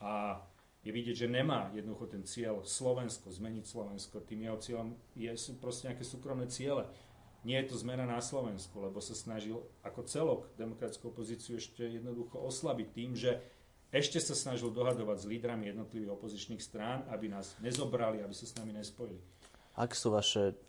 A 0.03 0.43
je 0.83 0.91
vidieť, 0.91 1.23
že 1.23 1.31
nemá 1.31 1.71
jednoducho 1.71 2.11
ten 2.11 2.23
cieľ 2.27 2.63
Slovensko, 2.67 3.31
zmeniť 3.31 3.65
Slovensko. 3.67 4.23
Tým 4.23 4.47
jeho 4.47 4.59
cieľom 4.59 4.89
je, 5.15 5.31
sú 5.39 5.55
proste 5.55 5.87
nejaké 5.91 6.03
súkromné 6.03 6.51
ciele. 6.51 6.87
Nie 7.47 7.63
je 7.63 7.71
to 7.71 7.79
zmena 7.79 8.03
na 8.03 8.19
Slovensku, 8.19 8.83
lebo 8.83 8.99
sa 8.99 9.15
snažil 9.15 9.63
ako 9.87 10.03
celok 10.03 10.41
demokratickú 10.59 11.07
opozíciu 11.07 11.55
ešte 11.55 11.87
jednoducho 11.87 12.35
oslabiť 12.35 12.87
tým, 12.91 13.15
že 13.15 13.39
ešte 13.95 14.19
sa 14.19 14.35
snažil 14.35 14.75
dohadovať 14.75 15.23
s 15.23 15.29
lídrami 15.31 15.71
jednotlivých 15.71 16.13
opozičných 16.19 16.59
strán, 16.59 17.07
aby 17.07 17.31
nás 17.31 17.55
nezobrali, 17.63 18.19
aby 18.19 18.35
sa 18.35 18.43
s 18.43 18.55
nami 18.59 18.75
nespojili. 18.75 19.23
Ak 19.79 19.95
sú 19.95 20.11
vaše, 20.11 20.59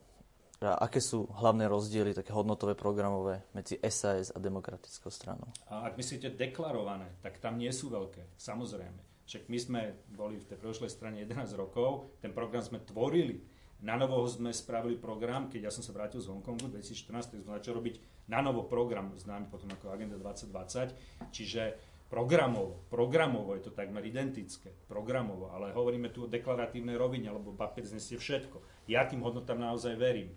teda 0.63 0.79
aké 0.79 1.03
sú 1.03 1.27
hlavné 1.43 1.67
rozdiely, 1.67 2.15
také 2.15 2.31
hodnotové, 2.31 2.79
programové 2.79 3.43
medzi 3.51 3.75
SAS 3.91 4.31
a 4.31 4.39
demokratickou 4.39 5.11
stranou? 5.11 5.51
A 5.67 5.91
ak 5.91 5.99
myslíte 5.99 6.31
deklarované, 6.39 7.19
tak 7.19 7.43
tam 7.43 7.59
nie 7.59 7.75
sú 7.75 7.91
veľké, 7.91 8.39
samozrejme. 8.39 9.27
Však 9.27 9.51
my 9.51 9.59
sme 9.59 9.81
boli 10.15 10.39
v 10.39 10.47
tej 10.47 10.59
predošlej 10.63 10.91
strane 10.95 11.27
11 11.27 11.59
rokov, 11.59 12.15
ten 12.23 12.31
program 12.31 12.63
sme 12.63 12.79
tvorili. 12.87 13.43
Na 13.83 13.99
novo 13.99 14.23
sme 14.31 14.55
spravili 14.55 14.95
program, 14.95 15.51
keď 15.51 15.71
ja 15.71 15.73
som 15.75 15.83
sa 15.83 15.91
vrátil 15.91 16.23
z 16.23 16.31
Hongkongu 16.31 16.71
2014, 16.71 17.35
tak 17.35 17.43
sme 17.43 17.59
začali 17.59 17.75
robiť 17.75 17.95
na 18.31 18.39
novo 18.45 18.63
program, 18.63 19.11
známy 19.19 19.51
potom 19.51 19.73
ako 19.75 19.91
Agenda 19.91 20.15
2020, 20.21 21.35
čiže 21.35 21.63
programovo, 22.11 22.91
programovo 22.91 23.55
je 23.55 23.71
to 23.71 23.73
takmer 23.73 24.03
identické, 24.03 24.75
programovo, 24.91 25.55
ale 25.55 25.71
hovoríme 25.71 26.11
tu 26.11 26.27
o 26.27 26.33
deklaratívnej 26.33 26.99
rovine, 26.99 27.31
lebo 27.31 27.55
papier 27.55 27.87
znesie 27.87 28.19
všetko. 28.19 28.91
Ja 28.91 29.07
tým 29.07 29.23
hodnotám 29.23 29.63
naozaj 29.63 29.95
verím. 29.95 30.35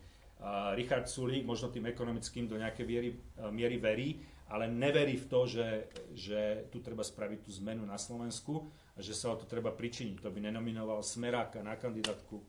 Richard 0.78 1.10
Sulík 1.10 1.48
možno 1.48 1.74
tým 1.74 1.90
ekonomickým 1.90 2.46
do 2.46 2.60
nejakej 2.60 2.86
miery, 2.86 3.10
uh, 3.16 3.50
miery 3.50 3.78
verí, 3.80 4.10
ale 4.52 4.70
neverí 4.70 5.18
v 5.18 5.26
to, 5.26 5.48
že, 5.48 5.88
že 6.14 6.70
tu 6.70 6.84
treba 6.84 7.02
spraviť 7.02 7.48
tú 7.48 7.52
zmenu 7.64 7.82
na 7.88 7.98
Slovensku 7.98 8.70
a 8.94 9.00
že 9.02 9.16
sa 9.16 9.34
o 9.34 9.40
to 9.40 9.50
treba 9.50 9.74
pričiniť. 9.74 10.22
To 10.22 10.30
by 10.30 10.44
nenominoval 10.44 11.02
Smeráka 11.02 11.64
na 11.64 11.80
kandidátku 11.80 12.44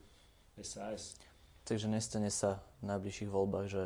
SAS. 0.59 1.17
Takže 1.65 1.89
nestane 1.89 2.29
sa 2.29 2.61
v 2.85 2.93
najbližších 2.93 3.25
voľbách, 3.25 3.65
že 3.65 3.81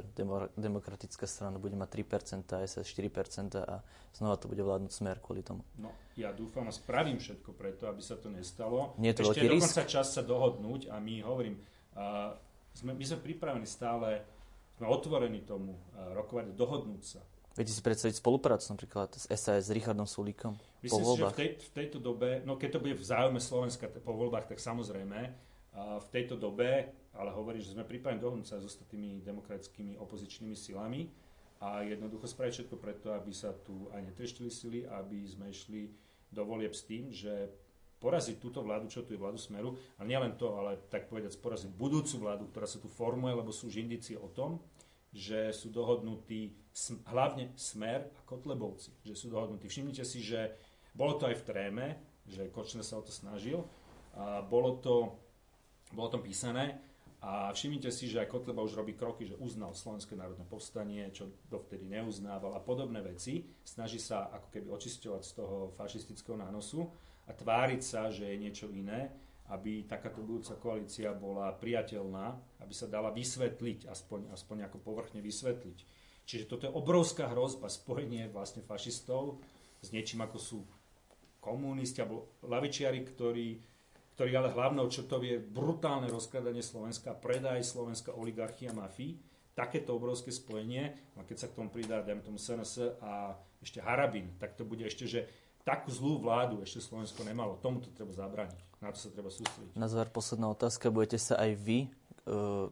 demokratická 0.60 1.24
strana 1.24 1.64
bude 1.64 1.80
mať 1.80 2.04
3%, 2.04 2.44
SS 2.68 2.84
4% 2.84 3.56
a 3.56 3.80
znova 4.12 4.36
to 4.36 4.52
bude 4.52 4.60
vládnuť 4.60 4.92
smer 4.92 5.24
kvôli 5.24 5.48
tomu. 5.48 5.64
No, 5.80 5.96
ja 6.20 6.36
dúfam 6.36 6.68
a 6.68 6.76
spravím 6.76 7.24
všetko 7.24 7.56
preto, 7.56 7.88
aby 7.88 8.04
sa 8.04 8.20
to 8.20 8.28
nestalo. 8.28 9.00
Nie 9.00 9.16
je 9.16 9.24
to 9.24 9.32
Ešte 9.32 9.48
dokonca 9.48 9.82
risk? 9.88 9.96
čas 9.96 10.12
sa 10.12 10.20
dohodnúť 10.28 10.92
a 10.92 11.00
my 11.00 11.24
hovorím, 11.24 11.56
uh, 11.96 12.36
sme, 12.76 13.00
my 13.00 13.04
sme 13.08 13.24
pripravení 13.24 13.64
stále, 13.64 14.28
sme 14.76 14.92
otvorení 14.92 15.48
tomu 15.48 15.80
uh, 15.80 16.12
rokovať, 16.20 16.52
dohodnúť 16.60 17.04
sa. 17.08 17.24
Viete 17.56 17.72
si 17.72 17.80
predstaviť 17.80 18.20
spoluprácu 18.20 18.76
napríklad 18.76 19.16
s 19.16 19.24
SAS, 19.40 19.68
s 19.68 19.72
Richardom 19.72 20.04
Sulíkom 20.04 20.60
Myslím 20.84 21.00
po 21.00 21.16
voľbách? 21.16 21.32
si, 21.32 21.40
že 21.40 21.40
v, 21.40 21.40
tej, 21.40 21.50
v 21.64 21.72
tejto 21.80 21.98
dobe, 22.04 22.44
no 22.44 22.60
keď 22.60 22.76
to 22.76 22.80
bude 22.84 23.00
v 23.00 23.04
záujme 23.08 23.40
Slovenska 23.40 23.88
po 23.88 24.12
voľbách, 24.12 24.52
tak 24.52 24.60
samozrejme, 24.60 25.48
v 25.80 26.08
tejto 26.12 26.36
dobe, 26.36 26.92
ale 27.20 27.36
hovorí, 27.36 27.60
že 27.60 27.76
sme 27.76 27.84
pripravení 27.84 28.24
dohodnúť 28.24 28.48
sa 28.48 28.64
s 28.64 28.72
ostatnými 28.72 29.20
demokratickými 29.28 30.00
opozičnými 30.00 30.56
silami 30.56 31.12
a 31.60 31.84
jednoducho 31.84 32.32
spraviť 32.32 32.54
všetko 32.56 32.76
preto, 32.80 33.12
aby 33.12 33.36
sa 33.36 33.52
tu 33.52 33.92
aj 33.92 34.08
netreštili 34.08 34.48
sily, 34.48 34.80
aby 34.88 35.28
sme 35.28 35.52
išli 35.52 35.92
do 36.32 36.48
volieb 36.48 36.72
s 36.72 36.88
tým, 36.88 37.12
že 37.12 37.52
poraziť 38.00 38.40
túto 38.40 38.64
vládu, 38.64 38.88
čo 38.88 39.04
tu 39.04 39.12
je 39.12 39.20
vládu 39.20 39.36
Smeru, 39.36 39.76
a 40.00 40.08
nielen 40.08 40.40
to, 40.40 40.56
ale 40.56 40.80
tak 40.88 41.12
povedať 41.12 41.36
poraziť 41.36 41.68
budúcu 41.76 42.16
vládu, 42.24 42.48
ktorá 42.48 42.64
sa 42.64 42.80
tu 42.80 42.88
formuje, 42.88 43.36
lebo 43.36 43.52
sú 43.52 43.68
už 43.68 43.84
indície 43.84 44.16
o 44.16 44.32
tom, 44.32 44.64
že 45.12 45.52
sú 45.52 45.68
dohodnutí 45.68 46.56
hlavne 47.12 47.52
Smer 47.60 48.08
a 48.08 48.22
Kotlebovci, 48.24 48.96
že 49.04 49.20
sú 49.20 49.28
dohodnutí. 49.28 49.68
Všimnite 49.68 50.08
si, 50.08 50.24
že 50.24 50.56
bolo 50.96 51.20
to 51.20 51.28
aj 51.28 51.44
v 51.44 51.46
tréme, 51.46 51.88
že 52.24 52.48
Kočner 52.48 52.88
sa 52.88 52.96
o 52.96 53.04
to 53.04 53.12
snažil, 53.12 53.68
a 54.16 54.40
bolo 54.48 54.80
to 54.80 55.12
bolo 55.94 56.10
tam 56.10 56.22
písané 56.22 56.78
a 57.20 57.52
všimnite 57.52 57.92
si, 57.92 58.08
že 58.08 58.24
aj 58.24 58.32
Kotleba 58.32 58.64
už 58.64 58.80
robí 58.80 58.96
kroky, 58.96 59.28
že 59.28 59.36
uznal 59.36 59.76
Slovenské 59.76 60.16
národné 60.16 60.48
povstanie, 60.48 61.04
čo 61.12 61.28
dovtedy 61.52 61.84
neuznával 61.84 62.56
a 62.56 62.64
podobné 62.64 63.04
veci. 63.04 63.44
Snaží 63.68 64.00
sa 64.00 64.32
ako 64.32 64.48
keby 64.48 64.68
očisťovať 64.72 65.22
z 65.28 65.32
toho 65.36 65.76
fašistického 65.76 66.40
nánosu 66.40 66.88
a 67.28 67.36
tváriť 67.36 67.82
sa, 67.84 68.08
že 68.08 68.24
je 68.24 68.38
niečo 68.40 68.72
iné, 68.72 69.12
aby 69.52 69.84
takáto 69.84 70.24
budúca 70.24 70.56
koalícia 70.56 71.12
bola 71.12 71.52
priateľná, 71.52 72.40
aby 72.64 72.72
sa 72.72 72.88
dala 72.88 73.12
vysvetliť, 73.12 73.92
aspoň, 73.92 74.32
aspoň 74.32 74.72
ako 74.72 74.78
povrchne 74.80 75.20
vysvetliť. 75.20 75.78
Čiže 76.24 76.46
toto 76.48 76.70
je 76.70 76.78
obrovská 76.78 77.28
hrozba, 77.34 77.68
spojenie 77.68 78.32
vlastne 78.32 78.64
fašistov 78.64 79.44
s 79.82 79.90
niečím 79.90 80.24
ako 80.24 80.38
sú 80.38 80.60
komunisti 81.40 82.04
alebo 82.04 82.38
lavičiari, 82.46 83.00
ktorí 83.02 83.48
ktorý 84.20 84.36
ale 84.36 84.52
hlavnou 84.52 84.84
črtou 84.92 85.24
je 85.24 85.40
brutálne 85.40 86.12
rozkladanie 86.12 86.60
Slovenska, 86.60 87.16
predaj 87.16 87.64
Slovenska 87.64 88.12
oligarchia 88.12 88.76
mafii, 88.76 89.16
takéto 89.56 89.96
obrovské 89.96 90.28
spojenie, 90.28 90.92
a 91.16 91.24
keď 91.24 91.38
sa 91.40 91.48
k 91.48 91.56
tomu 91.56 91.72
pridá, 91.72 92.04
dajme 92.04 92.20
tomu 92.20 92.36
SNS 92.36 93.00
a 93.00 93.40
ešte 93.64 93.80
Harabin, 93.80 94.36
tak 94.36 94.60
to 94.60 94.68
bude 94.68 94.84
ešte, 94.84 95.08
že 95.08 95.24
takú 95.64 95.88
zlú 95.88 96.20
vládu 96.20 96.60
ešte 96.60 96.84
Slovensko 96.84 97.24
nemalo. 97.24 97.64
Tomu 97.64 97.80
to 97.80 97.96
treba 97.96 98.12
zabrániť. 98.12 98.60
Na 98.84 98.92
to 98.92 99.00
sa 99.00 99.08
treba 99.08 99.32
sústrediť. 99.32 99.80
Na 99.80 99.88
záver 99.88 100.12
posledná 100.12 100.52
otázka. 100.52 100.92
Budete 100.92 101.16
sa 101.16 101.40
aj 101.40 101.56
vy 101.56 101.88
e, 101.88 101.90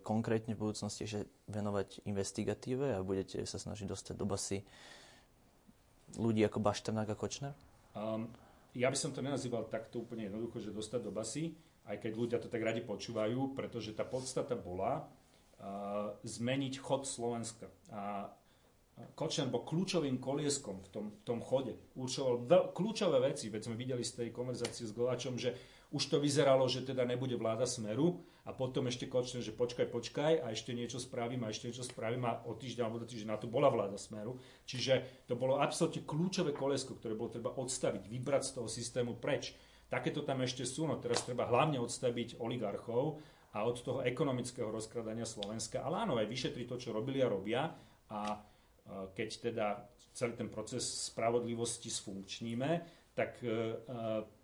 konkrétne 0.04 0.52
v 0.52 0.68
budúcnosti 0.68 1.08
ešte 1.08 1.32
venovať 1.48 2.04
investigatíve 2.04 2.92
a 2.92 3.00
budete 3.08 3.40
sa 3.48 3.56
snažiť 3.56 3.88
dostať 3.88 4.20
do 4.20 4.28
basy 4.28 4.68
ľudí 6.20 6.44
ako 6.44 6.60
Bašternák 6.60 7.08
a 7.08 7.16
Kočner? 7.16 7.56
Um, 7.96 8.28
ja 8.78 8.94
by 8.94 8.98
som 8.98 9.10
to 9.10 9.26
nenazýval 9.26 9.66
takto 9.66 10.06
úplne 10.06 10.30
jednoducho, 10.30 10.62
že 10.62 10.70
dostať 10.70 11.02
do 11.02 11.12
basy, 11.12 11.58
aj 11.90 11.98
keď 11.98 12.12
ľudia 12.14 12.38
to 12.38 12.52
tak 12.52 12.62
radi 12.62 12.86
počúvajú, 12.86 13.58
pretože 13.58 13.98
tá 13.98 14.06
podstata 14.06 14.54
bola 14.54 15.02
uh, 15.02 16.14
zmeniť 16.22 16.74
chod 16.78 17.10
Slovenska. 17.10 17.66
A 17.90 18.30
Kočner 19.14 19.46
bol 19.46 19.62
kľúčovým 19.62 20.18
kolieskom 20.18 20.82
v 20.82 20.90
tom, 20.90 21.06
tom 21.22 21.38
chode. 21.38 21.78
Určoval 21.94 22.50
veľ, 22.50 22.64
kľúčové 22.74 23.22
veci, 23.22 23.54
veď 23.54 23.70
sme 23.70 23.78
videli 23.78 24.02
z 24.02 24.26
tej 24.26 24.30
konverzácie 24.34 24.90
s 24.90 24.94
Goláčom, 24.94 25.38
že 25.38 25.54
už 25.94 26.04
to 26.10 26.18
vyzeralo, 26.18 26.66
že 26.66 26.82
teda 26.82 27.06
nebude 27.06 27.38
vláda 27.38 27.70
Smeru 27.70 28.26
a 28.48 28.56
potom 28.56 28.88
ešte 28.88 29.12
Kočner, 29.12 29.44
že 29.44 29.52
počkaj, 29.52 29.92
počkaj 29.92 30.34
a 30.40 30.56
ešte 30.56 30.72
niečo 30.72 31.04
spravím 31.04 31.44
a 31.44 31.52
ešte 31.52 31.68
niečo 31.68 31.84
spravím 31.84 32.24
a 32.24 32.48
o 32.48 32.56
týždeň 32.56 32.82
alebo 32.88 33.04
do 33.04 33.08
týždeň 33.12 33.28
na 33.28 33.36
to 33.36 33.52
bola 33.52 33.68
vláda 33.68 34.00
Smeru. 34.00 34.40
Čiže 34.64 35.28
to 35.28 35.36
bolo 35.36 35.60
absolútne 35.60 36.08
kľúčové 36.08 36.56
koliesko, 36.56 36.96
ktoré 36.96 37.12
bolo 37.20 37.36
treba 37.36 37.52
odstaviť, 37.52 38.08
vybrať 38.08 38.44
z 38.48 38.52
toho 38.56 38.72
systému 38.72 39.20
preč. 39.20 39.52
Takéto 39.92 40.24
tam 40.24 40.40
ešte 40.48 40.64
sú, 40.64 40.88
no 40.88 40.96
teraz 40.96 41.28
treba 41.28 41.44
hlavne 41.44 41.84
odstaviť 41.84 42.40
oligarchov 42.40 43.20
a 43.52 43.68
od 43.68 43.84
toho 43.84 44.00
ekonomického 44.08 44.72
rozkradania 44.72 45.28
Slovenska, 45.28 45.84
ale 45.84 46.08
áno, 46.08 46.16
aj 46.16 46.32
vyšetriť 46.32 46.66
to, 46.72 46.78
čo 46.80 46.96
robili 46.96 47.20
a 47.20 47.28
robia 47.28 47.76
a 48.08 48.40
keď 48.88 49.30
teda 49.52 49.68
celý 50.16 50.34
ten 50.40 50.48
proces 50.48 50.88
spravodlivosti 51.12 51.92
sfunkčníme, 51.92 52.97
tak 53.18 53.42
e, 53.42 53.50
e, 53.50 53.54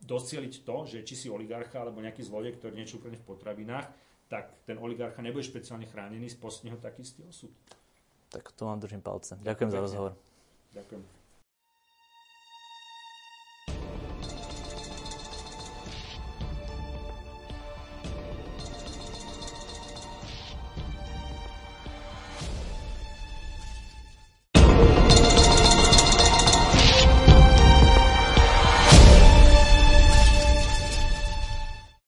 docieliť 0.02 0.66
to, 0.66 0.76
že 0.90 1.06
či 1.06 1.14
si 1.14 1.28
oligarcha 1.30 1.86
alebo 1.86 2.02
nejaký 2.02 2.26
zlodej, 2.26 2.58
ktorý 2.58 2.74
niečo 2.74 2.98
úplne 2.98 3.22
v 3.22 3.26
potravinách, 3.30 3.86
tak 4.26 4.50
ten 4.66 4.82
oligarcha 4.82 5.22
nebude 5.22 5.46
špeciálne 5.46 5.86
chránený, 5.86 6.34
spostne 6.34 6.74
ho 6.74 6.82
taký 6.82 7.06
istý 7.06 7.22
osud. 7.30 7.54
Tak 8.34 8.50
to 8.58 8.66
vám 8.66 8.82
držím 8.82 9.06
palce. 9.06 9.38
Ďakujem 9.38 9.46
Ďakujem 9.46 9.70
za 9.70 9.80
rozhovor. 9.80 10.12
Ďakujem. 10.74 11.23